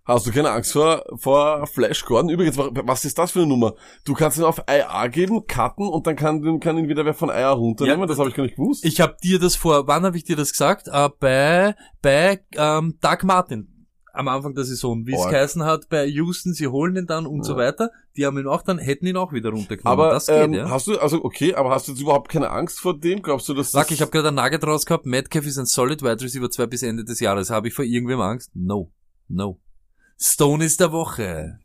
Hast 0.05 0.25
du 0.25 0.31
keine 0.31 0.49
Angst 0.49 0.71
vor, 0.71 1.03
vor 1.17 1.67
Flash 1.67 2.03
Gordon? 2.03 2.29
Übrigens, 2.29 2.57
was 2.57 3.05
ist 3.05 3.15
das 3.19 3.31
für 3.31 3.39
eine 3.39 3.47
Nummer? 3.47 3.75
Du 4.05 4.15
kannst 4.15 4.39
ihn 4.39 4.43
auf 4.43 4.63
IA 4.67 5.07
geben, 5.07 5.45
cutten 5.45 5.87
und 5.87 6.07
dann 6.07 6.15
kann, 6.15 6.59
kann 6.59 6.79
ihn 6.79 6.89
wieder 6.89 7.05
wer 7.05 7.13
von 7.13 7.29
IA 7.29 7.51
runternehmen. 7.51 7.99
Ja, 7.99 8.05
das 8.07 8.17
habe 8.17 8.29
ich 8.29 8.35
gar 8.35 8.41
nicht 8.41 8.55
gewusst. 8.55 8.83
Ich 8.83 9.01
habe 9.01 9.17
dir 9.23 9.37
das 9.37 9.55
vor, 9.55 9.87
wann 9.87 10.03
habe 10.03 10.17
ich 10.17 10.23
dir 10.23 10.35
das 10.35 10.51
gesagt? 10.51 10.87
Äh, 10.87 11.09
bei 11.19 11.75
bei 12.01 12.43
ähm, 12.55 12.97
Doug 13.01 13.17
Martin 13.23 13.78
am 14.19 14.27
Anfang 14.27 14.53
der 14.53 14.65
Saison, 14.65 15.07
wie 15.07 15.13
es 15.13 15.25
geheißen 15.25 15.63
hat 15.63 15.87
bei 15.87 16.05
Houston, 16.05 16.53
sie 16.53 16.67
holen 16.67 16.95
ihn 16.97 17.07
dann 17.07 17.25
und 17.25 17.39
ja. 17.39 17.43
so 17.43 17.55
weiter. 17.55 17.89
Die 18.17 18.25
haben 18.25 18.37
ihn 18.37 18.47
auch 18.47 18.61
dann, 18.61 18.77
hätten 18.77 19.07
ihn 19.07 19.15
auch 19.15 19.31
wieder 19.31 19.49
runtergenommen. 19.51 19.99
Aber 19.99 20.11
das 20.11 20.27
geht, 20.27 20.35
ähm, 20.35 20.53
ja. 20.53 20.69
hast 20.69 20.87
du, 20.87 20.99
also 20.99 21.23
okay, 21.23 21.55
aber 21.55 21.69
hast 21.69 21.87
du 21.87 21.93
jetzt 21.93 22.01
überhaupt 22.01 22.29
keine 22.29 22.49
Angst 22.51 22.81
vor 22.81 22.99
dem? 22.99 23.21
Glaubst 23.21 23.47
du, 23.47 23.53
dass 23.53 23.71
Sag, 23.71 23.91
ich 23.91 24.01
habe 24.01 24.11
gerade 24.11 24.27
ein 24.27 24.35
Nugget 24.35 24.65
raus 24.65 24.85
gehabt, 24.85 25.05
Metcalf 25.05 25.45
ist 25.45 25.57
ein 25.57 25.65
Solid 25.65 26.01
Wide 26.01 26.21
Receiver 26.21 26.49
2 26.49 26.65
bis 26.67 26.83
Ende 26.83 27.05
des 27.05 27.21
Jahres. 27.21 27.49
Habe 27.49 27.69
ich 27.69 27.73
vor 27.73 27.85
irgendwem 27.85 28.19
Angst? 28.19 28.51
No. 28.53 28.91
No. 29.29 29.61
Stone 30.19 30.65
ist 30.65 30.81
der 30.81 30.91
Woche. 30.91 31.59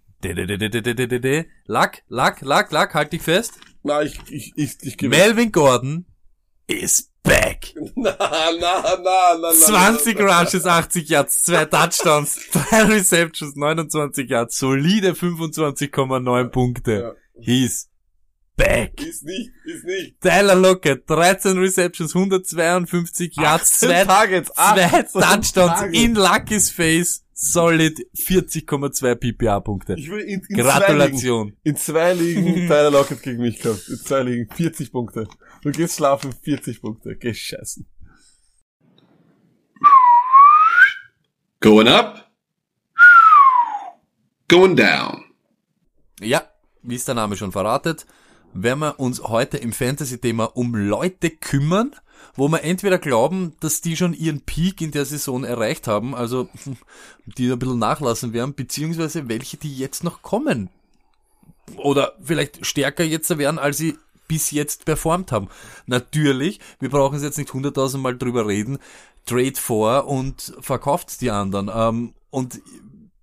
Lack, 1.67 2.05
Lack, 2.09 2.41
Lack, 2.41 2.71
Lack, 2.71 2.95
halt 2.95 3.13
dich 3.13 3.23
fest. 3.23 3.55
Na, 3.83 4.03
ich, 4.03 4.21
ich, 4.31 4.53
ich, 4.55 4.77
ich. 4.81 5.03
Melvin 5.03 5.51
Gordon 5.51 6.07
ist 6.69 7.11
back. 7.25 7.73
Na, 7.97 8.15
na, 8.19 8.97
na, 8.97 9.35
na, 9.39 9.53
20 9.53 10.15
na, 10.15 10.41
Rushes, 10.43 10.67
80 10.67 11.11
Yards, 11.11 11.43
2 11.45 11.67
Touchdowns, 11.67 12.37
3 12.53 12.83
Receptions, 12.89 13.55
29 13.55 14.29
Yards, 14.29 14.57
solide 14.57 15.15
25,9 15.15 16.49
Punkte. 16.51 16.93
Ja. 16.93 17.13
He's 17.41 17.89
back. 18.57 19.01
Ist 19.01 19.25
nicht, 19.25 19.51
ist 19.65 19.85
nicht. 19.85 20.21
Tyler 20.21 20.55
Lockett, 20.55 21.09
13 21.09 21.59
Receptions, 21.59 22.15
152 22.15 23.37
Yards, 23.37 23.81
2 23.81 24.05
Targets, 24.07 24.51
zwei 24.55 25.03
Touchdowns 25.23 25.53
Targets. 25.55 25.99
in 25.99 26.15
Lucky's 26.15 26.71
Face. 26.71 27.21
Solid 27.37 27.99
40,2 28.17 29.17
PPA-Punkte. 29.17 29.97
Gratulation. 30.55 31.57
in 31.65 31.77
zwei 31.77 32.13
Ligen 32.13 32.69
Tyler 32.69 32.93
Lockett 32.93 33.23
gegen 33.25 33.43
mich 33.43 33.59
gehabt. 33.59 33.89
In 33.89 33.97
zwei 33.97 34.23
Ligen 34.23 34.49
40 34.55 34.93
Punkte. 34.93 35.27
Du 35.65 35.73
gehst 35.73 35.97
schlafen, 35.97 36.31
40 36.31 36.83
Punkte. 36.83 37.17
Geh 37.17 37.33
scheißen. 37.33 37.87
Going 41.59 41.89
up. 41.89 42.31
Going 44.47 44.77
down. 44.77 45.25
Ja, 46.21 46.43
wie 46.83 46.97
es 46.97 47.07
der 47.07 47.15
Name 47.15 47.39
schon 47.39 47.51
verratet, 47.51 48.05
werden 48.53 48.81
wir 48.81 49.01
uns 49.01 49.23
heute 49.23 49.57
im 49.57 49.73
Fantasy-Thema 49.73 50.55
um 50.55 50.75
Leute 50.75 51.31
kümmern, 51.31 51.97
wo 52.35 52.49
wir 52.49 52.63
entweder 52.63 52.99
glauben, 52.99 53.57
dass 53.61 53.81
die 53.81 53.97
schon 53.97 54.13
ihren 54.13 54.43
Peak 54.43 54.83
in 54.83 54.91
der 54.91 55.07
Saison 55.07 55.45
erreicht 55.45 55.89
haben, 55.89 56.15
also 56.15 56.51
die 57.39 57.51
ein 57.51 57.59
bisschen 57.59 57.79
nachlassen 57.79 58.35
werden, 58.35 58.55
beziehungsweise 58.55 59.31
welche, 59.31 59.57
die 59.57 59.75
jetzt 59.75 60.05
noch 60.05 60.21
kommen. 60.21 60.69
Oder 61.77 62.19
vielleicht 62.23 62.67
stärker 62.67 63.05
jetzt 63.05 63.39
werden, 63.39 63.59
als 63.59 63.79
sie 63.79 63.97
bis 64.29 64.51
jetzt 64.51 64.85
performt 64.85 65.33
haben. 65.33 65.49
Natürlich, 65.87 66.61
wir 66.81 66.91
brauchen 66.91 67.17
es 67.17 67.23
jetzt 67.23 67.39
nicht 67.39 67.53
hunderttausend 67.53 68.03
Mal 68.03 68.17
drüber 68.17 68.47
reden, 68.47 68.79
trade 69.27 69.57
vor 69.57 70.07
und 70.07 70.55
verkauft 70.61 71.21
die 71.21 71.31
anderen. 71.31 71.71
Ähm, 71.75 72.15
und 72.31 72.61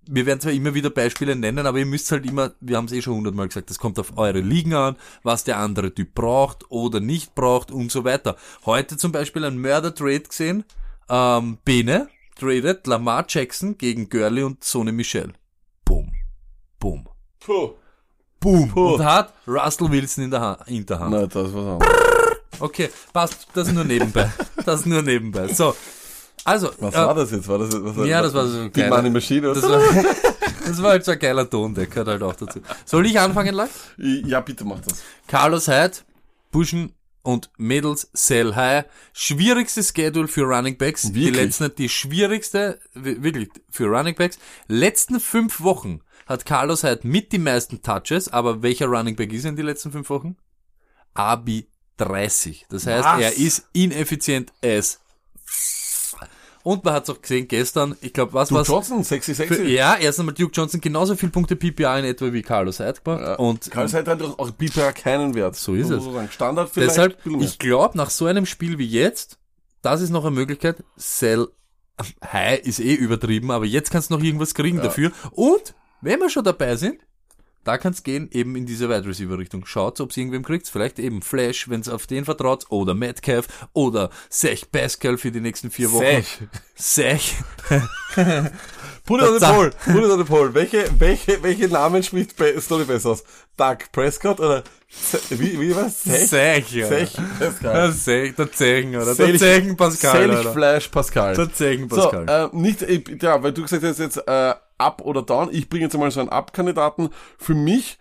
wir 0.06 0.26
werden 0.26 0.40
zwar 0.40 0.52
immer 0.52 0.74
wieder 0.74 0.90
Beispiele 0.90 1.36
nennen, 1.36 1.66
aber 1.66 1.78
ihr 1.78 1.86
müsst 1.86 2.10
halt 2.10 2.26
immer, 2.26 2.52
wir 2.60 2.76
haben 2.76 2.86
es 2.86 2.92
eh 2.92 3.02
schon 3.02 3.14
hundertmal 3.14 3.48
gesagt, 3.48 3.70
das 3.70 3.78
kommt 3.78 3.98
auf 3.98 4.18
eure 4.18 4.40
Ligen 4.40 4.74
an, 4.74 4.96
was 5.22 5.44
der 5.44 5.58
andere 5.58 5.94
Typ 5.94 6.14
braucht 6.14 6.70
oder 6.70 7.00
nicht 7.00 7.34
braucht 7.34 7.70
und 7.70 7.92
so 7.92 8.04
weiter. 8.04 8.36
Heute 8.66 8.96
zum 8.96 9.12
Beispiel 9.12 9.44
ein 9.44 9.58
Mörder-Trade 9.58 10.20
gesehen, 10.20 10.64
ähm, 11.08 11.58
Bene 11.64 12.08
tradet 12.34 12.86
Lamar 12.86 13.24
Jackson 13.28 13.78
gegen 13.78 14.08
Gurley 14.08 14.42
und 14.42 14.64
Sonny 14.64 14.92
Michel. 14.92 15.32
Boom. 15.84 16.12
Boom. 16.78 17.08
Puh. 17.40 17.74
Boom. 18.42 18.68
Puh. 18.68 18.94
Und 18.94 19.04
hat 19.04 19.32
Russell 19.46 19.90
Wilson 19.90 20.24
in 20.24 20.30
der 20.30 20.40
ha 20.40 20.58
Hinterhand. 20.66 21.10
Nein, 21.12 21.28
das 21.28 21.54
was 21.54 21.54
anderes. 21.54 22.36
Okay, 22.60 22.90
passt, 23.12 23.46
das 23.54 23.72
nur 23.72 23.84
nebenbei. 23.84 24.30
Das 24.64 24.84
nur 24.86 25.02
nebenbei. 25.02 25.48
So. 25.52 25.74
Also, 26.44 26.70
Was 26.78 26.94
äh, 26.94 26.98
war 26.98 27.14
das 27.14 27.30
jetzt? 27.30 27.46
War 27.48 27.58
das, 27.58 27.70
was 27.72 28.06
Ja, 28.06 28.20
das 28.22 28.34
war 28.34 28.46
so 28.46 28.68
Die 28.68 28.80
geil. 28.80 28.90
Money 28.90 29.10
Machine, 29.10 29.52
Das 29.54 29.64
oder? 29.64 29.80
war, 29.80 30.04
das 30.66 30.82
war 30.82 30.90
halt 30.92 31.04
so 31.04 31.12
ein 31.12 31.18
geiler 31.18 31.48
Ton, 31.48 31.74
der 31.74 31.86
gehört 31.86 32.08
halt 32.08 32.22
auch 32.22 32.34
dazu. 32.34 32.60
Soll 32.84 33.06
ich 33.06 33.18
anfangen, 33.18 33.54
Leute? 33.54 33.70
Ja, 33.96 34.40
bitte 34.40 34.64
mach 34.64 34.80
das. 34.80 35.02
Carlos 35.28 35.68
Hyde, 35.68 35.98
Buschen 36.50 36.92
und 37.22 37.50
Mädels, 37.58 38.10
Sell 38.12 38.54
High. 38.56 38.84
Schwierigstes 39.12 39.92
Schedule 39.96 40.26
für 40.28 40.42
Running 40.42 40.76
Backs. 40.78 41.02
Die 41.02 41.14
Wirklich? 41.26 41.36
letzten, 41.36 41.74
die 41.76 41.88
schwierigste, 41.88 42.80
wi- 42.94 43.22
wirklich, 43.22 43.48
für 43.70 43.86
Running 43.86 44.16
Backs. 44.16 44.38
Letzten 44.66 45.20
fünf 45.20 45.60
Wochen 45.60 46.00
hat 46.26 46.44
Carlos 46.46 46.82
Hyde 46.84 47.00
mit 47.06 47.32
die 47.32 47.38
meisten 47.38 47.82
Touches, 47.82 48.28
aber 48.32 48.62
welcher 48.62 48.86
Running 48.86 49.16
Back 49.16 49.32
ist 49.32 49.44
er 49.44 49.50
in 49.50 49.56
die 49.56 49.62
letzten 49.62 49.92
fünf 49.92 50.08
Wochen? 50.10 50.36
Abi 51.14 51.68
30. 51.98 52.66
Das 52.70 52.86
heißt, 52.86 53.04
Was? 53.04 53.20
er 53.20 53.36
ist 53.36 53.68
ineffizient 53.72 54.52
as. 54.64 54.98
Und 56.64 56.84
man 56.84 56.94
hat 56.94 57.04
es 57.04 57.10
auch 57.10 57.20
gesehen 57.20 57.48
gestern, 57.48 57.96
ich 58.00 58.12
glaube, 58.12 58.34
was 58.34 58.50
Du 58.50 58.54
war's? 58.54 58.68
Johnson, 58.68 59.02
sexy, 59.02 59.34
Für, 59.34 59.48
sexy. 59.48 59.64
ja, 59.64 59.96
erst 59.96 60.20
einmal 60.20 60.34
Duke 60.34 60.52
Johnson 60.54 60.80
genauso 60.80 61.16
viel 61.16 61.28
Punkte 61.28 61.56
PPA 61.56 61.98
in 61.98 62.04
etwa 62.04 62.32
wie 62.32 62.42
Carlos 62.42 62.78
Hyde 62.78 63.00
gemacht. 63.02 63.20
Ja. 63.20 63.34
Und 63.34 63.68
Karl 63.70 63.88
Seid 63.88 64.06
hat 64.06 64.22
auch 64.22 64.50
BPR 64.52 64.92
keinen 64.92 65.34
Wert. 65.34 65.56
So 65.56 65.74
ist 65.74 65.90
es. 65.90 66.04
sagen. 66.04 66.28
Standard 66.30 66.70
vielleicht. 66.70 66.90
deshalb, 66.92 67.18
ich 67.40 67.58
glaube, 67.58 67.98
nach 67.98 68.10
so 68.10 68.26
einem 68.26 68.46
Spiel 68.46 68.78
wie 68.78 68.86
jetzt, 68.86 69.38
das 69.82 70.00
ist 70.00 70.10
noch 70.10 70.24
eine 70.24 70.30
Möglichkeit, 70.36 70.84
Sell 70.94 71.48
High 72.32 72.60
ist 72.60 72.78
eh 72.78 72.94
übertrieben, 72.94 73.50
aber 73.50 73.64
jetzt 73.64 73.90
kannst 73.90 74.10
du 74.10 74.14
noch 74.14 74.22
irgendwas 74.22 74.54
kriegen 74.54 74.78
dafür. 74.80 75.10
Und, 75.32 75.74
wenn 76.02 76.20
wir 76.20 76.28
schon 76.28 76.44
dabei 76.44 76.76
sind, 76.76 76.98
da 77.64 77.78
kann's 77.78 78.02
gehen, 78.02 78.28
eben 78.32 78.56
in 78.56 78.66
diese 78.66 78.88
Wide 78.88 79.06
Receiver 79.06 79.38
Richtung. 79.38 79.64
Schaut, 79.66 80.00
ob 80.00 80.16
irgendwem 80.16 80.42
kriegt. 80.42 80.68
Vielleicht 80.68 80.98
eben 80.98 81.22
Flash, 81.22 81.68
wenn's 81.68 81.88
auf 81.88 82.08
den 82.08 82.24
vertraut, 82.24 82.66
oder 82.70 82.92
Metcalf, 82.94 83.46
oder 83.72 84.10
Sech 84.28 84.72
Pascal 84.72 85.16
für 85.16 85.30
die 85.30 85.40
nächsten 85.40 85.70
vier 85.70 85.92
Wochen. 85.92 86.02
Sech. 86.04 86.38
Sech. 86.74 87.34
Put 89.06 89.20
it 89.20 89.28
on 89.28 89.38
the 89.38 89.46
poll. 89.46 89.70
Put 89.70 90.04
it 90.04 90.10
on 90.10 90.18
the 90.18 90.24
poll. 90.24 90.52
Welche, 90.54 90.88
welche, 90.98 91.40
welche 91.42 91.68
Namen 91.68 92.02
spricht 92.02 92.36
be 92.36 92.60
Story 92.60 92.84
besser 92.84 93.10
aus? 93.10 93.22
Doug 93.56 93.78
Prescott 93.92 94.40
oder 94.40 94.64
wie, 95.30 95.60
wie 95.60 95.74
was? 95.76 96.02
Sech? 96.02 96.28
Sech, 96.28 96.72
ja. 96.72 96.88
Sech. 96.88 97.12
Der 97.40 97.50
geil. 97.50 97.92
Sech, 97.92 98.34
der 98.34 98.50
Zeichen, 98.52 98.96
oder? 98.96 99.14
Der 99.14 99.26
Selch- 99.26 99.38
Zeichen 99.38 99.76
Pascal, 99.76 100.30
oder? 100.30 100.52
Flash 100.52 100.88
Pascal. 100.88 101.34
Der 101.36 101.52
Zeichen 101.52 101.88
So, 101.88 101.96
Pascal. 101.96 102.50
äh, 102.52 102.56
nicht, 102.56 102.82
ich- 102.82 103.22
ja, 103.22 103.42
weil 103.42 103.52
du 103.52 103.62
gesagt 103.62 103.82
hast 103.84 103.98
jetzt 103.98 104.16
äh, 104.26 104.54
Up 104.82 105.02
oder 105.02 105.22
Down. 105.22 105.48
Ich 105.52 105.68
bringe 105.68 105.84
jetzt 105.84 105.94
einmal 105.94 106.10
so 106.10 106.20
einen 106.20 106.28
Up-Kandidaten. 106.28 107.10
Für 107.38 107.54
mich 107.54 107.98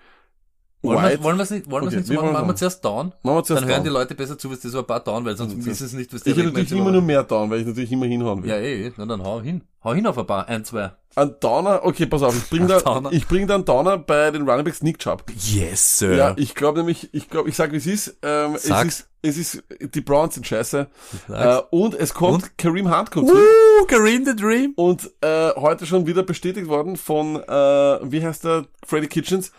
Wollen 0.83 1.03
wir, 1.03 1.23
wollen 1.23 1.37
wir 1.37 1.43
es 1.43 1.49
nicht, 1.51 1.69
wollen 1.69 1.85
Okay, 1.85 1.97
nicht 1.97 2.07
so 2.07 2.13
machen? 2.13 2.23
wollen 2.23 2.33
wir 2.33 2.39
Machen 2.39 2.49
wir 2.49 2.55
zuerst 2.55 2.83
down. 2.83 3.13
Machen 3.21 3.35
wir 3.37 3.43
zuerst 3.43 3.61
Dann 3.61 3.69
hören 3.69 3.77
down. 3.77 3.83
die 3.83 3.89
Leute 3.91 4.15
besser 4.15 4.37
zu, 4.37 4.49
was 4.51 4.61
das 4.61 4.71
so 4.71 4.79
ein 4.79 4.85
paar 4.85 4.99
down, 4.99 5.23
weil 5.25 5.37
sonst 5.37 5.63
wissen 5.63 5.87
sie 5.87 5.97
nicht, 5.97 6.11
was 6.13 6.25
Ich 6.25 6.33
der 6.33 6.43
habe 6.43 6.53
natürlich 6.53 6.71
immer 6.71 6.91
nur 6.91 7.01
mehr 7.01 7.23
Down, 7.23 7.49
weil 7.51 7.59
ich 7.61 7.67
natürlich 7.67 7.91
immer 7.91 8.07
hinhauen 8.07 8.41
will. 8.41 8.49
Ja, 8.49 8.57
eh, 8.57 8.91
na 8.97 9.05
dann 9.05 9.23
hau 9.23 9.41
hin. 9.41 9.61
Hau 9.83 9.93
hin 9.93 10.07
auf 10.07 10.17
ein 10.17 10.25
paar, 10.25 10.47
ein, 10.47 10.65
zwei. 10.65 10.91
Ein 11.15 11.35
Downer, 11.39 11.81
okay, 11.83 12.05
pass 12.05 12.23
auf, 12.23 12.35
ich 12.35 12.49
bring 12.49 12.67
da, 12.69 13.01
ich 13.11 13.27
bring 13.27 13.45
da 13.45 13.55
einen 13.55 13.65
Downer 13.65 13.97
bei 13.97 14.31
den 14.31 14.47
Running 14.49 14.63
Backs 14.63 14.81
Nick 14.81 14.97
Chubb. 14.99 15.23
Yes, 15.35 15.99
Sir. 15.99 16.15
Ja, 16.15 16.33
ich 16.37 16.55
glaube 16.55 16.79
nämlich, 16.79 17.09
ich 17.13 17.29
glaube, 17.29 17.49
ich 17.49 17.55
sag 17.55 17.71
wie 17.73 17.77
es 17.77 17.85
ist, 17.85 18.17
ähm, 18.21 18.55
es 18.55 18.65
ist, 18.65 19.09
es 19.21 19.37
ist, 19.37 19.63
die 19.93 20.01
Browns 20.01 20.35
sind 20.35 20.47
scheiße, 20.47 20.87
äh, 21.29 21.57
und 21.69 21.93
es 21.95 22.13
kommt 22.13 22.57
Kareem 22.57 22.95
Hunt 22.95 23.11
kommt. 23.11 23.29
Uh, 23.29 23.85
Kareem 23.87 24.25
the 24.25 24.35
Dream. 24.35 24.71
und 24.77 25.11
äh, 25.21 25.49
heute 25.55 25.85
schon 25.85 26.07
wieder 26.07 26.23
bestätigt 26.23 26.67
worden 26.67 26.95
von, 26.95 27.35
äh, 27.35 27.49
wie 27.49 28.23
heißt 28.25 28.45
der, 28.45 28.65
Freddy 28.85 29.07
Kitchens, 29.07 29.51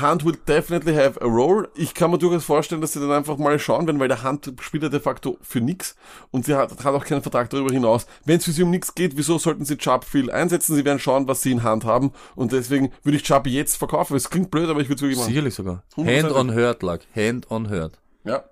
Hunt 0.00 0.24
will 0.24 0.36
definitely 0.48 0.94
have 0.94 1.20
a 1.20 1.26
role. 1.26 1.68
Ich 1.74 1.94
kann 1.94 2.10
mir 2.10 2.18
durchaus 2.18 2.44
vorstellen, 2.44 2.80
dass 2.80 2.92
sie 2.92 3.00
dann 3.00 3.12
einfach 3.12 3.36
mal 3.38 3.58
schauen 3.58 3.86
werden, 3.86 4.00
weil 4.00 4.08
der 4.08 4.22
Hunt 4.22 4.52
spielt 4.60 4.82
ja 4.82 4.88
de 4.88 5.00
facto 5.00 5.38
für 5.42 5.60
nix 5.60 5.94
und 6.30 6.44
sie 6.44 6.54
hat, 6.54 6.70
hat 6.84 6.94
auch 6.94 7.04
keinen 7.04 7.22
Vertrag 7.22 7.50
darüber 7.50 7.72
hinaus. 7.72 8.06
Wenn 8.24 8.38
es 8.38 8.44
für 8.44 8.52
sie 8.52 8.62
um 8.62 8.70
nichts 8.70 8.94
geht, 8.94 9.16
wieso 9.16 9.38
sollten 9.38 9.64
sie 9.64 9.76
Chubb 9.76 10.04
viel 10.04 10.30
einsetzen? 10.30 10.74
Sie 10.74 10.84
werden 10.84 10.98
schauen, 10.98 11.28
was 11.28 11.42
sie 11.42 11.52
in 11.52 11.62
Hand 11.62 11.84
haben 11.84 12.12
und 12.34 12.52
deswegen 12.52 12.92
würde 13.02 13.16
ich 13.16 13.22
Chubb 13.22 13.46
jetzt 13.46 13.76
verkaufen. 13.76 14.16
Es 14.16 14.30
klingt 14.30 14.50
blöd, 14.50 14.68
aber 14.68 14.80
ich 14.80 14.88
würde 14.88 14.96
es 14.96 15.02
wirklich 15.02 15.18
machen. 15.18 15.28
Sicherlich 15.28 15.54
sogar. 15.54 15.82
Hand 15.96 16.32
on 16.32 16.54
Hurt 16.54 16.82
lag. 16.82 17.00
Hand 17.14 17.50
on 17.50 17.70
Hurt. 17.70 17.98
Ja. 18.24 18.44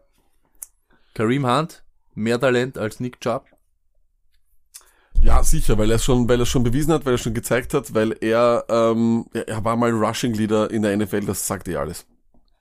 Kareem 1.14 1.47
Hunt, 1.47 1.82
mehr 2.14 2.40
Talent 2.40 2.78
als 2.78 3.01
Nick 3.01 3.20
Chubb. 3.20 3.47
Ja, 5.23 5.45
sicher, 5.45 5.79
weil 5.79 5.91
er 5.91 5.97
es 5.97 6.05
schon, 6.05 6.29
weil 6.29 6.41
er 6.41 6.43
es 6.43 6.49
schon 6.49 6.64
bewiesen 6.64 6.93
hat, 6.93 7.07
weil 7.07 7.14
er 7.14 7.18
schon 7.18 7.33
gezeigt 7.33 7.75
hat, 7.75 7.95
weil 7.95 8.16
er, 8.20 8.64
ähm, 8.68 9.27
er, 9.33 9.49
er 9.49 9.64
war 9.64 9.77
mal 9.77 9.91
Rushing 9.91 10.35
Leader 10.35 10.70
in 10.70 10.83
der 10.83 10.97
NFL, 10.97 11.27
das 11.27 11.47
sagt 11.47 11.68
eh 11.68 11.77
alles. 11.77 12.07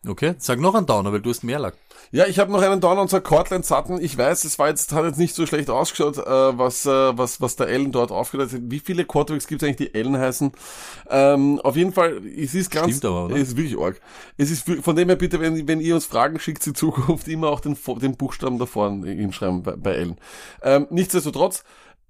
Okay, 0.07 0.33
sag 0.37 0.59
noch 0.59 0.73
einen 0.73 0.87
Downer, 0.87 1.11
weil 1.11 1.21
du 1.21 1.29
hast 1.29 1.43
mehr 1.43 1.59
lag. 1.59 1.73
Ja, 2.11 2.25
ich 2.25 2.39
habe 2.39 2.51
noch 2.51 2.61
einen 2.61 2.81
Downer 2.81 3.01
und 3.01 3.09
zwar 3.09 3.21
Cortland 3.21 3.65
Sutton. 3.65 4.01
Ich 4.01 4.17
weiß, 4.17 4.43
es 4.45 4.59
war 4.59 4.67
jetzt, 4.67 4.91
hat 4.93 5.05
jetzt 5.05 5.19
nicht 5.19 5.35
so 5.35 5.45
schlecht 5.45 5.69
ausgeschaut, 5.69 6.17
äh, 6.17 6.23
was, 6.57 6.85
äh, 6.85 7.17
was, 7.17 7.39
was 7.39 7.55
der 7.55 7.67
Allen 7.67 7.91
dort 7.91 8.11
aufgedeutet 8.11 8.53
hat. 8.53 8.61
Wie 8.65 8.79
viele 8.79 9.05
Quarterbacks 9.05 9.47
gibt 9.47 9.61
es 9.61 9.67
eigentlich, 9.67 9.91
die 9.91 9.97
Allen 9.97 10.17
heißen? 10.17 10.51
Ähm, 11.09 11.59
auf 11.59 11.75
jeden 11.75 11.93
Fall, 11.93 12.21
es 12.25 12.55
ist 12.55 12.71
ganz, 12.71 12.97
Stimmt 12.97 13.05
aber, 13.05 13.25
oder? 13.25 13.35
es 13.35 13.49
ist 13.49 13.57
wirklich 13.57 13.79
arg. 13.79 14.01
Es 14.37 14.49
ist, 14.51 14.69
von 14.81 14.95
dem 14.95 15.07
her 15.07 15.15
bitte, 15.15 15.39
wenn, 15.39 15.67
wenn 15.67 15.79
ihr 15.79 15.93
uns 15.93 16.05
Fragen 16.05 16.39
schickt 16.39 16.65
in 16.65 16.75
Zukunft, 16.75 17.27
immer 17.27 17.49
auch 17.49 17.59
den, 17.59 17.77
den 18.01 18.17
Buchstaben 18.17 18.57
da 18.57 18.65
vorne 18.65 19.09
hinschreiben 19.09 19.61
bei, 19.61 19.75
bei 19.75 19.95
Allen. 19.95 20.17
Ähm, 20.63 20.87
nichtsdestotrotz, 20.89 21.63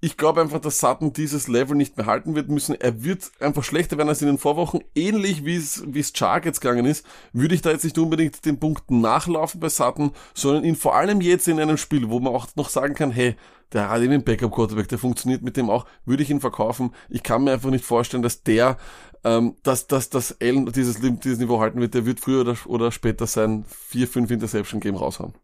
ich 0.04 0.16
glaube 0.16 0.40
einfach, 0.40 0.58
dass 0.58 0.80
Sutton 0.80 1.12
dieses 1.12 1.46
Level 1.46 1.76
nicht 1.76 1.96
mehr 1.96 2.06
halten 2.06 2.34
wird 2.34 2.48
müssen. 2.48 2.74
Er 2.74 3.04
wird 3.04 3.30
einfach 3.38 3.62
schlechter 3.62 3.96
werden 3.98 4.08
als 4.08 4.20
in 4.20 4.26
den 4.26 4.36
Vorwochen. 4.36 4.82
Ähnlich 4.96 5.44
wie 5.44 5.54
es, 5.54 5.84
wie 5.86 6.00
es 6.00 6.12
Chark 6.12 6.44
jetzt 6.44 6.60
gegangen 6.60 6.86
ist, 6.86 7.06
würde 7.32 7.54
ich 7.54 7.62
da 7.62 7.70
jetzt 7.70 7.84
nicht 7.84 7.96
unbedingt 7.98 8.44
den 8.44 8.58
Punkten 8.58 9.00
nachlaufen 9.00 9.60
bei 9.60 9.68
Sutton, 9.68 10.10
sondern 10.34 10.64
ihn 10.64 10.74
vor 10.74 10.96
allem 10.96 11.20
jetzt 11.20 11.46
in 11.46 11.60
einem 11.60 11.76
Spiel, 11.76 12.10
wo 12.10 12.18
man 12.18 12.34
auch 12.34 12.48
noch 12.56 12.68
sagen 12.68 12.94
kann, 12.94 13.12
hey, 13.12 13.36
der 13.72 13.90
hat 13.90 14.02
eben 14.02 14.12
einen 14.12 14.24
Backup-Quarterback, 14.24 14.88
der 14.88 14.98
funktioniert 14.98 15.42
mit 15.42 15.56
dem 15.56 15.70
auch, 15.70 15.86
würde 16.04 16.24
ich 16.24 16.30
ihn 16.30 16.40
verkaufen. 16.40 16.92
Ich 17.08 17.22
kann 17.22 17.44
mir 17.44 17.52
einfach 17.52 17.70
nicht 17.70 17.84
vorstellen, 17.84 18.24
dass 18.24 18.42
der, 18.42 18.78
ähm, 19.22 19.54
dass, 19.62 19.86
dass, 19.86 20.10
dass 20.10 20.36
Allen 20.40 20.66
dieses, 20.72 21.00
dieses 21.00 21.38
Niveau 21.38 21.60
halten 21.60 21.80
wird. 21.80 21.94
Der 21.94 22.06
wird 22.06 22.18
früher 22.18 22.40
oder, 22.40 22.56
oder 22.66 22.90
später 22.90 23.28
sein 23.28 23.64
4-5 23.92 24.32
Interception-Game 24.32 24.96
raushauen. 24.96 25.34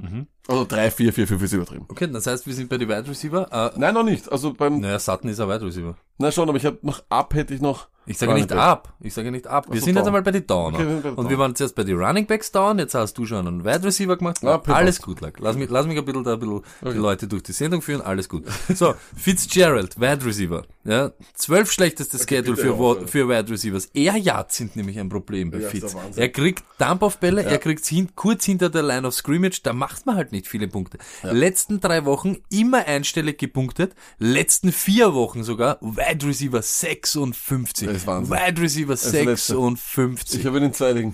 Mhm. 0.00 0.26
Also 0.50 0.64
3, 0.64 0.90
4, 0.90 1.12
4, 1.12 1.28
5 1.28 1.42
ist 1.44 1.52
übertrieben. 1.52 1.84
Okay, 1.88 2.08
das 2.10 2.26
heißt, 2.26 2.46
wir 2.46 2.54
sind 2.54 2.68
bei 2.68 2.76
den 2.76 2.88
Wide 2.88 3.08
Receiver. 3.08 3.72
Äh, 3.74 3.78
Nein, 3.78 3.94
noch 3.94 4.02
nicht. 4.02 4.30
Also 4.30 4.52
beim, 4.52 4.80
naja, 4.80 4.98
Sutton 4.98 5.30
ist 5.30 5.38
ein 5.40 5.48
Wide 5.48 5.64
Receiver. 5.64 5.94
na 6.18 6.32
schon, 6.32 6.48
aber 6.48 6.58
ich 6.58 6.66
habe 6.66 6.78
noch 6.82 7.02
ab, 7.08 7.34
hätte 7.34 7.54
ich 7.54 7.60
noch. 7.60 7.86
Ich 8.06 8.18
sage 8.18 8.32
Running 8.32 8.44
nicht 8.44 8.50
Back. 8.54 8.58
ab. 8.58 8.94
Ich 9.00 9.14
sage 9.14 9.30
nicht 9.30 9.46
ab. 9.46 9.66
Wir 9.70 9.78
so, 9.78 9.84
sind 9.84 9.94
jetzt 9.94 10.04
down. 10.04 10.08
einmal 10.08 10.22
bei 10.22 10.32
den 10.32 10.46
Downer. 10.46 10.78
Okay, 10.78 10.86
wir 10.86 10.92
sind 10.94 11.02
bei 11.02 11.10
den 11.10 11.18
und 11.18 11.30
wir 11.30 11.38
waren 11.38 11.54
zuerst 11.54 11.76
bei 11.76 11.84
den 11.84 12.02
Running 12.02 12.26
Backs 12.26 12.50
down. 12.50 12.78
Jetzt 12.78 12.94
hast 12.94 13.16
du 13.16 13.26
schon 13.26 13.46
einen 13.46 13.64
Wide 13.64 13.84
Receiver 13.84 14.16
gemacht. 14.16 14.42
Ja, 14.42 14.58
perfekt. 14.58 14.76
alles 14.76 15.02
gut, 15.02 15.20
lag. 15.20 15.34
Lass 15.38 15.56
mich, 15.56 15.70
lass 15.70 15.86
mich 15.86 15.96
ein 15.96 16.04
bisschen 16.04 16.24
da 16.24 16.32
ein 16.32 16.40
bisschen 16.40 16.62
die 16.82 16.98
Leute 16.98 17.28
durch 17.28 17.44
die 17.44 17.52
Sendung 17.52 17.82
führen. 17.82 18.00
Alles 18.00 18.28
gut. 18.28 18.44
So, 18.74 18.94
Fitzgerald, 19.14 20.00
Wide 20.00 20.24
Receiver. 20.24 20.64
Ja, 20.82 21.12
zwölf 21.34 21.70
schlechteste 21.70 22.18
Schedule 22.18 22.56
bitte 22.56 22.74
für, 22.74 23.00
ja. 23.00 23.06
für 23.06 23.28
Wide 23.28 23.52
Receivers. 23.52 23.86
Air 23.92 24.16
Yards 24.16 24.56
sind 24.56 24.76
nämlich 24.76 24.98
ein 24.98 25.10
Problem 25.10 25.50
bei 25.50 25.58
Ja, 25.58 25.68
Fitz. 25.68 25.94
Er 26.16 26.30
kriegt 26.30 26.64
Dump-Off-Bälle, 26.78 27.44
er 27.44 27.58
kriegt 27.58 27.84
hin, 27.84 28.08
kurz 28.16 28.44
hinter 28.44 28.70
der 28.70 28.82
Line 28.82 29.06
of 29.06 29.14
Scrimmage, 29.14 29.60
da 29.62 29.74
macht 29.74 30.06
man 30.06 30.16
halt 30.16 30.32
nicht 30.32 30.39
viele 30.48 30.68
Punkte. 30.68 30.98
Letzten 31.22 31.80
drei 31.80 32.04
Wochen 32.04 32.38
immer 32.50 32.86
einstellig 32.86 33.38
gepunktet, 33.38 33.94
letzten 34.18 34.72
vier 34.72 35.14
Wochen 35.14 35.42
sogar 35.42 35.78
Wide 35.80 36.26
Receiver 36.26 36.62
56. 36.62 37.86
Das 37.86 37.96
ist 37.96 38.06
Wahnsinn. 38.06 38.36
Wide 38.36 38.60
Receiver 38.60 38.92
Letzte. 38.92 39.10
56. 39.10 40.40
Ich 40.40 40.46
habe 40.46 40.58
ihn 40.58 40.64
in 40.64 40.72
zwei. 40.72 41.12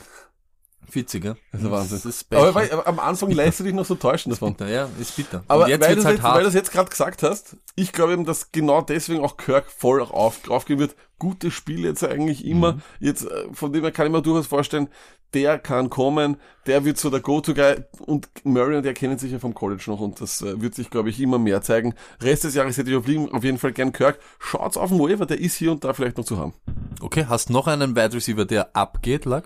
Witzig, 0.92 1.24
ja? 1.24 1.36
Das 1.52 1.62
ist 1.62 1.70
Wahnsinn. 1.70 1.96
Das 1.96 2.06
ist 2.06 2.32
aber, 2.32 2.54
weil, 2.54 2.70
aber 2.70 2.86
am 2.86 3.00
Anfang 3.00 3.30
lässt 3.30 3.60
du 3.60 3.64
dich 3.64 3.74
noch 3.74 3.84
so 3.84 3.96
täuschen 3.96 4.30
davon. 4.30 4.54
Ja, 4.60 4.88
ist 5.00 5.16
bitter. 5.16 5.42
Aber 5.48 5.64
Und 5.64 5.70
jetzt 5.70 5.82
weil, 5.82 5.96
du 5.96 6.04
halt 6.04 6.16
jetzt, 6.16 6.22
weil 6.22 6.32
hart. 6.32 6.42
du 6.44 6.48
es 6.48 6.54
jetzt 6.54 6.70
gerade 6.70 6.90
gesagt 6.90 7.22
hast, 7.22 7.56
ich 7.74 7.92
glaube 7.92 8.12
eben, 8.12 8.24
dass 8.24 8.52
genau 8.52 8.80
deswegen 8.82 9.20
auch 9.20 9.36
Kirk 9.36 9.70
voll 9.70 10.00
auf, 10.02 10.48
aufgehen 10.48 10.78
wird. 10.78 10.94
Gutes 11.18 11.54
Spiel 11.54 11.84
jetzt 11.84 12.04
eigentlich 12.04 12.44
immer. 12.44 12.74
Mhm. 12.74 12.82
Jetzt, 13.00 13.24
äh, 13.24 13.46
von 13.52 13.72
dem 13.72 13.82
her 13.82 13.90
kann 13.90 14.06
ich 14.06 14.12
mir 14.12 14.22
durchaus 14.22 14.46
vorstellen, 14.46 14.88
der 15.34 15.58
kann 15.58 15.90
kommen, 15.90 16.36
der 16.66 16.84
wird 16.84 16.98
so 16.98 17.10
der 17.10 17.20
Go-To-Guy 17.20 17.84
und 18.00 18.28
Murray 18.44 18.76
und 18.76 18.84
der 18.84 18.94
kennen 18.94 19.18
sich 19.18 19.32
ja 19.32 19.38
vom 19.38 19.54
College 19.54 19.84
noch 19.86 20.00
und 20.00 20.20
das 20.20 20.42
äh, 20.42 20.60
wird 20.60 20.74
sich, 20.74 20.90
glaube 20.90 21.10
ich, 21.10 21.20
immer 21.20 21.38
mehr 21.38 21.62
zeigen. 21.62 21.94
Rest 22.20 22.44
des 22.44 22.54
Jahres 22.54 22.78
hätte 22.78 22.90
ich 22.90 22.96
auf, 22.96 23.04
auf 23.32 23.44
jeden 23.44 23.58
Fall 23.58 23.72
gern 23.72 23.92
Kirk. 23.92 24.18
Schaut's 24.38 24.76
auf 24.76 24.90
den 24.90 24.98
Waiver, 24.98 25.26
der 25.26 25.40
ist 25.40 25.56
hier 25.56 25.72
und 25.72 25.84
da 25.84 25.92
vielleicht 25.92 26.16
noch 26.16 26.24
zu 26.24 26.38
haben. 26.38 26.54
Okay, 27.00 27.26
hast 27.28 27.50
noch 27.50 27.66
einen 27.66 27.94
Wide 27.96 28.14
Receiver, 28.14 28.44
der 28.44 28.74
abgeht, 28.74 29.24
lag? 29.24 29.44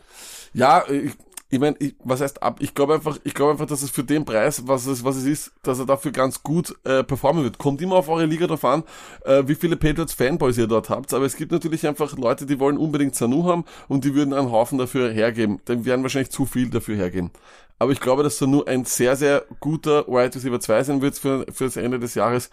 Ja, 0.53 0.85
ich, 0.89 1.13
ich 1.53 1.59
meine, 1.59 1.77
ich, 1.81 1.97
was 2.05 2.21
heißt 2.21 2.45
ab? 2.45 2.59
Ich 2.61 2.75
glaube 2.75 2.95
einfach, 2.95 3.19
ich 3.25 3.35
glaube 3.35 3.53
einfach, 3.53 3.67
dass 3.67 3.83
es 3.83 3.91
für 3.91 4.05
den 4.05 4.25
Preis, 4.25 4.69
was 4.69 4.87
es, 4.87 5.03
was 5.03 5.17
es 5.17 5.25
ist, 5.25 5.53
dass 5.65 5.81
er 5.81 5.87
dafür 5.87 6.13
ganz 6.13 6.45
gut 6.45 6.77
äh, 6.85 7.03
performen 7.03 7.43
wird. 7.43 7.59
Kommt 7.59 7.83
immer 7.83 7.97
auf 7.97 8.09
eure 8.09 8.25
Liga 8.27 8.47
drauf 8.47 8.65
an, 8.65 8.85
äh, 9.25 9.43
wie 9.47 9.57
viele 9.57 9.77
Patriots 9.77 10.13
Fanboys 10.13 10.59
ihr 10.59 10.69
dort 10.69 10.91
habt. 10.91 11.13
Aber 11.13 11.25
es 11.25 11.37
gibt 11.37 11.51
natürlich 11.51 11.89
einfach 11.89 12.17
Leute, 12.17 12.47
die 12.47 12.61
wollen 12.61 12.79
unbedingt 12.79 13.17
Sanu 13.17 13.45
haben 13.45 13.65
und 13.89 14.05
die 14.05 14.15
würden 14.15 14.33
einen 14.33 14.53
Haufen 14.53 14.79
dafür 14.79 15.11
hergeben. 15.11 15.61
Dann 15.65 15.85
werden 15.85 16.03
wahrscheinlich 16.03 16.31
zu 16.31 16.47
viel 16.47 16.71
dafür 16.71 16.95
hergeben. 16.95 17.33
Aber 17.81 17.91
ich 17.91 18.01
glaube, 18.01 18.23
dass 18.23 18.39
Sanu 18.39 18.63
ein 18.63 18.85
sehr, 18.85 19.17
sehr 19.17 19.45
guter 19.59 20.07
Wide 20.07 20.37
Receiver 20.37 20.61
2 20.61 20.85
sein 20.85 21.03
wird 21.03 21.19
für, 21.19 21.47
für 21.51 21.65
das 21.65 21.77
Ende 21.77 21.99
des 21.99 22.15
Jahres. 22.15 22.51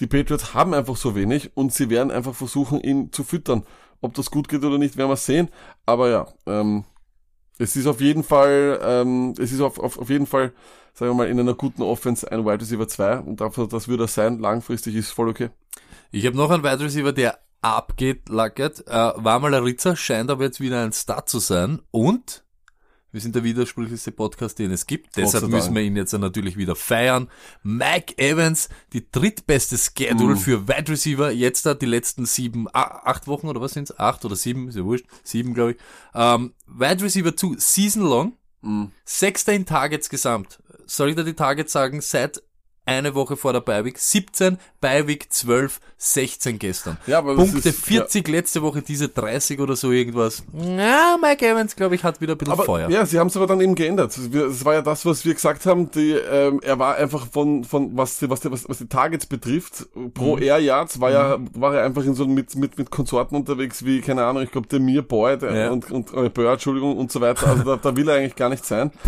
Die 0.00 0.06
Patriots 0.06 0.52
haben 0.52 0.74
einfach 0.74 0.96
so 0.96 1.16
wenig 1.16 1.52
und 1.54 1.72
sie 1.72 1.88
werden 1.88 2.10
einfach 2.10 2.34
versuchen, 2.34 2.80
ihn 2.80 3.10
zu 3.10 3.24
füttern. 3.24 3.64
Ob 4.02 4.12
das 4.12 4.30
gut 4.30 4.48
geht 4.48 4.64
oder 4.64 4.76
nicht, 4.76 4.98
werden 4.98 5.08
wir 5.08 5.16
sehen. 5.16 5.48
Aber 5.86 6.10
ja, 6.10 6.26
ähm, 6.46 6.84
es 7.58 7.76
ist 7.76 7.86
auf 7.86 8.00
jeden 8.00 8.24
Fall, 8.24 8.80
ähm, 8.82 9.34
es 9.38 9.52
ist 9.52 9.60
auf, 9.60 9.78
auf, 9.78 9.98
auf 9.98 10.10
jeden 10.10 10.26
Fall, 10.26 10.52
sagen 10.92 11.10
wir 11.12 11.14
mal, 11.14 11.28
in 11.28 11.38
einer 11.38 11.54
guten 11.54 11.82
Offense 11.82 12.30
ein 12.30 12.44
Wide 12.44 12.60
Receiver 12.60 12.88
2 12.88 13.18
und 13.18 13.40
dafür, 13.40 13.68
das 13.68 13.88
würde 13.88 14.04
er 14.04 14.08
sein, 14.08 14.38
langfristig 14.38 14.94
ist 14.96 15.10
voll 15.10 15.28
okay. 15.28 15.50
Ich 16.10 16.26
habe 16.26 16.36
noch 16.36 16.50
einen 16.50 16.62
Wide 16.62 16.80
Receiver, 16.80 17.12
der 17.12 17.38
abgeht, 17.64 18.28
Lackert. 18.28 18.86
Äh, 18.86 18.92
war 18.92 19.40
mal 19.40 19.54
ein 19.54 19.62
Ritzer, 19.62 19.96
scheint 19.96 20.30
aber 20.30 20.44
jetzt 20.44 20.60
wieder 20.60 20.82
ein 20.82 20.92
Star 20.92 21.26
zu 21.26 21.38
sein. 21.38 21.80
Und 21.90 22.43
wir 23.14 23.20
sind 23.20 23.36
der 23.36 23.44
widersprüchlichste 23.44 24.10
Podcast, 24.10 24.58
den 24.58 24.72
es 24.72 24.86
gibt. 24.86 25.16
Deshalb 25.16 25.46
müssen 25.48 25.72
wir 25.74 25.82
ihn 25.82 25.94
jetzt 25.94 26.12
natürlich 26.12 26.56
wieder 26.56 26.74
feiern. 26.74 27.28
Mike 27.62 28.18
Evans, 28.18 28.68
die 28.92 29.08
drittbeste 29.10 29.78
Schedule 29.78 30.34
Mm. 30.34 30.38
für 30.38 30.66
Wide 30.68 30.90
Receiver. 30.90 31.30
Jetzt 31.30 31.64
da 31.64 31.74
die 31.74 31.86
letzten 31.86 32.26
sieben, 32.26 32.66
acht 32.72 33.28
Wochen 33.28 33.46
oder 33.46 33.60
was 33.60 33.72
sind's? 33.72 33.96
Acht 33.98 34.24
oder 34.24 34.34
sieben, 34.34 34.66
ist 34.68 34.74
ja 34.76 34.84
wurscht. 34.84 35.06
Sieben, 35.22 35.54
glaube 35.54 35.72
ich. 35.72 35.76
Ähm, 36.12 36.54
Wide 36.66 37.04
Receiver 37.04 37.36
2, 37.36 37.54
Season 37.58 38.02
long. 38.02 38.32
Mm. 38.62 38.86
Sechster 39.04 39.52
in 39.52 39.64
Targets 39.64 40.08
gesamt. 40.08 40.58
Soll 40.86 41.10
ich 41.10 41.14
da 41.16 41.22
die 41.22 41.34
Targets 41.34 41.72
sagen? 41.72 42.00
Seit 42.00 42.42
eine 42.86 43.14
Woche 43.14 43.36
vor 43.36 43.52
der 43.52 43.60
Beiweek. 43.60 43.98
17, 43.98 44.58
Beiweek 44.80 45.32
12, 45.32 45.80
16 45.96 46.58
gestern. 46.58 46.98
Ja, 47.06 47.18
aber 47.18 47.34
Punkte 47.34 47.68
ist- 47.68 47.80
40 47.84 48.28
letzte 48.28 48.62
Woche, 48.62 48.82
diese 48.82 49.08
30 49.08 49.58
oder 49.60 49.74
so 49.76 49.90
irgendwas. 49.90 50.42
Ja, 50.52 51.16
Mike 51.20 51.46
Evans, 51.48 51.74
glaube 51.76 51.94
ich, 51.94 52.04
hat 52.04 52.20
wieder 52.20 52.34
ein 52.34 52.38
bisschen 52.38 52.52
Aber 52.52 52.64
Feuer. 52.64 52.90
ja, 52.90 53.06
sie 53.06 53.18
haben 53.18 53.28
es 53.28 53.36
aber 53.36 53.46
dann 53.46 53.60
eben 53.60 53.74
geändert. 53.74 54.16
Es 54.16 54.64
war 54.64 54.74
ja 54.74 54.82
das, 54.82 55.06
was 55.06 55.24
wir 55.24 55.32
gesagt 55.34 55.64
haben. 55.66 55.90
Die, 55.92 56.12
ähm, 56.12 56.60
er 56.62 56.78
war 56.78 56.96
einfach 56.96 57.26
von, 57.26 57.64
von 57.64 57.96
was, 57.96 58.18
die, 58.18 58.28
was, 58.28 58.40
die, 58.40 58.50
was, 58.52 58.68
was 58.68 58.78
die 58.78 58.88
Targets 58.88 59.26
betrifft, 59.26 59.86
pro 60.12 60.36
Air 60.36 60.58
Yards 60.58 61.00
war 61.00 61.10
ja, 61.10 61.38
war 61.54 61.74
er 61.74 61.84
einfach 61.84 62.04
in 62.04 62.14
so 62.14 62.26
mit, 62.26 62.54
mit, 62.56 62.76
mit 62.76 62.90
Konsorten 62.90 63.36
unterwegs 63.36 63.84
wie, 63.84 64.00
keine 64.02 64.24
Ahnung, 64.24 64.42
ich 64.42 64.50
glaube, 64.50 64.66
der 64.68 64.80
Mir 64.80 65.02
Boy 65.02 65.38
der, 65.38 65.54
Ja. 65.54 65.70
und, 65.70 65.90
und 65.90 66.12
äh, 66.12 66.28
Bird, 66.28 66.54
Entschuldigung, 66.54 66.96
und 66.98 67.10
so 67.10 67.20
weiter. 67.20 67.46
Also 67.46 67.62
da, 67.64 67.76
da 67.76 67.96
will 67.96 68.08
er 68.08 68.16
eigentlich 68.16 68.36
gar 68.36 68.50
nicht 68.50 68.64
sein. 68.66 68.90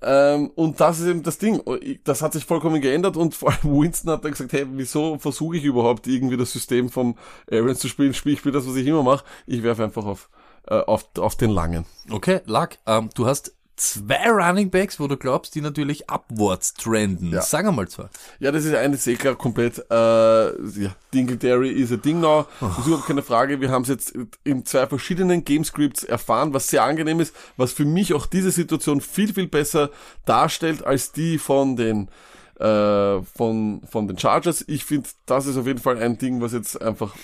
Ähm, 0.00 0.50
und 0.54 0.80
das 0.80 1.00
ist 1.00 1.06
eben 1.08 1.24
das 1.24 1.38
Ding. 1.38 1.60
Das 2.04 2.22
hat 2.22 2.32
sich 2.34 2.44
vollkommen 2.44 2.80
geändert 2.80 3.01
und 3.04 3.34
vor 3.34 3.50
allem 3.50 3.80
Winston 3.80 4.10
hat 4.12 4.24
dann 4.24 4.32
gesagt, 4.32 4.52
hey, 4.52 4.66
wieso 4.72 5.18
versuche 5.18 5.56
ich 5.56 5.64
überhaupt 5.64 6.06
irgendwie 6.06 6.36
das 6.36 6.52
System 6.52 6.88
vom 6.88 7.16
Arians 7.50 7.80
zu 7.80 7.88
spielen? 7.88 8.14
Spiel, 8.14 8.32
ich 8.32 8.40
spiele 8.40 8.54
das, 8.54 8.66
was 8.66 8.76
ich 8.76 8.86
immer 8.86 9.02
mache. 9.02 9.24
Ich 9.46 9.62
werfe 9.62 9.84
einfach 9.84 10.04
auf, 10.04 10.28
äh, 10.66 10.74
auf, 10.74 11.06
auf 11.18 11.36
den 11.36 11.50
langen. 11.50 11.86
Okay, 12.10 12.40
Luck, 12.46 12.70
ähm, 12.86 13.10
du 13.14 13.26
hast 13.26 13.52
zwei 13.76 14.30
Running 14.30 14.70
Backs, 14.70 15.00
wo 15.00 15.08
du 15.08 15.16
glaubst, 15.16 15.54
die 15.54 15.60
natürlich 15.60 16.08
abwärts 16.08 16.74
trenden. 16.74 17.32
Ja. 17.32 17.42
Sag 17.42 17.66
einmal 17.66 17.88
zwei. 17.88 18.08
Ja, 18.38 18.52
das 18.52 18.64
ist 18.64 18.74
eine 18.74 18.96
sehr 18.96 19.16
klar 19.16 19.34
komplett, 19.34 19.78
äh, 19.90 19.94
ja, 19.94 20.94
Dingletary 21.12 21.70
ist 21.70 21.92
ein 21.92 22.02
Ding 22.02 22.20
now. 22.20 22.46
Das 22.60 22.78
ist 22.78 22.86
überhaupt 22.86 23.06
keine 23.06 23.22
Frage. 23.22 23.60
Wir 23.60 23.70
haben 23.70 23.82
es 23.82 23.88
jetzt 23.88 24.16
in 24.44 24.64
zwei 24.64 24.86
verschiedenen 24.86 25.44
Gamescripts 25.44 26.04
erfahren, 26.04 26.54
was 26.54 26.68
sehr 26.68 26.84
angenehm 26.84 27.20
ist, 27.20 27.34
was 27.56 27.72
für 27.72 27.84
mich 27.84 28.14
auch 28.14 28.26
diese 28.26 28.50
Situation 28.50 29.00
viel, 29.00 29.32
viel 29.32 29.48
besser 29.48 29.90
darstellt 30.24 30.84
als 30.84 31.12
die 31.12 31.38
von 31.38 31.76
den 31.76 32.08
äh, 32.62 33.22
von, 33.22 33.82
von 33.90 34.06
den 34.06 34.18
Chargers. 34.18 34.64
Ich 34.68 34.84
finde, 34.84 35.08
das 35.26 35.46
ist 35.46 35.56
auf 35.56 35.66
jeden 35.66 35.80
Fall 35.80 35.98
ein 35.98 36.16
Ding, 36.18 36.40
was 36.40 36.52
jetzt 36.52 36.80
einfach 36.80 37.14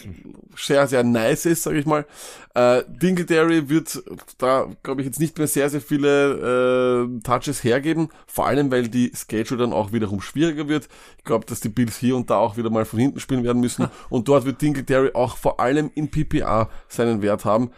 sehr, 0.57 0.89
sehr 0.89 1.05
nice 1.05 1.47
ist, 1.47 1.63
sage 1.63 1.79
ich 1.79 1.87
mal. 1.87 2.07
Äh, 2.55 2.83
Dingletary 2.89 3.69
wird 3.69 4.03
da, 4.39 4.67
glaube 4.83 5.01
ich, 5.01 5.07
jetzt 5.07 5.21
nicht 5.21 5.39
mehr 5.39 5.47
sehr, 5.47 5.71
sehr 5.71 5.81
viele 5.81 7.07
äh, 7.07 7.21
Touches 7.23 7.63
hergeben, 7.63 8.09
vor 8.27 8.49
allem, 8.49 8.71
weil 8.73 8.89
die 8.89 9.13
Schedule 9.15 9.61
dann 9.61 9.73
auch 9.73 9.93
wiederum 9.93 10.21
schwieriger 10.21 10.69
wird. 10.69 10.89
Ich 11.19 11.25
glaube, 11.25 11.47
dass 11.47 11.61
die 11.61 11.69
Bills 11.69 11.97
hier 11.97 12.17
und 12.17 12.31
da 12.31 12.39
auch 12.39 12.57
wieder 12.57 12.71
mal 12.71 12.85
von 12.85 12.99
hinten 12.99 13.21
spielen 13.21 13.45
werden 13.45 13.61
müssen 13.61 13.89
und 14.11 14.27
dort 14.27 14.45
wird 14.45 14.61
Dingletary 14.61 15.13
auch 15.15 15.37
vor 15.37 15.61
allem 15.61 15.91
in 15.95 16.11
PPA 16.11 16.69
seinen 16.89 17.23
Wert 17.23 17.45
haben. 17.45 17.71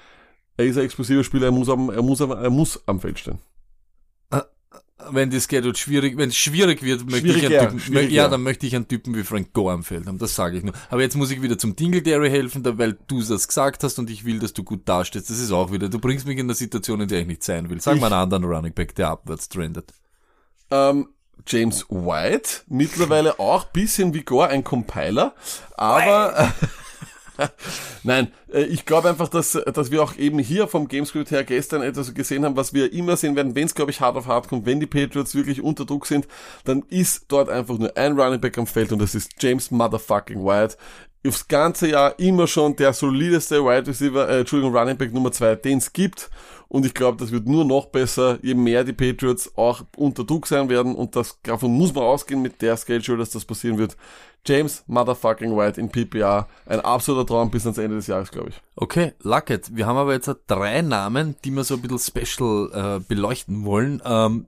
Er 0.57 0.65
ist 0.65 0.79
ein 0.79 0.85
explosiver 0.85 1.25
Spieler, 1.25 1.47
er 1.47 1.53
muss 1.53 1.69
am, 1.69 1.91
er 1.91 2.03
muss 2.03 2.23
am, 2.23 2.31
er 2.31 2.51
muss 2.51 2.83
am 2.87 3.01
Feld 3.01 3.19
stehen. 3.19 3.39
Wenn 5.11 5.31
die 5.31 5.41
Schedule 5.41 5.75
schwierig, 5.75 6.17
wenn 6.17 6.29
es 6.29 6.37
schwierig 6.37 6.83
wird, 6.83 7.09
möchte 7.11 7.29
ich 7.29 7.47
einen 7.47 7.59
Typen, 7.59 7.81
schwieriger. 7.81 8.13
ja, 8.13 8.29
dann 8.29 8.43
möchte 8.43 8.67
ich 8.67 8.77
einen 8.77 8.89
Typen 8.89 9.15
wie 9.15 9.23
Frank 9.23 9.53
Gore 9.53 9.73
am 9.73 9.83
Feld 9.83 10.07
haben, 10.07 10.19
das 10.19 10.35
sage 10.35 10.59
ich 10.59 10.65
nur. 10.65 10.75
Aber 10.91 11.01
jetzt 11.01 11.17
muss 11.17 11.31
ich 11.31 11.43
wieder 11.43 11.59
zum 11.59 11.77
Dingletary 11.77 12.31
helfen, 12.31 12.63
da, 12.63 12.79
weil 12.79 12.99
du 13.07 13.23
das 13.23 13.49
gesagt 13.49 13.83
hast 13.85 13.99
und 13.99 14.11
ich 14.11 14.25
will, 14.25 14.39
dass 14.39 14.53
du 14.53 14.63
gut 14.63 14.89
dastehst. 14.89 15.31
Das 15.31 15.39
ist 15.39 15.53
auch 15.53 15.73
wieder, 15.73 15.89
du 15.89 15.99
bringst 15.99 16.27
mich 16.27 16.39
in 16.39 16.47
eine 16.47 16.55
Situation, 16.55 17.01
in 17.01 17.09
der 17.09 17.21
ich 17.21 17.27
nicht 17.27 17.43
sein 17.43 17.71
will. 17.71 17.81
Sag 17.81 17.99
mal 18.01 18.07
einen 18.07 18.23
anderen 18.23 18.45
Running 18.45 18.73
Back, 18.73 18.95
der 18.95 19.09
abwärts 19.09 19.49
trendet. 19.49 19.93
Ähm, 20.71 21.09
James 21.47 21.87
White, 21.89 22.63
mittlerweile 22.69 23.39
auch 23.41 23.65
bisschen 23.65 24.15
wie 24.15 24.23
Gore 24.23 24.49
ein 24.49 24.65
Compiler, 24.65 25.35
aber 25.77 26.53
nein, 28.03 28.29
äh, 28.53 28.63
ich 28.63 28.85
glaube 28.85 29.09
einfach, 29.09 29.29
dass, 29.29 29.53
dass 29.53 29.91
wir 29.91 30.03
auch 30.03 30.17
eben 30.17 30.39
hier 30.39 30.69
vom 30.69 30.89
Gamescript 30.89 31.31
her 31.31 31.45
gestern 31.45 31.83
etwas 31.83 32.15
gesehen 32.15 32.45
haben, 32.45 32.57
was 32.57 32.75
wir 32.75 32.93
immer 32.93 33.17
sehen 33.17 33.37
werden, 33.37 33.55
wenn 33.55 33.67
es 33.67 33.75
glaube 33.75 33.91
ich 33.91 34.01
hart 34.01 34.17
auf 34.17 34.27
hart 34.27 34.49
kommt, 34.49 34.67
wenn 34.67 34.81
die 34.81 34.87
Patriots 34.87 35.35
wirklich 35.35 35.63
unter 35.63 35.85
Druck 35.85 36.07
sind, 36.07 36.27
dann 36.65 36.83
ist 36.89 37.27
dort 37.29 37.49
einfach 37.49 37.79
nur 37.79 37.97
ein 37.97 38.19
Running 38.19 38.41
Back 38.41 38.59
am 38.59 38.67
Feld 38.67 38.93
und 38.93 39.01
das 39.01 39.15
ist 39.15 39.33
James 39.41 39.71
Motherfucking 39.71 40.45
White. 40.45 40.77
Aufs 41.27 41.49
ganze 41.49 41.89
Jahr 41.89 42.19
immer 42.19 42.47
schon 42.47 42.77
der 42.77 42.95
solideste 42.95 43.63
Wide 43.63 43.89
Receiver, 43.89 44.29
äh, 44.29 44.41
Entschuldigung, 44.41 44.75
Running 44.75 44.97
Back 44.97 45.13
Nummer 45.13 45.33
zwei, 45.33 45.55
den 45.55 45.79
es 45.79 45.93
gibt. 45.93 46.31
Und 46.71 46.87
ich 46.87 46.95
glaube, 46.95 47.19
das 47.19 47.33
wird 47.33 47.49
nur 47.49 47.65
noch 47.65 47.87
besser, 47.87 48.39
je 48.43 48.55
mehr 48.55 48.85
die 48.85 48.93
Patriots 48.93 49.51
auch 49.57 49.83
unter 49.97 50.23
Druck 50.23 50.47
sein 50.47 50.69
werden. 50.69 50.95
Und 50.95 51.17
das, 51.17 51.37
davon 51.43 51.73
muss 51.73 51.93
man 51.93 52.05
ausgehen 52.05 52.41
mit 52.41 52.63
der 52.63 52.77
Schedule, 52.77 53.19
dass 53.19 53.31
das 53.31 53.45
passieren 53.45 53.77
wird. 53.77 53.97
James 54.47 54.85
Motherfucking 54.87 55.57
White 55.57 55.81
in 55.81 55.91
PPA. 55.91 56.47
Ein 56.67 56.81
absoluter 56.81 57.27
Traum 57.27 57.51
bis 57.51 57.67
ans 57.67 57.77
Ende 57.79 57.97
des 57.97 58.07
Jahres, 58.07 58.31
glaube 58.31 58.51
ich. 58.51 58.63
Okay, 58.77 59.15
Lucket, 59.21 59.75
wir 59.75 59.85
haben 59.85 59.97
aber 59.97 60.13
jetzt 60.13 60.31
drei 60.47 60.81
Namen, 60.83 61.35
die 61.45 61.51
wir 61.51 61.65
so 61.65 61.75
ein 61.75 61.83
bisschen 61.83 61.99
special 61.99 62.71
äh, 62.73 63.01
beleuchten 63.01 63.65
wollen. 63.65 64.01
Ähm, 64.05 64.47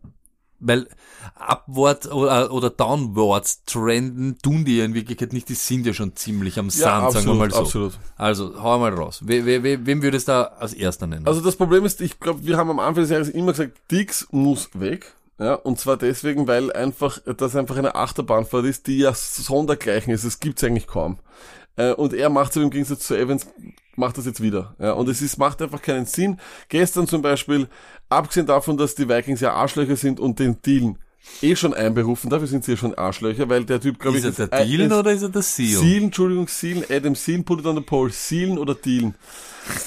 weil 0.62 0.88
Upward 1.34 2.10
oder, 2.12 2.52
oder 2.52 2.70
Downwards 2.70 3.64
trenden 3.64 4.38
tun 4.42 4.64
die 4.64 4.78
ja 4.78 4.84
in 4.84 4.94
Wirklichkeit 4.94 5.32
nicht, 5.32 5.48
die 5.48 5.54
sind 5.54 5.86
ja 5.86 5.92
schon 5.92 6.16
ziemlich 6.16 6.58
am 6.58 6.70
Sand, 6.70 7.12
sagen 7.12 7.26
wir 7.26 7.34
mal 7.34 7.50
so. 7.50 7.58
absolut. 7.58 7.98
Also, 8.16 8.60
hau 8.62 8.78
mal 8.78 8.94
raus. 8.94 9.20
We, 9.24 9.44
we, 9.44 9.62
we, 9.62 9.84
wem 9.84 10.02
würdest 10.02 10.28
du 10.28 10.32
da 10.32 10.42
als 10.58 10.72
erster 10.72 11.06
nennen? 11.06 11.26
Also 11.26 11.40
das 11.40 11.56
Problem 11.56 11.84
ist, 11.84 12.00
ich 12.00 12.18
glaube, 12.20 12.44
wir 12.46 12.56
haben 12.56 12.70
am 12.70 12.78
Anfang 12.78 13.02
des 13.02 13.10
Jahres 13.10 13.28
immer 13.28 13.52
gesagt, 13.52 13.78
Dix 13.90 14.28
muss 14.30 14.70
weg. 14.74 15.14
Ja, 15.38 15.54
und 15.54 15.80
zwar 15.80 15.96
deswegen, 15.96 16.46
weil 16.46 16.72
einfach, 16.72 17.18
das 17.36 17.56
einfach 17.56 17.76
eine 17.76 17.94
Achterbahnfahrt 17.96 18.64
ist, 18.64 18.86
die 18.86 18.98
ja 18.98 19.12
sondergleichen 19.14 20.12
ist. 20.12 20.24
Das 20.24 20.38
gibt's 20.38 20.62
eigentlich 20.62 20.86
kaum. 20.86 21.18
Äh, 21.76 21.92
Und 21.92 22.12
er 22.12 22.28
macht 22.28 22.54
es 22.54 22.62
im 22.62 22.70
Gegensatz 22.70 23.06
zu 23.06 23.16
Evans, 23.16 23.46
macht 23.96 24.18
das 24.18 24.26
jetzt 24.26 24.42
wieder. 24.42 24.74
Ja, 24.78 24.92
und 24.92 25.08
es 25.08 25.22
ist, 25.22 25.38
macht 25.38 25.60
einfach 25.62 25.82
keinen 25.82 26.06
Sinn. 26.06 26.38
Gestern 26.68 27.06
zum 27.06 27.22
Beispiel, 27.22 27.68
abgesehen 28.08 28.46
davon, 28.46 28.76
dass 28.76 28.94
die 28.94 29.08
Vikings 29.08 29.40
ja 29.40 29.52
Arschlöcher 29.52 29.96
sind 29.96 30.20
und 30.20 30.38
den 30.38 30.60
Dealen 30.62 30.98
eh 31.40 31.54
schon 31.54 31.72
einberufen, 31.72 32.30
dafür 32.30 32.48
sind 32.48 32.64
sie 32.64 32.72
ja 32.72 32.76
schon 32.76 32.94
Arschlöcher, 32.94 33.48
weil 33.48 33.64
der 33.64 33.80
Typ, 33.80 33.98
glaube 33.98 34.18
ich, 34.18 34.24
ist 34.24 34.38
er 34.38 34.48
der 34.48 34.60
äh, 34.60 34.66
Dealen 34.66 34.90
ist- 34.90 34.96
oder 34.98 35.12
ist 35.12 35.22
er 35.22 35.28
der 35.28 35.42
Seal? 35.42 35.68
Sealen, 35.68 36.04
Entschuldigung, 36.04 36.48
Sealen, 36.48 36.84
Adam 36.90 37.14
Sealen, 37.14 37.44
put 37.44 37.60
it 37.60 37.66
on 37.66 37.76
the 37.76 37.82
pole. 37.82 38.10
Sealen 38.10 38.58
oder 38.58 38.74
Dealen? 38.74 39.14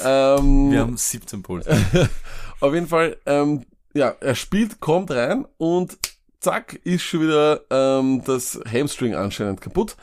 Ähm, 0.03 0.71
Wir 0.71 0.79
haben 0.79 0.97
17 0.97 1.43
Puls. 1.43 1.67
auf 2.59 2.73
jeden 2.73 2.87
Fall, 2.87 3.17
ähm, 3.25 3.65
ja, 3.93 4.15
er 4.19 4.35
spielt, 4.35 4.79
kommt 4.79 5.11
rein 5.11 5.45
und 5.57 5.97
zack, 6.39 6.79
ist 6.83 7.03
schon 7.03 7.21
wieder 7.21 7.61
ähm, 7.69 8.21
das 8.25 8.59
Hamstring 8.71 9.15
anscheinend 9.15 9.61
kaputt. 9.61 9.97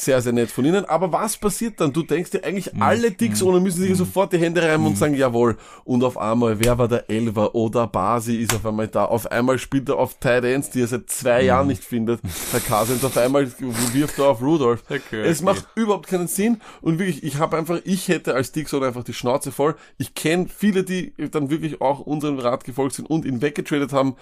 Sehr, 0.00 0.22
sehr 0.22 0.32
nett 0.32 0.48
von 0.48 0.64
ihnen. 0.64 0.84
Aber 0.84 1.10
was 1.10 1.36
passiert 1.36 1.80
dann? 1.80 1.92
Du 1.92 2.04
denkst 2.04 2.30
dir 2.30 2.44
eigentlich, 2.44 2.70
alle 2.80 3.10
Dicks 3.10 3.42
ohne 3.42 3.58
müssen 3.58 3.80
sich 3.80 3.96
sofort 3.96 4.32
die 4.32 4.38
Hände 4.38 4.62
reiben 4.62 4.86
und 4.86 4.96
sagen, 4.96 5.14
jawohl. 5.14 5.56
Und 5.82 6.04
auf 6.04 6.16
einmal, 6.16 6.60
wer 6.60 6.78
war 6.78 6.86
der 6.86 7.10
Elver? 7.10 7.52
Oder 7.56 7.88
Basi 7.88 8.36
ist 8.36 8.54
auf 8.54 8.64
einmal 8.64 8.86
da. 8.86 9.06
Auf 9.06 9.28
einmal 9.32 9.58
spielt 9.58 9.88
er 9.88 9.96
auf 9.96 10.14
Tight 10.20 10.44
Ends, 10.44 10.70
die 10.70 10.82
er 10.82 10.86
seit 10.86 11.10
zwei 11.10 11.42
Jahren 11.42 11.66
nicht 11.66 11.82
findet. 11.82 12.20
Der 12.52 12.60
Cousins 12.60 13.04
auf 13.04 13.16
einmal 13.16 13.50
wirft 13.92 14.20
er 14.20 14.26
auf 14.26 14.40
Rudolph. 14.40 14.84
Okay, 14.88 15.22
es 15.22 15.38
okay. 15.38 15.44
macht 15.44 15.66
überhaupt 15.74 16.06
keinen 16.06 16.28
Sinn. 16.28 16.60
Und 16.80 17.00
wirklich, 17.00 17.24
ich 17.24 17.38
habe 17.38 17.56
einfach, 17.56 17.80
ich 17.82 18.06
hätte 18.06 18.34
als 18.34 18.52
Dixon 18.52 18.84
einfach 18.84 19.02
die 19.02 19.14
Schnauze 19.14 19.50
voll. 19.50 19.74
Ich 19.96 20.14
kenne 20.14 20.46
viele, 20.48 20.84
die 20.84 21.12
dann 21.32 21.50
wirklich 21.50 21.80
auch 21.80 21.98
unserem 21.98 22.38
Rat 22.38 22.62
gefolgt 22.62 22.94
sind 22.94 23.10
und 23.10 23.24
ihn 23.24 23.42
weggetradet 23.42 23.92
haben. 23.92 24.14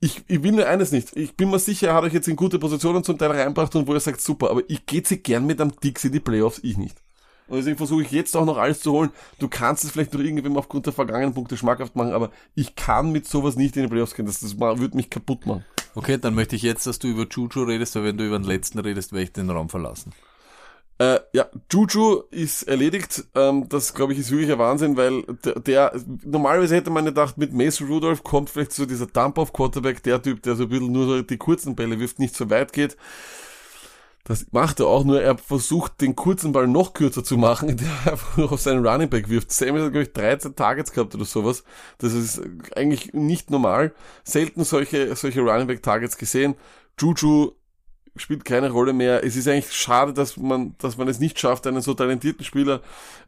Ich, 0.00 0.22
ich 0.28 0.42
will 0.42 0.52
nur 0.52 0.66
eines 0.66 0.92
nicht. 0.92 1.16
Ich 1.16 1.36
bin 1.36 1.50
mir 1.50 1.58
sicher, 1.58 1.88
er 1.88 1.94
hat 1.94 2.04
euch 2.04 2.12
jetzt 2.12 2.28
in 2.28 2.36
gute 2.36 2.58
Positionen 2.58 3.02
zum 3.02 3.18
Teil 3.18 3.32
reinbracht 3.32 3.74
und 3.74 3.88
wo 3.88 3.94
er 3.94 4.00
sagt, 4.00 4.20
super, 4.20 4.50
aber 4.50 4.62
ich 4.68 4.86
gehe 4.86 5.02
sie 5.04 5.18
gern 5.18 5.44
mit 5.44 5.60
einem 5.60 5.72
Dix 5.82 6.04
in 6.04 6.12
die 6.12 6.20
Playoffs, 6.20 6.60
ich 6.62 6.76
nicht. 6.76 6.96
Und 7.48 7.56
deswegen 7.56 7.78
versuche 7.78 8.02
ich 8.02 8.10
jetzt 8.10 8.36
auch 8.36 8.44
noch 8.44 8.58
alles 8.58 8.80
zu 8.80 8.92
holen. 8.92 9.10
Du 9.38 9.48
kannst 9.48 9.82
es 9.82 9.90
vielleicht 9.90 10.12
noch 10.12 10.20
irgendwem 10.20 10.56
aufgrund 10.56 10.86
der 10.86 10.92
vergangenen 10.92 11.34
Punkte 11.34 11.56
schmackhaft 11.56 11.96
machen, 11.96 12.12
aber 12.12 12.30
ich 12.54 12.76
kann 12.76 13.10
mit 13.10 13.26
sowas 13.26 13.56
nicht 13.56 13.76
in 13.76 13.84
die 13.84 13.88
Playoffs 13.88 14.14
gehen. 14.14 14.26
Das, 14.26 14.40
das 14.40 14.58
wird 14.60 14.94
mich 14.94 15.10
kaputt 15.10 15.46
machen. 15.46 15.64
Okay, 15.94 16.18
dann 16.18 16.34
möchte 16.34 16.54
ich 16.54 16.62
jetzt, 16.62 16.86
dass 16.86 16.98
du 16.98 17.08
über 17.08 17.26
Juju 17.28 17.62
redest, 17.62 17.96
weil 17.96 18.04
wenn 18.04 18.18
du 18.18 18.26
über 18.26 18.38
den 18.38 18.46
letzten 18.46 18.78
redest, 18.78 19.12
werde 19.12 19.24
ich 19.24 19.32
den 19.32 19.50
Raum 19.50 19.68
verlassen. 19.68 20.12
Äh, 20.98 21.20
ja, 21.32 21.46
Juju 21.72 22.24
ist 22.30 22.64
erledigt. 22.64 23.24
Ähm, 23.36 23.68
das, 23.68 23.94
glaube 23.94 24.12
ich, 24.12 24.18
ist 24.18 24.32
wirklich 24.32 24.50
ein 24.50 24.58
Wahnsinn, 24.58 24.96
weil 24.96 25.22
der, 25.44 25.60
der, 25.60 25.92
normalerweise 26.24 26.74
hätte 26.74 26.90
man 26.90 27.04
gedacht, 27.04 27.38
mit 27.38 27.52
Mason 27.52 27.86
Rudolph 27.86 28.24
kommt 28.24 28.50
vielleicht 28.50 28.72
so 28.72 28.84
dieser 28.84 29.06
Dump 29.06 29.38
auf 29.38 29.52
Quarterback, 29.52 30.02
der 30.02 30.20
Typ, 30.20 30.42
der 30.42 30.56
so 30.56 30.64
ein 30.64 30.68
bisschen 30.68 30.90
nur 30.90 31.22
die 31.22 31.36
kurzen 31.36 31.76
Bälle 31.76 32.00
wirft, 32.00 32.18
nicht 32.18 32.34
so 32.34 32.50
weit 32.50 32.72
geht. 32.72 32.96
Das 34.24 34.46
macht 34.50 34.80
er 34.80 34.88
auch, 34.88 35.04
nur 35.04 35.22
er 35.22 35.38
versucht, 35.38 36.02
den 36.02 36.14
kurzen 36.14 36.52
Ball 36.52 36.66
noch 36.66 36.92
kürzer 36.92 37.22
zu 37.22 37.38
machen, 37.38 37.68
indem 37.70 37.88
er 38.04 38.12
einfach 38.12 38.36
nur 38.36 38.52
auf 38.52 38.60
seinen 38.60 38.84
Running 38.84 39.08
Back 39.08 39.28
wirft. 39.28 39.52
Samuel 39.52 39.84
hat, 39.84 39.92
glaube 39.92 40.02
ich, 40.02 40.12
13 40.12 40.56
Targets 40.56 40.92
gehabt 40.92 41.14
oder 41.14 41.24
sowas. 41.24 41.62
Das 41.98 42.12
ist 42.12 42.42
eigentlich 42.74 43.14
nicht 43.14 43.50
normal. 43.50 43.94
Selten 44.24 44.64
solche, 44.64 45.14
solche 45.14 45.42
Running 45.42 45.68
Back 45.68 45.82
Targets 45.82 46.18
gesehen. 46.18 46.56
Juju 47.00 47.52
spielt 48.18 48.44
keine 48.44 48.70
Rolle 48.70 48.92
mehr. 48.92 49.24
Es 49.24 49.36
ist 49.36 49.48
eigentlich 49.48 49.72
schade, 49.72 50.12
dass 50.12 50.36
man, 50.36 50.74
dass 50.78 50.96
man 50.96 51.08
es 51.08 51.20
nicht 51.20 51.38
schafft, 51.38 51.66
einen 51.66 51.80
so 51.80 51.94
talentierten 51.94 52.44
Spieler 52.44 52.80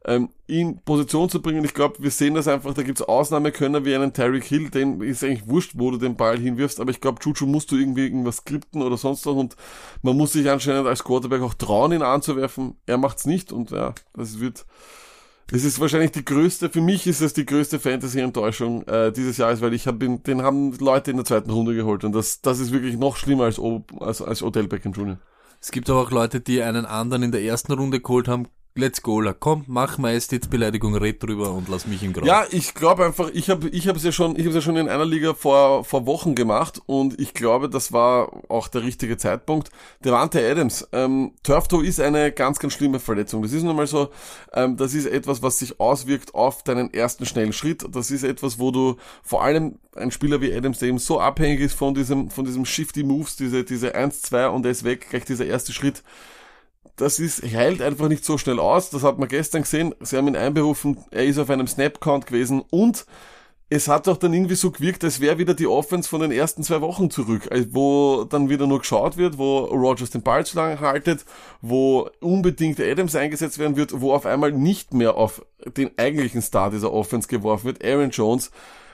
ähm, 0.04 0.30
in 0.46 0.80
Position 0.82 1.28
zu 1.28 1.42
bringen. 1.42 1.64
Ich 1.64 1.74
glaube, 1.74 2.02
wir 2.02 2.10
sehen 2.10 2.34
das 2.34 2.48
einfach, 2.48 2.74
da 2.74 2.82
gibt's 2.82 3.02
Ausnahmekönner 3.02 3.84
wie 3.84 3.94
einen 3.94 4.12
Tyreek 4.12 4.44
Hill, 4.44 4.70
den 4.70 5.00
ist 5.00 5.22
eigentlich 5.24 5.46
wurscht, 5.46 5.72
wo 5.74 5.90
du 5.90 5.98
den 5.98 6.16
Ball 6.16 6.38
hinwirfst, 6.38 6.80
aber 6.80 6.90
ich 6.90 7.00
glaube, 7.00 7.20
Juju 7.22 7.46
musst 7.46 7.70
du 7.70 7.76
irgendwie 7.76 8.04
irgendwas 8.04 8.38
skripten 8.38 8.82
oder 8.82 8.96
sonst 8.96 9.26
was 9.26 9.34
und 9.34 9.56
man 10.02 10.16
muss 10.16 10.32
sich 10.32 10.48
anscheinend 10.50 10.86
als 10.86 11.04
Quarterback 11.04 11.42
auch 11.42 11.54
trauen, 11.54 11.92
ihn 11.92 12.02
anzuwerfen. 12.02 12.76
Er 12.86 12.98
macht's 12.98 13.26
nicht 13.26 13.52
und 13.52 13.70
ja, 13.70 13.94
das 14.14 14.40
wird 14.40 14.64
es 15.52 15.64
ist 15.64 15.80
wahrscheinlich 15.80 16.12
die 16.12 16.24
größte, 16.24 16.70
für 16.70 16.80
mich 16.80 17.06
ist 17.06 17.20
es 17.20 17.32
die 17.32 17.46
größte 17.46 17.80
Fantasy-Enttäuschung 17.80 18.86
äh, 18.86 19.12
dieses 19.12 19.36
Jahres, 19.36 19.60
weil 19.60 19.74
ich 19.74 19.86
habe 19.86 19.98
den, 19.98 20.22
den 20.22 20.42
haben 20.42 20.72
Leute 20.78 21.10
in 21.10 21.16
der 21.16 21.26
zweiten 21.26 21.50
Runde 21.50 21.74
geholt 21.74 22.04
und 22.04 22.12
das, 22.12 22.40
das 22.40 22.60
ist 22.60 22.72
wirklich 22.72 22.96
noch 22.96 23.16
schlimmer 23.16 23.44
als, 23.44 23.60
als, 23.98 24.22
als 24.22 24.42
Odell 24.42 24.68
Beckham 24.68 24.92
Jr. 24.92 25.18
Es 25.60 25.70
gibt 25.72 25.90
aber 25.90 26.00
auch 26.00 26.10
Leute, 26.10 26.40
die 26.40 26.62
einen 26.62 26.86
anderen 26.86 27.22
in 27.24 27.32
der 27.32 27.42
ersten 27.42 27.72
Runde 27.72 28.00
geholt 28.00 28.28
haben. 28.28 28.48
Let's 28.80 29.02
go, 29.02 29.20
la. 29.20 29.34
komm, 29.34 29.64
mach 29.66 29.98
Majestätsbeleidigung, 29.98 30.96
red 30.96 31.22
drüber 31.22 31.52
und 31.52 31.68
lass 31.68 31.86
mich 31.86 32.02
im 32.02 32.14
Grau. 32.14 32.24
Ja, 32.24 32.46
ich 32.50 32.72
glaube 32.72 33.04
einfach, 33.04 33.28
ich 33.34 33.50
habe 33.50 33.68
ich 33.68 33.86
habe 33.86 33.98
es 33.98 34.04
ja 34.04 34.10
schon, 34.10 34.36
ich 34.38 34.46
habe 34.46 34.54
ja 34.54 34.62
schon 34.62 34.78
in 34.78 34.88
einer 34.88 35.04
Liga 35.04 35.34
vor 35.34 35.84
vor 35.84 36.06
Wochen 36.06 36.34
gemacht 36.34 36.80
und 36.86 37.20
ich 37.20 37.34
glaube, 37.34 37.68
das 37.68 37.92
war 37.92 38.32
auch 38.48 38.68
der 38.68 38.82
richtige 38.82 39.18
Zeitpunkt. 39.18 39.70
Devante 40.02 40.40
Adams, 40.50 40.88
ähm, 40.92 41.32
Turf 41.42 41.68
Toe 41.68 41.84
ist 41.84 42.00
eine 42.00 42.32
ganz 42.32 42.58
ganz 42.58 42.72
schlimme 42.72 43.00
Verletzung. 43.00 43.42
Das 43.42 43.52
ist 43.52 43.64
nun 43.64 43.76
mal 43.76 43.86
so, 43.86 44.08
ähm, 44.54 44.78
das 44.78 44.94
ist 44.94 45.04
etwas, 45.04 45.42
was 45.42 45.58
sich 45.58 45.78
auswirkt 45.78 46.34
auf 46.34 46.62
deinen 46.62 46.94
ersten 46.94 47.26
schnellen 47.26 47.52
Schritt. 47.52 47.84
Das 47.92 48.10
ist 48.10 48.22
etwas, 48.22 48.58
wo 48.58 48.70
du 48.70 48.96
vor 49.22 49.44
allem 49.44 49.78
ein 49.94 50.10
Spieler 50.10 50.40
wie 50.40 50.54
Adams, 50.54 50.78
der 50.78 50.88
eben 50.88 50.98
so 50.98 51.20
abhängig 51.20 51.60
ist 51.60 51.74
von 51.74 51.94
diesem 51.94 52.30
von 52.30 52.46
diesem 52.46 52.64
Shifty 52.64 53.02
Moves, 53.02 53.36
diese 53.36 53.62
diese 53.62 53.94
1 53.94 54.22
2 54.22 54.48
und 54.48 54.64
er 54.64 54.70
ist 54.70 54.84
weg, 54.84 55.08
gleich 55.10 55.26
dieser 55.26 55.44
erste 55.44 55.74
Schritt 55.74 56.02
das 56.96 57.18
ist, 57.18 57.42
heilt 57.42 57.82
einfach 57.82 58.08
nicht 58.08 58.24
so 58.24 58.38
schnell 58.38 58.58
aus. 58.58 58.90
Das 58.90 59.02
hat 59.02 59.18
man 59.18 59.28
gestern 59.28 59.62
gesehen. 59.62 59.94
Sie 60.00 60.16
haben 60.16 60.28
ihn 60.28 60.36
einberufen. 60.36 60.98
Er 61.10 61.24
ist 61.24 61.38
auf 61.38 61.50
einem 61.50 61.66
Snap-Count 61.66 62.26
gewesen 62.26 62.62
und 62.70 63.06
es 63.72 63.86
hat 63.86 64.08
auch 64.08 64.16
dann 64.16 64.34
irgendwie 64.34 64.56
so 64.56 64.72
gewirkt, 64.72 65.04
als 65.04 65.20
wäre 65.20 65.38
wieder 65.38 65.54
die 65.54 65.68
Offense 65.68 66.08
von 66.08 66.20
den 66.20 66.32
ersten 66.32 66.64
zwei 66.64 66.80
Wochen 66.80 67.08
zurück, 67.08 67.46
also 67.52 67.66
wo 67.70 68.24
dann 68.24 68.48
wieder 68.48 68.66
nur 68.66 68.80
geschaut 68.80 69.16
wird, 69.16 69.38
wo 69.38 69.60
Rogers 69.60 70.10
den 70.10 70.22
Ball 70.22 70.44
zu 70.44 70.56
lang 70.56 70.80
haltet, 70.80 71.24
wo 71.62 72.10
unbedingt 72.20 72.80
Adams 72.80 73.14
eingesetzt 73.14 73.60
werden 73.60 73.76
wird, 73.76 74.00
wo 74.00 74.12
auf 74.12 74.26
einmal 74.26 74.50
nicht 74.50 74.92
mehr 74.92 75.16
auf 75.16 75.46
den 75.64 75.96
eigentlichen 75.96 76.42
Star 76.42 76.72
dieser 76.72 76.92
Offense 76.92 77.28
geworfen 77.28 77.66
wird, 77.66 77.84
Aaron 77.84 78.10
Jones. 78.10 78.50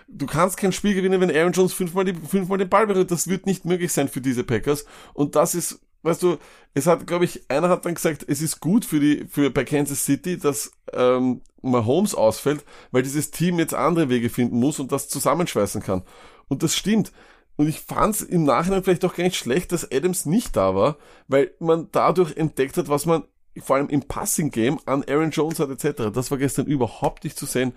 Du 0.09 0.27
kannst 0.27 0.59
kein 0.59 0.73
Spiel 0.73 0.95
gewinnen, 0.95 1.23
wenn 1.23 1.35
Aaron 1.35 1.53
Jones 1.53 1.73
fünfmal, 1.73 2.05
die, 2.05 2.13
fünfmal 2.15 2.59
den 2.59 2.69
Ball 2.69 2.87
berührt. 2.87 3.11
Das 3.11 3.29
wird 3.29 3.47
nicht 3.47 3.65
möglich 3.65 3.93
sein 3.93 4.09
für 4.09 4.21
diese 4.21 4.45
Packers. 4.45 4.85
Und 5.15 5.35
das 5.37 5.55
ist, 5.55 5.81
weißt 6.03 6.23
du, 6.23 6.39
es 6.75 6.87
hat, 6.87 7.07
glaube 7.07 7.25
ich, 7.25 7.51
einer 7.51 7.69
hat 7.69 7.85
dann 7.85 7.95
gesagt, 7.95 8.25
es 8.29 8.43
ist 8.43 8.61
gut 8.61 8.85
für 8.85 9.01
die, 9.01 9.27
für 9.29 9.51
bei 9.51 9.65
Kansas 9.65 10.05
City, 10.05 10.39
dass 10.39 10.71
ähm, 10.93 11.43
Mahomes 11.63 12.15
ausfällt, 12.15 12.65
weil 12.91 13.03
dieses 13.03 13.31
Team 13.31 13.59
jetzt 13.59 13.75
andere 13.75 14.09
Wege 14.09 14.31
finden 14.31 14.59
muss 14.59 14.79
und 14.79 14.93
das 14.93 15.09
zusammenschweißen 15.09 15.83
kann. 15.83 16.03
Und 16.49 16.63
das 16.63 16.77
stimmt. 16.77 17.13
Und 17.57 17.69
ich 17.69 17.81
fand's 17.81 18.21
im 18.21 18.45
Nachhinein 18.45 18.85
vielleicht 18.85 19.05
auch 19.05 19.15
gar 19.15 19.25
nicht 19.25 19.37
schlecht, 19.37 19.73
dass 19.73 19.91
Adams 19.91 20.27
nicht 20.27 20.57
da 20.57 20.75
war, 20.75 20.99
weil 21.27 21.53
man 21.59 21.89
dadurch 21.91 22.37
entdeckt 22.37 22.77
hat, 22.77 22.89
was 22.89 23.07
man 23.07 23.25
vor 23.63 23.77
allem 23.77 23.89
im 23.89 24.03
Passing-Game 24.03 24.79
an 24.85 25.05
Aaron 25.09 25.31
Jones 25.31 25.59
hat 25.59 25.71
etc. 25.71 26.11
Das 26.13 26.31
war 26.31 26.39
gestern 26.39 26.67
überhaupt 26.67 27.25
nicht 27.25 27.39
zu 27.39 27.47
sehen. 27.47 27.73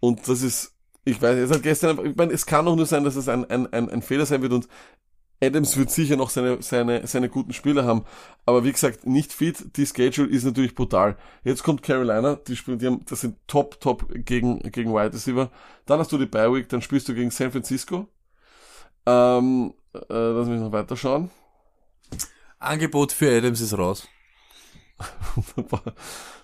Und 0.00 0.28
das 0.28 0.42
ist, 0.42 0.74
ich 1.04 1.20
weiß, 1.20 1.38
es 1.38 1.50
hat 1.50 1.62
gestern, 1.62 2.04
ich 2.04 2.16
meine, 2.16 2.32
es 2.32 2.44
kann 2.44 2.68
auch 2.68 2.76
nur 2.76 2.86
sein, 2.86 3.04
dass 3.04 3.16
es 3.16 3.28
ein, 3.28 3.48
ein, 3.50 3.72
ein, 3.72 3.88
ein 3.88 4.02
Fehler 4.02 4.26
sein 4.26 4.42
wird 4.42 4.52
und 4.52 4.68
Adams 5.46 5.76
wird 5.76 5.90
sicher 5.90 6.16
noch 6.16 6.30
seine, 6.30 6.62
seine, 6.62 7.06
seine 7.06 7.28
guten 7.28 7.52
Spieler 7.52 7.84
haben. 7.84 8.04
Aber 8.46 8.64
wie 8.64 8.72
gesagt, 8.72 9.06
nicht 9.06 9.32
fit. 9.32 9.76
Die 9.76 9.86
Schedule 9.86 10.28
ist 10.28 10.44
natürlich 10.44 10.74
brutal. 10.74 11.16
Jetzt 11.42 11.62
kommt 11.62 11.82
Carolina. 11.82 12.36
Die 12.36 12.56
spielen, 12.56 12.78
die 12.78 12.86
haben, 12.86 13.04
das 13.06 13.20
sind 13.20 13.36
top, 13.46 13.80
top 13.80 14.06
gegen, 14.10 14.60
gegen 14.70 14.92
Wide 14.92 15.12
Receiver. 15.12 15.50
Dann 15.86 15.98
hast 15.98 16.12
du 16.12 16.18
die 16.18 16.26
Bye 16.26 16.52
Week. 16.52 16.68
Dann 16.68 16.82
spielst 16.82 17.08
du 17.08 17.14
gegen 17.14 17.30
San 17.30 17.50
Francisco. 17.50 18.08
Ähm, 19.06 19.74
äh, 19.94 20.00
lass 20.08 20.48
mich 20.48 20.60
noch 20.60 20.72
weiter 20.72 20.96
schauen. 20.96 21.30
Angebot 22.58 23.12
für 23.12 23.36
Adams 23.36 23.60
ist 23.60 23.76
raus. 23.76 24.08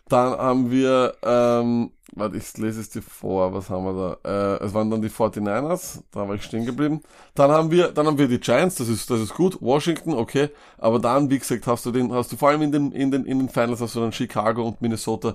Dann 0.09 0.33
haben 0.33 0.71
wir, 0.71 1.15
ähm, 1.23 1.93
warte, 2.15 2.37
ich 2.37 2.57
lese 2.57 2.81
es 2.81 2.91
dir 2.91 3.03
vor, 3.03 3.53
was 3.55 3.71
haben 3.71 3.85
wir 3.85 4.19
da? 4.23 4.57
Äh, 4.59 4.65
es 4.65 4.75
waren 4.75 4.91
dann 4.91 5.03
die 5.03 5.09
49ers, 5.11 6.01
da 6.13 6.29
war 6.29 6.35
ich 6.35 6.43
stehen 6.43 6.65
geblieben. 6.67 7.03
Dann 7.35 7.51
haben 7.51 7.71
wir, 7.71 7.89
dann 7.89 8.07
haben 8.07 8.19
wir 8.19 8.29
die 8.29 8.39
Giants, 8.41 8.77
das 8.77 8.89
ist, 8.89 9.11
das 9.11 9.21
ist 9.21 9.35
gut. 9.35 9.61
Washington, 9.61 10.15
okay. 10.15 10.51
Aber 10.79 10.99
dann, 10.99 11.31
wie 11.31 11.39
gesagt, 11.39 11.67
hast 11.67 11.87
du 11.87 11.93
den, 11.93 12.13
hast 12.13 12.33
du 12.33 12.37
vor 12.37 12.51
allem 12.51 12.63
in 12.63 12.73
den, 12.73 12.93
in 12.93 13.11
den, 13.11 13.25
in 13.25 13.39
den 13.39 13.49
Finals 13.49 13.81
hast 13.81 13.95
du 13.95 14.01
dann 14.01 14.13
Chicago 14.13 14.67
und 14.67 14.81
Minnesota. 14.83 15.35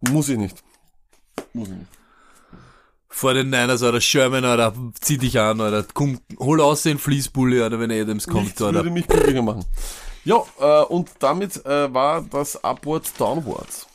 Muss 0.00 0.28
ich 0.28 0.38
nicht. 0.38 0.62
Muss 1.52 1.68
ich 1.68 1.74
nicht. 1.74 1.90
Vor 3.10 3.34
den 3.34 3.50
Niners, 3.50 3.82
oder 3.82 4.00
Sherman, 4.00 4.44
oder 4.44 4.72
zieh 5.00 5.18
dich 5.18 5.40
an, 5.40 5.60
oder 5.60 5.84
komm, 5.94 6.20
hol 6.38 6.60
aus 6.60 6.82
den 6.82 6.98
Fließbulle, 6.98 7.64
oder 7.66 7.80
wenn 7.80 7.90
Adams 7.90 8.26
kommt, 8.26 8.44
Nichts 8.44 8.62
oder. 8.62 8.74
würde 8.74 8.90
mich 8.90 9.08
glücklicher 9.08 9.42
machen. 9.42 9.64
Ja, 10.24 10.42
äh, 10.60 10.84
und 10.84 11.10
damit 11.18 11.64
äh, 11.64 11.92
war 11.92 12.20
das 12.22 12.62
Upwards 12.62 13.14
Downwards. 13.14 13.86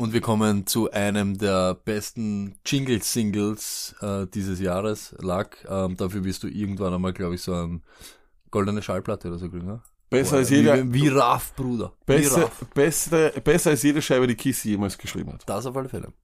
Und 0.00 0.14
wir 0.14 0.22
kommen 0.22 0.66
zu 0.66 0.90
einem 0.92 1.36
der 1.36 1.74
besten 1.74 2.56
Jingle-Singles 2.64 3.96
äh, 4.00 4.26
dieses 4.32 4.58
Jahres, 4.58 5.14
Luck. 5.20 5.58
Ähm, 5.68 5.94
dafür 5.98 6.24
wirst 6.24 6.42
du 6.42 6.48
irgendwann 6.48 6.94
einmal, 6.94 7.12
glaube 7.12 7.34
ich, 7.34 7.42
so 7.42 7.52
eine 7.52 7.82
goldene 8.50 8.80
Schallplatte 8.80 9.28
oder 9.28 9.36
so 9.36 9.50
kriegen, 9.50 9.66
ne? 9.66 9.82
Besser 10.08 10.38
als 10.38 10.48
jeder, 10.48 10.82
Wie, 10.84 11.02
wie 11.02 11.08
Raff, 11.08 11.54
Bruder. 11.54 11.92
Wie 12.06 12.14
besser, 12.14 12.44
Raff. 12.44 12.64
beste, 12.72 13.34
besser 13.44 13.70
als 13.70 13.82
jede 13.82 14.00
Scheibe, 14.00 14.26
die 14.26 14.36
Kiss 14.36 14.64
jemals 14.64 14.96
geschrieben 14.96 15.34
hat. 15.34 15.42
Das 15.44 15.66
auf 15.66 15.76
alle 15.76 15.90
Fälle. 15.90 16.14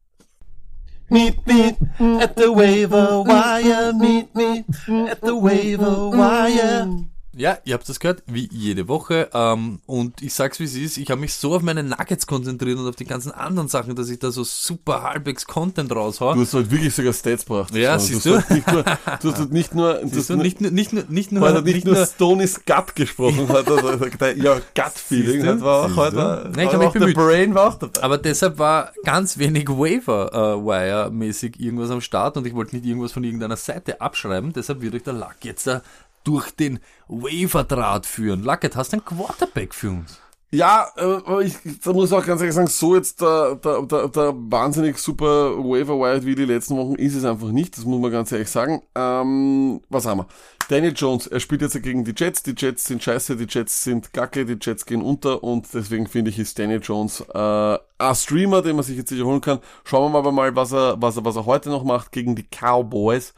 Meet 1.10 1.46
me 1.46 1.76
at 2.18 2.32
the 2.38 2.48
waiver 2.48 3.26
wire. 3.26 3.92
Meet 3.92 4.34
me 4.34 4.64
at 5.10 5.18
the 5.20 5.32
waiver 5.32 6.12
wire. 6.12 7.04
Ja, 7.38 7.58
ihr 7.64 7.74
habt 7.74 7.86
das 7.88 8.00
gehört, 8.00 8.22
wie 8.26 8.48
jede 8.50 8.88
Woche. 8.88 9.28
Ähm, 9.34 9.80
und 9.86 10.22
ich 10.22 10.32
sag's 10.32 10.58
wie 10.58 10.64
es 10.64 10.74
ist, 10.74 10.96
ich 10.96 11.10
habe 11.10 11.20
mich 11.20 11.34
so 11.34 11.54
auf 11.54 11.60
meine 11.62 11.82
Nuggets 11.82 12.26
konzentriert 12.26 12.78
und 12.78 12.88
auf 12.88 12.96
die 12.96 13.04
ganzen 13.04 13.30
anderen 13.30 13.68
Sachen, 13.68 13.94
dass 13.94 14.08
ich 14.08 14.18
da 14.18 14.30
so 14.30 14.42
super 14.42 15.02
halbwegs 15.02 15.46
Content 15.46 15.92
raushau. 15.94 16.32
Du 16.34 16.40
hast 16.40 16.54
halt 16.54 16.70
wirklich 16.70 16.94
sogar 16.94 17.12
Stats 17.12 17.44
gebracht. 17.44 17.74
Ja, 17.74 17.98
So, 17.98 18.06
siehst 18.06 18.24
du. 18.26 18.36
hast 18.36 18.50
Nicht 18.50 18.66
nur, 18.72 18.82
du 18.84 19.30
hast 19.30 19.38
halt 19.38 19.52
nicht 19.52 19.74
nur, 19.74 19.94
du 20.02 20.16
hast 20.18 20.30
du, 20.30 20.36
nicht, 20.36 20.60
nur- 20.62 20.70
nicht, 20.70 20.92
nur- 20.94 21.04
nicht 21.08 21.30
nur, 21.32 21.46
er 21.46 21.60
nicht, 21.60 21.74
nicht 21.74 21.84
nur 21.86 21.94
nur, 21.96 22.06
Stoney's 22.06 22.60
Gut 22.64 22.94
gesprochen 22.96 23.48
hat, 23.50 23.68
also 23.70 24.06
der, 24.06 24.36
ja, 24.38 24.54
Gut-Feeling 24.74 25.32
Siehst 25.32 25.44
du? 25.46 25.50
hat, 25.50 25.60
war 25.60 25.82
auch 25.84 25.88
du? 25.88 25.96
heute, 25.96 26.50
Nein, 26.54 26.66
ich 26.68 26.72
hab 26.72 26.80
war 26.80 26.84
mich 26.86 26.92
bemüht. 26.94 27.16
Brain 27.16 27.54
war 27.54 27.68
auch 27.68 27.74
dabei. 27.78 28.02
aber 28.02 28.18
deshalb 28.18 28.58
war 28.58 28.92
ganz 29.04 29.36
wenig 29.36 29.68
Waiver-Wire-mäßig 29.68 31.60
irgendwas 31.60 31.90
am 31.90 32.00
Start 32.00 32.36
und 32.36 32.46
ich 32.46 32.54
wollte 32.54 32.76
nicht 32.76 32.86
irgendwas 32.86 33.12
von 33.12 33.24
irgendeiner 33.24 33.56
Seite 33.56 34.00
abschreiben, 34.00 34.52
deshalb 34.54 34.80
wird 34.80 34.94
euch 34.94 35.02
der 35.02 35.12
Luck 35.12 35.34
jetzt 35.42 35.66
da 35.66 35.82
durch 36.26 36.50
den 36.50 36.80
Waiver-Draht 37.08 38.06
führen. 38.06 38.42
Lucket, 38.42 38.76
hast 38.76 38.92
du 38.92 38.96
einen 38.96 39.04
Quarterback 39.04 39.74
für 39.74 39.90
uns? 39.90 40.20
Ja, 40.52 40.86
äh, 40.96 41.44
ich, 41.44 41.54
da 41.84 41.92
muss 41.92 42.12
auch 42.12 42.24
ganz 42.24 42.40
ehrlich 42.40 42.54
sagen, 42.54 42.68
so 42.68 42.94
jetzt 42.94 43.20
der, 43.20 43.56
der, 43.56 43.82
der, 43.82 44.08
der 44.08 44.32
wahnsinnig 44.36 44.96
super 44.96 45.58
Waiver 45.58 45.98
Wire 45.98 46.24
wie 46.24 46.36
die 46.36 46.44
letzten 46.44 46.76
Wochen 46.76 46.94
ist 46.94 47.16
es 47.16 47.24
einfach 47.24 47.50
nicht, 47.50 47.76
das 47.76 47.84
muss 47.84 48.00
man 48.00 48.12
ganz 48.12 48.30
ehrlich 48.30 48.48
sagen. 48.48 48.82
Ähm, 48.94 49.80
was 49.88 50.06
haben 50.06 50.20
wir? 50.20 50.26
Daniel 50.68 50.94
Jones, 50.96 51.26
er 51.26 51.40
spielt 51.40 51.62
jetzt 51.62 51.80
gegen 51.82 52.04
die 52.04 52.14
Jets, 52.16 52.42
die 52.42 52.54
Jets 52.56 52.84
sind 52.84 53.02
scheiße, 53.02 53.36
die 53.36 53.46
Jets 53.48 53.84
sind 53.84 54.12
gacke, 54.12 54.46
die 54.46 54.56
Jets 54.60 54.86
gehen 54.86 55.02
unter 55.02 55.42
und 55.42 55.66
deswegen 55.74 56.06
finde 56.06 56.30
ich, 56.30 56.38
ist 56.38 56.58
Daniel 56.58 56.80
Jones 56.82 57.20
äh, 57.20 57.78
ein 57.98 58.14
Streamer, 58.14 58.62
den 58.62 58.76
man 58.76 58.84
sich 58.84 58.96
jetzt 58.96 59.08
sicher 59.08 59.24
holen 59.24 59.40
kann. 59.40 59.60
Schauen 59.84 60.12
wir 60.12 60.18
aber 60.18 60.32
mal, 60.32 60.54
was 60.54 60.72
er, 60.72 61.00
was 61.00 61.16
er, 61.16 61.24
was 61.24 61.36
er 61.36 61.46
heute 61.46 61.70
noch 61.70 61.84
macht 61.84 62.12
gegen 62.12 62.34
die 62.34 62.44
Cowboys. 62.44 63.34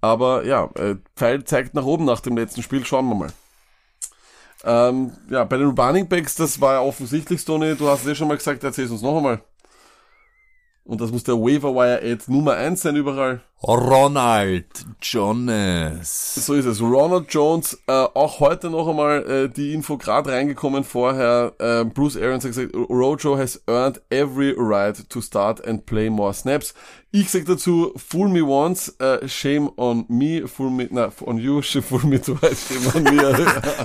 Aber 0.00 0.44
ja, 0.44 0.70
äh, 0.74 0.96
Pfeil 1.16 1.44
zeigt 1.44 1.74
nach 1.74 1.84
oben 1.84 2.04
nach 2.04 2.20
dem 2.20 2.36
letzten 2.36 2.62
Spiel, 2.62 2.84
schauen 2.84 3.08
wir 3.08 3.14
mal. 3.14 3.32
Ähm, 4.64 5.12
ja, 5.30 5.44
bei 5.44 5.56
den 5.56 5.78
Running 5.78 6.08
Backs, 6.08 6.34
das 6.34 6.60
war 6.60 6.74
ja 6.74 6.80
offensichtlich, 6.80 7.40
Stoney, 7.40 7.76
du 7.76 7.88
hast 7.88 8.00
es 8.02 8.08
ja 8.08 8.14
schon 8.14 8.28
mal 8.28 8.36
gesagt, 8.36 8.64
erzähl's 8.64 8.90
uns 8.90 9.02
noch 9.02 9.16
einmal. 9.16 9.40
Und 10.88 11.02
das 11.02 11.12
muss 11.12 11.22
der 11.22 11.34
Waiver 11.34 11.74
Wire 11.74 12.00
Ad 12.02 12.24
Nummer 12.28 12.54
eins 12.54 12.80
sein 12.80 12.96
überall. 12.96 13.42
Ronald 13.62 14.86
Jones. 15.02 16.46
So 16.46 16.54
ist 16.54 16.64
es. 16.64 16.80
Ronald 16.80 17.26
Jones, 17.28 17.78
äh, 17.86 17.92
auch 17.92 18.40
heute 18.40 18.70
noch 18.70 18.88
einmal 18.88 19.22
äh, 19.28 19.48
die 19.50 19.74
Info 19.74 19.98
gerade 19.98 20.32
reingekommen 20.32 20.84
vorher. 20.84 21.52
Äh, 21.58 21.84
Bruce 21.84 22.16
Arians 22.16 22.44
hat 22.44 22.52
gesagt, 22.52 22.74
Rojo 22.74 23.36
has 23.36 23.62
earned 23.66 24.00
every 24.08 24.54
right 24.56 24.96
to 25.10 25.20
start 25.20 25.62
and 25.68 25.84
play 25.84 26.08
more 26.08 26.32
snaps. 26.32 26.72
Ich 27.10 27.28
sag 27.28 27.44
dazu, 27.44 27.92
fool 27.96 28.30
me 28.30 28.42
once, 28.42 28.88
äh, 28.98 29.28
shame 29.28 29.70
on 29.76 30.06
me, 30.08 30.48
fool 30.48 30.70
me, 30.70 30.88
na, 30.90 31.10
on 31.26 31.36
you, 31.36 31.60
fool 31.82 32.00
me 32.06 32.18
twice, 32.18 32.66
shame 32.66 32.86
on 32.94 33.02
me. 33.14 33.26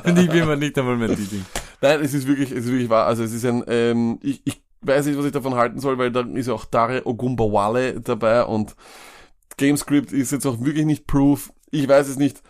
Und 0.06 0.20
ich 0.24 0.30
bin 0.30 0.48
mir 0.48 0.56
nicht 0.56 0.80
einmal 0.80 0.96
mehr 0.96 1.10
die 1.10 1.26
Ding. 1.26 1.46
Nein, 1.82 2.00
es 2.00 2.14
ist 2.14 2.26
wirklich, 2.28 2.50
es 2.52 2.64
ist 2.64 2.72
wirklich 2.72 2.90
wahr. 2.90 3.08
Also 3.08 3.24
es 3.24 3.34
ist 3.34 3.44
ein, 3.44 3.62
ähm, 3.68 4.20
ich, 4.22 4.42
ich 4.46 4.62
weiß 4.86 5.06
nicht, 5.06 5.18
was 5.18 5.26
ich 5.26 5.32
davon 5.32 5.56
halten 5.56 5.80
soll, 5.80 5.98
weil 5.98 6.12
da 6.12 6.22
ist 6.22 6.48
ja 6.48 6.54
auch 6.54 6.66
Dare 6.66 7.06
Ogumbawale 7.06 8.02
dabei 8.02 8.44
und 8.44 8.76
Gamescript 9.58 10.12
ist 10.12 10.32
jetzt 10.32 10.46
auch 10.46 10.60
wirklich 10.62 10.86
nicht 10.86 11.08
proof. 11.08 11.52
Ich 11.72 11.88
weiß 11.88 12.08
es 12.08 12.18
nicht. 12.18 12.42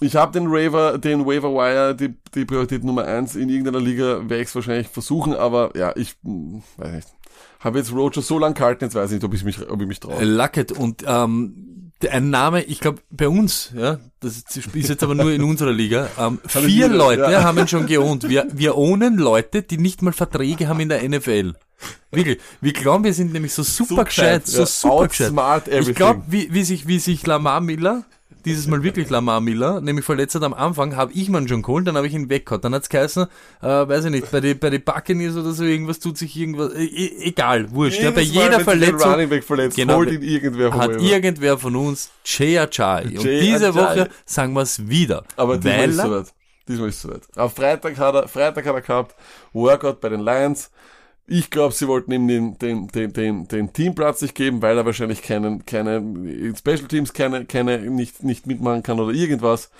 Ich 0.00 0.16
habe 0.16 0.32
den 0.32 0.46
Raver, 0.48 0.98
den 0.98 1.24
Waiver 1.24 1.52
Wire, 1.54 1.94
die, 1.94 2.14
die 2.34 2.44
Priorität 2.44 2.82
Nummer 2.82 3.04
eins 3.04 3.36
in 3.36 3.48
irgendeiner 3.48 3.80
Liga 3.80 4.28
werde 4.28 4.42
ich 4.42 4.48
es 4.48 4.54
wahrscheinlich 4.54 4.88
versuchen, 4.88 5.34
aber 5.34 5.70
ja, 5.76 5.92
ich 5.96 6.16
hm, 6.24 6.62
weiß 6.76 6.94
nicht. 6.94 7.08
Habe 7.60 7.78
jetzt 7.78 7.92
Roger 7.92 8.20
so 8.20 8.38
lang 8.38 8.54
gehalten, 8.54 8.84
jetzt 8.84 8.94
weiß 8.94 9.10
ich 9.10 9.16
nicht, 9.16 9.24
ob 9.24 9.34
ich 9.34 9.44
mich, 9.44 9.70
ob 9.70 9.80
ich 9.80 9.86
mich 9.86 10.00
traue. 10.00 10.22
Lucket 10.24 10.72
und 10.72 11.04
ähm, 11.06 11.83
ein 12.10 12.30
Name, 12.30 12.62
ich 12.64 12.80
glaube 12.80 13.00
bei 13.10 13.28
uns, 13.28 13.72
ja, 13.74 13.98
das 14.20 14.38
ist 14.38 14.88
jetzt 14.88 15.02
aber 15.02 15.14
nur 15.14 15.32
in 15.32 15.42
unserer 15.42 15.72
Liga, 15.72 16.08
ähm, 16.18 16.40
vier 16.46 16.88
Leute 16.88 17.22
ja. 17.22 17.42
haben 17.42 17.58
ihn 17.58 17.68
schon 17.68 17.86
geohnt. 17.86 18.28
Wir, 18.28 18.46
wir 18.52 18.76
ohnen 18.76 19.16
Leute, 19.16 19.62
die 19.62 19.78
nicht 19.78 20.02
mal 20.02 20.12
Verträge 20.12 20.68
haben 20.68 20.80
in 20.80 20.88
der 20.88 21.08
NFL. 21.08 21.54
Wirklich. 22.10 22.40
Wir 22.60 22.72
glauben, 22.72 23.04
wir 23.04 23.14
sind 23.14 23.32
nämlich 23.32 23.52
so 23.52 23.62
super, 23.62 24.04
gescheit, 24.04 24.46
so 24.46 24.60
ja. 24.60 24.66
super 24.66 25.08
gescheit. 25.08 25.32
Ich 25.68 25.94
glaube, 25.94 26.22
wie, 26.28 26.52
wie 26.52 26.64
sich, 26.64 26.86
wie 26.86 26.98
sich 26.98 27.26
Lamar 27.26 27.60
Miller, 27.60 28.04
dieses 28.44 28.66
Mal 28.66 28.82
wirklich 28.82 29.10
Lamar 29.10 29.40
Miller, 29.40 29.80
nämlich 29.80 30.04
verletzt 30.04 30.34
hat 30.34 30.42
am 30.42 30.54
Anfang, 30.54 30.96
habe 30.96 31.12
ich 31.12 31.28
man 31.28 31.48
schon 31.48 31.62
geholt, 31.62 31.86
dann 31.86 31.96
habe 31.96 32.06
ich 32.06 32.14
ihn 32.14 32.28
weggehauen. 32.28 32.60
Dann 32.60 32.74
hat's 32.74 32.88
geheißen, 32.88 33.26
äh, 33.62 33.66
weiß 33.66 34.04
ich 34.06 34.10
nicht, 34.10 34.30
bei 34.30 34.40
den 34.40 34.58
bei 34.58 34.70
die 34.70 34.78
Buccaneers 34.78 35.36
oder 35.36 35.52
so 35.52 35.64
irgendwas 35.64 35.98
tut 35.98 36.18
sich 36.18 36.36
irgendwas, 36.36 36.72
äh, 36.74 36.84
e- 36.84 37.28
egal, 37.28 37.70
wurscht. 37.72 38.00
Ja, 38.02 38.10
bei 38.10 38.16
Mal, 38.16 38.22
jeder 38.22 38.58
ein 38.58 38.64
Verletzung 38.64 39.10
Running 39.12 39.28
Back 39.28 39.44
verletzt, 39.44 39.76
Genau, 39.76 39.96
holt 39.96 40.12
ihn 40.12 40.22
irgendwer 40.22 40.70
vom 40.72 40.80
hat 40.80 40.90
Waiver. 40.90 41.00
irgendwer 41.02 41.58
von 41.58 41.76
uns 41.76 42.10
Jay 42.24 42.58
Ajay. 42.58 43.16
Und 43.18 43.24
diese. 43.24 43.74
Woche 43.74 44.08
sagen 44.26 44.52
wir 44.52 44.62
es 44.62 44.88
wieder. 44.88 45.24
Aber 45.36 45.56
diesmal 45.56 45.88
ist 45.88 45.96
es 45.96 46.02
soweit. 46.02 46.26
Diesmal 46.68 46.88
ist 46.88 46.96
es 46.96 47.02
soweit. 47.02 47.22
Am 47.36 47.50
Freitag 47.50 47.98
hat 47.98 48.14
er, 48.14 48.28
Freitag 48.28 48.66
hat 48.66 48.74
er 48.74 48.80
gehabt, 48.80 49.14
Workout 49.52 50.00
bei 50.00 50.08
den 50.10 50.20
Lions. 50.20 50.70
Ich 51.26 51.50
glaube, 51.50 51.72
sie 51.72 51.88
wollten 51.88 52.12
ihm 52.12 52.28
den, 52.28 52.58
den, 52.58 52.88
den, 52.88 53.12
den, 53.12 53.48
den 53.48 53.72
Teamplatz 53.72 54.20
nicht 54.20 54.34
geben, 54.34 54.60
weil 54.60 54.76
er 54.76 54.84
wahrscheinlich 54.84 55.22
keinen, 55.22 55.64
keine, 55.64 55.96
in 55.96 56.54
Special 56.54 56.86
Teams 56.86 57.14
keine, 57.14 57.46
keine, 57.46 57.78
nicht, 57.78 58.22
nicht 58.22 58.46
mitmachen 58.46 58.82
kann 58.82 59.00
oder 59.00 59.14
irgendwas. 59.14 59.70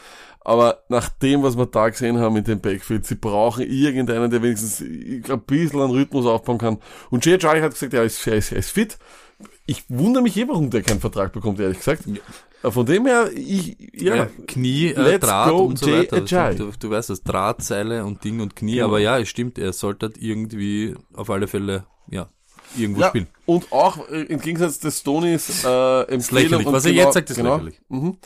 Aber 0.40 0.84
nach 0.88 1.08
dem, 1.08 1.42
was 1.42 1.56
wir 1.56 1.66
da 1.66 1.88
gesehen 1.88 2.18
haben 2.18 2.36
in 2.36 2.44
dem 2.44 2.60
Backfield, 2.60 3.06
sie 3.06 3.14
brauchen 3.14 3.66
irgendeinen, 3.66 4.30
der 4.30 4.42
wenigstens 4.42 4.80
ein 4.80 5.40
bisschen 5.46 5.80
einen 5.80 5.90
Rhythmus 5.90 6.26
aufbauen 6.26 6.58
kann. 6.58 6.78
Und 7.10 7.24
Jay 7.24 7.38
Charlie 7.38 7.62
hat 7.62 7.72
gesagt, 7.72 7.94
ja, 7.94 8.00
er 8.00 8.06
ist, 8.06 8.26
er 8.26 8.36
ist, 8.36 8.52
er 8.52 8.58
ist 8.58 8.70
fit. 8.70 8.98
Ich 9.66 9.84
wundere 9.88 10.22
mich 10.22 10.36
eh, 10.36 10.46
warum 10.48 10.70
der 10.70 10.82
keinen 10.82 11.00
Vertrag 11.00 11.32
bekommt, 11.32 11.60
ehrlich 11.60 11.78
gesagt. 11.78 12.04
Von 12.62 12.86
dem 12.86 13.06
her, 13.06 13.30
ich, 13.34 13.76
ja, 13.92 14.14
ja, 14.16 14.28
Knie, 14.46 14.86
äh, 14.88 15.18
Draht 15.18 15.52
und 15.52 15.78
so 15.78 15.86
Jay 15.86 16.00
weiter. 16.10 16.16
Ajayi. 16.16 16.56
Du, 16.56 16.70
du 16.78 16.90
weißt 16.90 17.10
das, 17.10 17.22
Drahtseile 17.22 18.04
und 18.06 18.24
Ding 18.24 18.40
und 18.40 18.56
Knie. 18.56 18.76
Genau. 18.76 18.86
Aber 18.86 19.00
ja, 19.00 19.18
es 19.18 19.28
stimmt, 19.28 19.58
er 19.58 19.72
sollte 19.74 20.06
halt 20.06 20.16
irgendwie 20.18 20.94
auf 21.12 21.28
alle 21.28 21.46
Fälle, 21.46 21.84
ja, 22.10 22.28
irgendwo 22.76 23.02
Ja, 23.02 23.08
spielen. 23.08 23.26
und 23.44 23.70
auch 23.70 24.08
äh, 24.08 24.22
im 24.22 24.40
Gegensatz 24.40 24.78
des 24.78 25.00
Stonys 25.00 25.62
äh, 25.64 26.02
Empfehlung 26.08 26.64
Was 26.72 26.86
er 26.86 26.92
genau, 26.92 27.04
jetzt 27.04 27.14
sagt, 27.14 27.30
ist 27.30 27.36
genau, 27.36 27.56
lächerlich. 27.56 27.80
Mhm. 27.88 28.16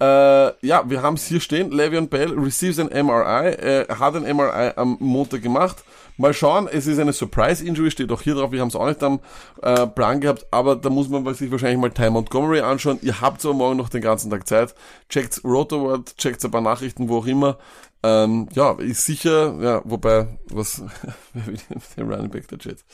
Äh, 0.00 0.66
ja, 0.66 0.88
wir 0.88 1.02
haben 1.02 1.14
es 1.14 1.26
hier 1.26 1.40
stehen. 1.40 1.72
Le'Veon 1.72 2.08
Bell 2.08 2.32
receives 2.38 2.78
an 2.78 2.86
MRI. 2.88 3.48
Äh, 3.48 3.86
er 3.88 3.98
hat 3.98 4.14
ein 4.14 4.22
MRI 4.36 4.72
am 4.76 4.96
Montag 5.00 5.42
gemacht. 5.42 5.82
Mal 6.18 6.34
schauen, 6.34 6.68
es 6.70 6.88
ist 6.88 6.98
eine 6.98 7.12
Surprise 7.12 7.64
Injury, 7.64 7.92
steht 7.92 8.10
auch 8.10 8.22
hier 8.22 8.34
drauf. 8.34 8.50
Wir 8.50 8.60
haben 8.60 8.68
es 8.68 8.74
auch 8.74 8.88
nicht 8.88 9.02
am 9.04 9.20
äh, 9.62 9.86
Plan 9.86 10.20
gehabt, 10.20 10.46
aber 10.50 10.74
da 10.74 10.90
muss 10.90 11.08
man 11.08 11.24
sich 11.32 11.50
wahrscheinlich 11.50 11.78
mal 11.78 11.90
Ty 11.90 12.10
Montgomery 12.10 12.60
anschauen. 12.60 12.98
Ihr 13.02 13.20
habt 13.20 13.44
aber 13.44 13.54
morgen 13.54 13.76
noch 13.76 13.88
den 13.88 14.02
ganzen 14.02 14.28
Tag 14.28 14.48
Zeit. 14.48 14.74
Checkt 15.08 15.40
Rotoword, 15.44 16.16
checkt 16.16 16.44
ein 16.44 16.50
paar 16.50 16.60
Nachrichten, 16.60 17.08
wo 17.08 17.18
auch 17.18 17.26
immer. 17.26 17.56
Ähm, 18.02 18.48
ja, 18.52 18.72
ist 18.72 19.04
sicher, 19.04 19.54
ja, 19.60 19.82
wobei, 19.84 20.26
was, 20.50 20.82
wer 21.34 21.46
will 21.46 21.58
den 21.96 22.12
Running 22.12 22.30
Back 22.30 22.48
der 22.48 22.58
Jets? 22.58 22.84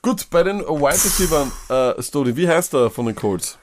Gut, 0.00 0.28
bei 0.30 0.44
den 0.44 0.60
Wide 0.60 0.86
Receivers, 0.86 1.48
äh, 1.68 2.02
Stody, 2.02 2.36
wie 2.36 2.48
heißt 2.48 2.74
er 2.74 2.90
von 2.90 3.06
den 3.06 3.14
Colts? 3.14 3.59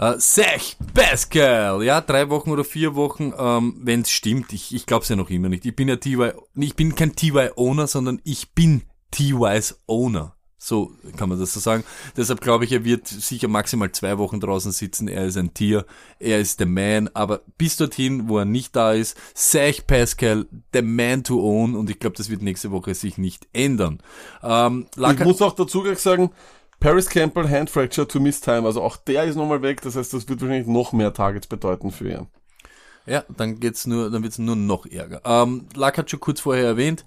Äh, 0.00 0.16
Zach 0.16 0.76
Pascal, 0.94 1.82
ja, 1.82 2.00
drei 2.00 2.30
Wochen 2.30 2.50
oder 2.50 2.64
vier 2.64 2.94
Wochen, 2.94 3.34
ähm, 3.36 3.76
wenn 3.82 4.00
es 4.00 4.10
stimmt, 4.10 4.50
ich, 4.54 4.74
ich 4.74 4.86
glaube 4.86 5.02
es 5.02 5.10
ja 5.10 5.16
noch 5.16 5.28
immer 5.28 5.50
nicht. 5.50 5.66
Ich 5.66 5.76
bin 5.76 5.88
ja 5.88 5.96
TY, 5.96 6.32
ich 6.54 6.74
bin 6.74 6.94
kein 6.94 7.14
TY-Owner, 7.14 7.86
sondern 7.86 8.18
ich 8.24 8.54
bin 8.54 8.82
TY's 9.10 9.78
Owner. 9.86 10.36
So 10.56 10.92
kann 11.16 11.28
man 11.28 11.38
das 11.38 11.52
so 11.52 11.60
sagen. 11.60 11.84
Deshalb 12.16 12.40
glaube 12.40 12.64
ich, 12.64 12.72
er 12.72 12.84
wird 12.84 13.08
sicher 13.08 13.48
maximal 13.48 13.92
zwei 13.92 14.16
Wochen 14.16 14.40
draußen 14.40 14.72
sitzen. 14.72 15.08
Er 15.08 15.26
ist 15.26 15.36
ein 15.36 15.52
Tier, 15.52 15.84
er 16.18 16.38
ist 16.38 16.60
der 16.60 16.66
Man, 16.66 17.08
aber 17.12 17.42
bis 17.58 17.76
dorthin, 17.76 18.28
wo 18.28 18.38
er 18.38 18.44
nicht 18.46 18.76
da 18.76 18.92
ist, 18.92 19.18
Zach 19.34 19.86
Pascal, 19.86 20.46
the 20.72 20.82
Man 20.82 21.24
to 21.24 21.40
own 21.42 21.74
und 21.74 21.90
ich 21.90 21.98
glaube, 21.98 22.16
das 22.16 22.30
wird 22.30 22.40
nächste 22.40 22.70
Woche 22.70 22.94
sich 22.94 23.18
nicht 23.18 23.48
ändern. 23.52 24.02
Ähm, 24.42 24.86
Ich 24.96 25.18
muss 25.20 25.42
auch 25.42 25.54
dazu 25.54 25.84
sagen, 25.94 26.30
Paris 26.80 27.08
Campbell, 27.08 27.48
Hand 27.48 27.70
Fracture 27.70 28.08
to 28.08 28.18
Miss 28.20 28.40
Time, 28.40 28.62
also 28.66 28.82
auch 28.82 28.96
der 28.96 29.24
ist 29.24 29.36
nochmal 29.36 29.62
weg, 29.62 29.82
das 29.82 29.96
heißt, 29.96 30.12
das 30.14 30.28
wird 30.28 30.40
wahrscheinlich 30.40 30.66
noch 30.66 30.92
mehr 30.92 31.12
Targets 31.12 31.46
bedeuten 31.46 31.90
für 31.90 32.08
ihn. 32.10 32.26
Ja, 33.06 33.24
dann 33.36 33.60
geht's 33.60 33.86
nur, 33.86 34.10
dann 34.10 34.22
wird's 34.22 34.38
nur 34.38 34.56
noch 34.56 34.86
ärger. 34.86 35.20
Ähm, 35.24 35.66
Lack 35.74 35.98
hat 35.98 36.10
schon 36.10 36.20
kurz 36.20 36.40
vorher 36.40 36.64
erwähnt, 36.64 37.04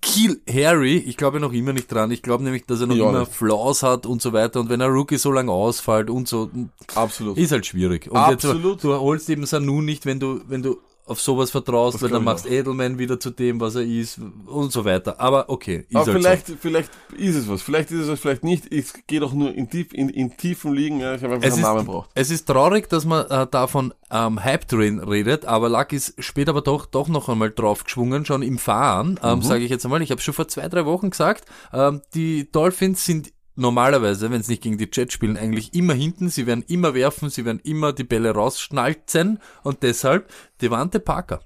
Kiel 0.00 0.40
Harry, 0.48 0.96
ich 0.96 1.16
glaube 1.16 1.40
noch 1.40 1.52
immer 1.52 1.72
nicht 1.72 1.90
dran. 1.92 2.10
Ich 2.12 2.22
glaube 2.22 2.44
nämlich, 2.44 2.66
dass 2.66 2.80
er 2.80 2.86
noch 2.86 2.94
Ja, 2.94 3.08
immer 3.10 3.20
nicht. 3.20 3.32
Flaws 3.32 3.82
hat 3.82 4.06
und 4.06 4.22
so 4.22 4.32
weiter. 4.32 4.60
Und 4.60 4.68
wenn 4.68 4.80
ein 4.80 4.90
Rookie 4.90 5.18
so 5.18 5.32
lange 5.32 5.50
ausfällt 5.50 6.08
und 6.08 6.28
so, 6.28 6.50
Absolut. 6.94 7.36
ist 7.36 7.50
halt 7.50 7.66
schwierig. 7.66 8.08
Und 8.08 8.16
Absolut. 8.16 8.74
Jetzt, 8.74 8.84
du 8.84 8.94
holst 8.94 9.28
eben 9.28 9.44
Sanu 9.44 9.82
nicht, 9.82 10.06
wenn 10.06 10.20
du, 10.20 10.40
wenn 10.46 10.62
du 10.62 10.78
auf 11.06 11.20
sowas 11.20 11.50
vertraust, 11.52 11.94
Das 11.94 12.02
weil 12.02 12.10
dann 12.10 12.22
ich 12.22 12.24
machst 12.24 12.46
Edelman 12.46 12.98
wieder 12.98 13.18
zu 13.20 13.30
dem, 13.30 13.60
was 13.60 13.76
er 13.76 13.82
ist 13.82 14.18
und 14.46 14.72
so 14.72 14.84
weiter. 14.84 15.20
Aber 15.20 15.48
okay, 15.48 15.86
ist 15.88 15.96
Aber 15.96 16.06
halt 16.06 16.16
vielleicht, 16.16 16.52
vielleicht 16.60 16.90
ist 17.16 17.36
es 17.36 17.48
was, 17.48 17.62
vielleicht 17.62 17.90
ist 17.92 18.00
es 18.00 18.08
was, 18.08 18.20
vielleicht 18.20 18.42
nicht. 18.44 18.72
Es 18.72 18.92
geht 19.06 19.22
auch 19.22 19.32
nur 19.32 19.54
in, 19.54 19.70
tief, 19.70 19.92
in, 19.92 20.08
in 20.08 20.36
tiefen 20.36 20.72
Ligen, 20.74 21.00
ja, 21.00 21.14
ich 21.14 21.22
habe 21.22 21.34
einfach 21.34 21.46
Es 21.46 21.54
einen 21.54 21.62
ist, 21.62 21.68
Namen 21.68 21.86
braucht. 21.86 22.10
es 22.14 22.30
ist 22.30 22.46
traurig, 22.46 22.88
dass 22.88 23.04
man 23.04 23.24
äh, 23.26 23.46
davon 23.46 23.94
ähm, 24.10 24.42
Hype 24.42 24.66
Train 24.68 24.98
redet, 24.98 25.44
aber 25.46 25.68
Luck 25.68 25.92
ist 25.92 26.14
später 26.18 26.50
aber 26.50 26.62
doch 26.62 26.86
doch 26.86 27.08
noch 27.08 27.28
einmal 27.28 27.50
drauf 27.50 27.84
geschwungen, 27.84 28.24
schon 28.24 28.42
im 28.42 28.58
Fahren, 28.58 29.18
ähm, 29.22 29.42
sage 29.42 29.64
ich 29.64 29.70
jetzt 29.70 29.84
einmal. 29.84 30.02
Ich 30.02 30.10
habe 30.10 30.20
schon 30.20 30.34
vor 30.34 30.48
zwei, 30.48 30.68
drei 30.68 30.84
Wochen 30.86 31.10
gesagt, 31.10 31.44
ähm, 31.72 32.02
die 32.14 32.50
Dolphins 32.50 33.04
sind 33.04 33.32
normalerweise, 33.56 34.30
wenn 34.30 34.42
sie 34.42 34.52
nicht 34.52 34.62
gegen 34.62 34.78
die 34.78 34.88
Jets 34.92 35.14
spielen, 35.14 35.36
eigentlich 35.36 35.74
immer 35.74 35.94
hinten. 35.94 36.28
Sie 36.28 36.46
werden 36.46 36.64
immer 36.68 36.94
werfen, 36.94 37.30
sie 37.30 37.44
werden 37.44 37.60
immer 37.64 37.92
die 37.92 38.04
Bälle 38.04 38.30
rausschnalzen 38.30 39.40
und 39.62 39.82
deshalb 39.82 40.30
Devante 40.60 41.00
Parker. 41.00 41.40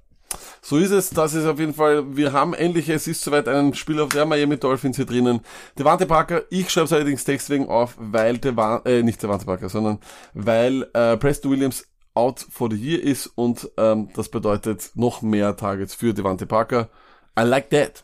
So 0.62 0.76
ist 0.76 0.90
es, 0.90 1.10
das 1.10 1.34
ist 1.34 1.46
auf 1.46 1.58
jeden 1.58 1.74
Fall, 1.74 2.16
wir 2.16 2.32
haben 2.32 2.54
endlich, 2.54 2.88
es 2.88 3.08
ist 3.08 3.22
soweit 3.22 3.48
ein 3.48 3.74
Spieler 3.74 4.06
der 4.06 4.26
Miami 4.26 4.58
Dolphins 4.58 4.96
hier 4.96 5.06
drinnen. 5.06 5.40
Devante 5.78 6.06
Parker, 6.06 6.42
ich 6.50 6.70
schreibe 6.70 6.84
es 6.84 6.92
allerdings 6.92 7.24
deswegen 7.24 7.66
auf, 7.68 7.96
weil 7.98 8.38
Devan, 8.38 8.82
äh, 8.84 9.02
nicht 9.02 9.22
Devante 9.22 9.46
Parker, 9.46 9.68
sondern 9.68 9.98
weil 10.34 10.88
äh, 10.92 11.16
Preston 11.16 11.50
Williams 11.50 11.86
out 12.14 12.44
for 12.48 12.70
the 12.70 12.76
year 12.76 13.02
ist 13.02 13.26
und 13.26 13.70
ähm, 13.76 14.10
das 14.14 14.28
bedeutet 14.28 14.90
noch 14.94 15.22
mehr 15.22 15.56
Targets 15.56 15.94
für 15.94 16.14
Devante 16.14 16.46
Parker. 16.46 16.90
I 17.38 17.42
like 17.42 17.70
that. 17.70 18.02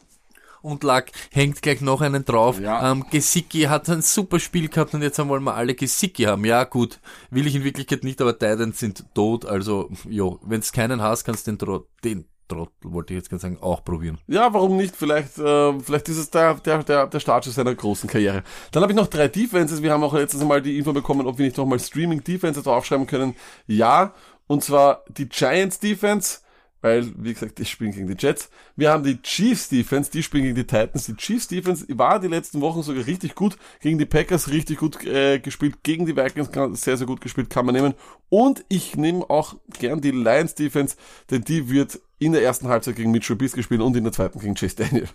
Und 0.67 0.83
Luck 0.83 1.05
hängt 1.31 1.63
gleich 1.63 1.81
noch 1.81 2.01
einen 2.01 2.25
drauf. 2.25 2.59
Ja. 2.59 2.91
Ähm, 2.91 3.05
Gesicki 3.09 3.63
hat 3.63 3.89
ein 3.89 4.03
super 4.03 4.41
Spiel 4.41 4.69
gehabt 4.69 4.95
und 4.95 5.03
jetzt 5.03 5.17
wollen 5.17 5.45
wir 5.45 5.55
alle 5.55 5.77
Gesicki 5.77 6.25
haben. 6.25 6.45
Ja 6.45 6.65
gut, 6.65 6.99
will 7.31 7.47
ich 7.47 7.55
in 7.55 7.63
Wirklichkeit 7.63 8.03
nicht, 8.03 8.21
aber 8.21 8.37
Titans 8.37 8.81
sind 8.81 9.05
tot. 9.15 9.45
Also, 9.45 9.91
jo, 10.09 10.41
wenn 10.43 10.59
es 10.59 10.73
keinen 10.73 11.01
hast, 11.01 11.23
kannst 11.23 11.47
du 11.47 11.53
den, 11.53 11.59
Tro 11.61 11.87
den 12.03 12.25
Trottel, 12.49 12.73
wollte 12.83 13.15
ich 13.15 13.19
jetzt 13.19 13.31
ganz 13.31 13.43
sagen, 13.43 13.59
auch 13.61 13.85
probieren. 13.85 14.19
Ja, 14.27 14.53
warum 14.53 14.77
nicht? 14.77 14.97
Vielleicht, 14.97 15.39
äh, 15.39 15.79
vielleicht 15.79 16.09
ist 16.09 16.19
es 16.19 16.31
der, 16.31 16.55
der, 16.55 16.83
der, 16.83 17.07
der 17.07 17.21
Startschuss 17.21 17.55
seiner 17.55 17.73
großen 17.73 18.11
Karriere. 18.11 18.43
Dann 18.73 18.83
habe 18.83 18.91
ich 18.91 18.97
noch 18.97 19.07
drei 19.07 19.29
Defenses. 19.29 19.83
Wir 19.83 19.93
haben 19.93 20.03
auch 20.03 20.15
letztes 20.15 20.43
Mal 20.43 20.63
die 20.63 20.79
Info 20.79 20.93
bekommen, 20.93 21.29
ob 21.29 21.39
wir 21.39 21.47
nicht 21.47 21.59
nochmal 21.59 21.79
Streaming 21.79 22.25
Defenses 22.25 22.65
draufschreiben 22.65 23.07
können. 23.07 23.37
Ja, 23.69 24.15
und 24.49 24.65
zwar 24.65 25.05
die 25.11 25.29
Giants 25.29 25.79
Defense, 25.79 26.41
weil, 26.87 27.13
wie 27.17 27.35
gesagt, 27.35 27.59
die 27.59 27.65
spielen 27.65 27.91
gegen 27.91 28.07
die 28.07 28.15
Jets. 28.17 28.49
Wir 28.77 28.93
haben 28.93 29.03
die 29.03 29.21
Chiefs 29.21 29.69
Defense, 29.69 30.09
die 30.09 30.23
spielen 30.23 30.45
gegen 30.45 30.55
die 30.55 30.65
Titans. 30.65 31.07
Die 31.07 31.17
Chiefs 31.17 31.49
Defense 31.49 31.85
war 31.89 32.21
die 32.21 32.29
letzten 32.29 32.61
Wochen 32.61 32.85
sogar 32.85 33.05
richtig 33.05 33.35
gut, 33.35 33.59
gegen 33.81 33.99
die 33.99 34.07
Packers 34.07 34.51
richtig 34.51 34.79
gut 34.79 35.05
äh, 35.05 35.41
gespielt, 35.41 35.83
gegen 35.83 36.07
die 36.07 36.17
Vikings 36.17 36.51
sehr, 36.81 36.97
sehr 36.97 37.07
gut 37.09 37.21
gespielt, 37.21 37.51
kann 37.51 37.67
man 37.67 37.75
nehmen. 37.75 37.95
Und 38.29 38.65
ich 38.69 38.97
nehme 38.97 39.29
auch 39.29 39.57
gern 39.81 40.01
die 40.01 40.13
Lions 40.13 40.55
Defense, 40.55 40.95
denn 41.29 41.43
die 41.43 41.69
wird 41.69 42.01
in 42.21 42.31
der 42.31 42.43
ersten 42.43 42.69
Halbzeit 42.69 42.95
gegen 42.95 43.11
Mitchell 43.11 43.37
Trubisky 43.37 43.57
gespielt 43.57 43.81
und 43.81 43.97
in 43.97 44.05
der 44.05 44.13
zweiten 44.13 44.39
gegen 44.39 44.55
Chase 44.55 44.77
Daniel. 44.77 45.09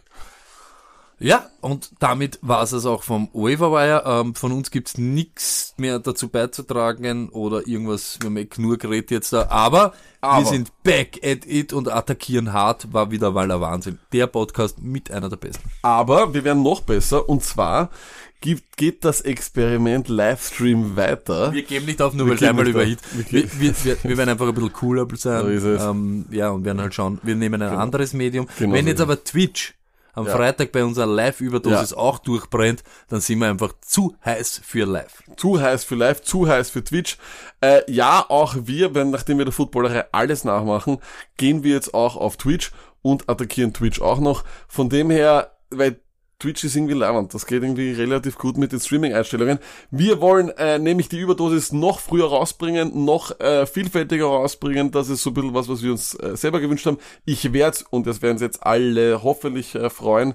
Ja, 1.21 1.49
und 1.61 1.91
damit 1.99 2.39
war 2.41 2.63
es 2.63 2.73
auch 2.85 3.03
vom 3.03 3.29
Waiverwire. 3.33 4.03
Ähm, 4.05 4.33
von 4.33 4.51
uns 4.51 4.71
gibt's 4.71 4.97
nichts 4.97 5.75
mehr 5.77 5.99
dazu 5.99 6.29
beizutragen 6.29 7.29
oder 7.29 7.67
irgendwas, 7.67 8.17
wir 8.19 8.27
haben 8.27 8.37
eh 8.37 8.47
nur 8.57 8.77
geredet 8.77 9.11
jetzt 9.11 9.31
da. 9.31 9.47
Aber, 9.49 9.93
Aber. 10.19 10.43
wir 10.43 10.45
sind 10.47 10.71
back 10.83 11.19
at 11.23 11.45
it 11.45 11.73
und 11.73 11.89
attackieren 11.89 12.53
hart, 12.53 12.91
war 12.91 13.11
wieder 13.11 13.31
mal 13.31 13.47
der 13.47 13.61
Wahnsinn. 13.61 13.99
Der 14.11 14.27
Podcast 14.27 14.81
mit 14.81 15.11
einer 15.11 15.29
der 15.29 15.37
besten. 15.37 15.69
Aber 15.83 16.33
wir 16.33 16.43
werden 16.43 16.63
noch 16.63 16.81
besser 16.81 17.29
und 17.29 17.43
zwar 17.43 17.91
gibt, 18.39 18.75
geht 18.75 19.05
das 19.05 19.21
Experiment 19.21 20.09
Livestream 20.09 20.95
weiter. 20.95 21.53
Wir 21.53 21.63
geben 21.63 21.85
nicht 21.85 22.01
auf, 22.01 22.15
nur 22.15 22.27
weil 22.27 22.35
es 22.35 22.43
einmal 22.43 22.67
überhit. 22.67 22.99
Wir, 23.29 23.43
wir, 23.59 23.75
wir, 23.83 23.97
wir 24.03 24.17
werden 24.17 24.29
einfach 24.29 24.47
ein 24.47 24.55
bisschen 24.55 24.73
cooler 24.73 25.07
sein. 25.15 25.41
So 25.41 25.47
ist 25.49 25.63
es. 25.63 25.83
Ähm, 25.83 26.25
ja, 26.31 26.49
und 26.49 26.65
werden 26.65 26.81
halt 26.81 26.95
schauen, 26.95 27.19
wir 27.21 27.35
nehmen 27.35 27.61
ein 27.61 27.75
anderes 27.75 28.13
Medium. 28.13 28.47
Genau 28.57 28.73
Wenn 28.73 28.87
jetzt 28.87 29.01
aber 29.01 29.23
Twitch 29.23 29.75
am 30.13 30.25
Ja. 30.25 30.35
Freitag 30.35 30.71
bei 30.71 30.83
unserer 30.83 31.05
Live-Überdosis 31.05 31.91
Ja. 31.91 31.97
auch 31.97 32.19
durchbrennt, 32.19 32.83
dann 33.09 33.21
sind 33.21 33.39
wir 33.39 33.49
einfach 33.49 33.73
zu 33.81 34.15
heiß 34.25 34.61
für 34.63 34.85
live. 34.85 35.23
zu 35.37 35.59
heiß 35.61 35.83
für 35.83 35.95
Live, 35.95 36.21
zu 36.21 36.47
heiß 36.47 36.69
für 36.69 36.83
Twitch. 36.83 37.17
Äh, 37.61 37.89
ja, 37.91 38.25
auch 38.27 38.55
wir, 38.63 38.93
wenn, 38.95 39.09
nachdem 39.11 39.37
wir 39.37 39.45
der 39.45 39.53
Footballerei 39.53 40.05
alles 40.11 40.43
nachmachen, 40.43 40.99
gehen 41.37 41.63
wir 41.63 41.73
jetzt 41.73 41.93
auch 41.93 42.15
auf 42.15 42.37
Twitch 42.37 42.71
und 43.01 43.29
attackieren 43.29 43.73
Twitch 43.73 44.01
auch 44.01 44.19
noch. 44.19 44.43
Von 44.67 44.89
dem 44.89 45.09
her, 45.09 45.51
weil 45.69 45.99
Twitch 46.41 46.63
ist 46.63 46.75
irgendwie 46.75 46.95
leibend. 46.95 47.33
Das 47.33 47.45
geht 47.45 47.61
irgendwie 47.61 47.91
relativ 47.91 48.37
gut 48.37 48.57
mit 48.57 48.71
den 48.71 48.79
Streaming-Einstellungen. 48.79 49.59
Wir 49.91 50.21
wollen 50.21 50.49
äh, 50.57 50.79
nämlich 50.79 51.07
die 51.07 51.19
Überdosis 51.19 51.71
noch 51.71 51.99
früher 51.99 52.27
rausbringen, 52.27 53.05
noch 53.05 53.39
äh, 53.39 53.67
vielfältiger 53.67 54.25
rausbringen. 54.25 54.91
Das 54.91 55.09
ist 55.09 55.21
so 55.21 55.29
ein 55.29 55.33
bisschen 55.35 55.53
was, 55.53 55.69
was 55.69 55.83
wir 55.83 55.91
uns 55.91 56.15
äh, 56.15 56.35
selber 56.35 56.59
gewünscht 56.59 56.87
haben. 56.87 56.97
Ich 57.25 57.53
werde, 57.53 57.77
und 57.91 58.07
das 58.07 58.23
werden 58.23 58.39
jetzt 58.39 58.63
alle 58.63 59.21
hoffentlich 59.21 59.75
äh, 59.75 59.91
freuen, 59.91 60.33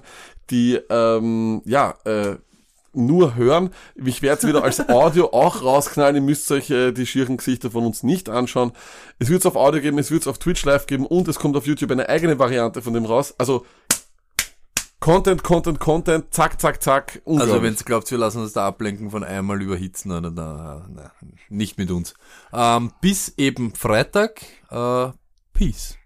die, 0.49 0.79
ähm, 0.89 1.61
ja, 1.65 1.95
äh, 2.05 2.37
nur 2.93 3.35
hören. 3.35 3.71
Ich 3.95 4.21
werde 4.21 4.39
es 4.39 4.47
wieder 4.47 4.63
als 4.63 4.79
Audio 4.89 5.31
auch 5.33 5.61
rausknallen. 5.61 6.15
Ihr 6.15 6.21
müsst 6.21 6.49
euch 6.51 6.69
äh, 6.69 6.93
die 6.93 7.05
schieren 7.05 7.37
Gesichter 7.37 7.69
von 7.71 7.85
uns 7.85 8.03
nicht 8.03 8.29
anschauen. 8.29 8.71
Es 9.19 9.29
wird 9.29 9.41
es 9.41 9.45
auf 9.45 9.55
Audio 9.55 9.81
geben, 9.81 9.99
es 9.99 10.09
wird 10.09 10.21
es 10.21 10.27
auf 10.27 10.39
Twitch 10.39 10.63
live 10.65 10.87
geben 10.87 11.05
und 11.05 11.27
es 11.27 11.37
kommt 11.37 11.57
auf 11.57 11.67
YouTube 11.67 11.91
eine 11.91 12.09
eigene 12.09 12.39
Variante 12.39 12.81
von 12.81 12.93
dem 12.93 13.05
raus. 13.05 13.35
Also 13.37 13.65
Content, 15.07 15.41
Content, 15.41 15.79
Content, 15.79 16.33
zack, 16.33 16.59
zack, 16.59 16.83
zack. 16.83 17.21
Also 17.25 17.63
wenn 17.63 17.73
ihr 17.73 17.85
glaubt, 17.85 18.11
wir 18.11 18.17
lassen 18.17 18.41
uns 18.41 18.51
da 18.51 18.67
ablenken 18.67 19.09
von 19.09 19.23
einmal 19.23 19.61
überhitzen, 19.61 20.11
na, 20.11 20.19
na, 20.19 20.85
na, 20.93 21.11
nicht 21.47 21.77
mit 21.77 21.91
uns. 21.91 22.13
Ähm, 22.51 22.91
bis 22.99 23.33
eben 23.37 23.73
Freitag. 23.73 24.41
Äh, 24.69 25.11
Peace. 25.53 25.97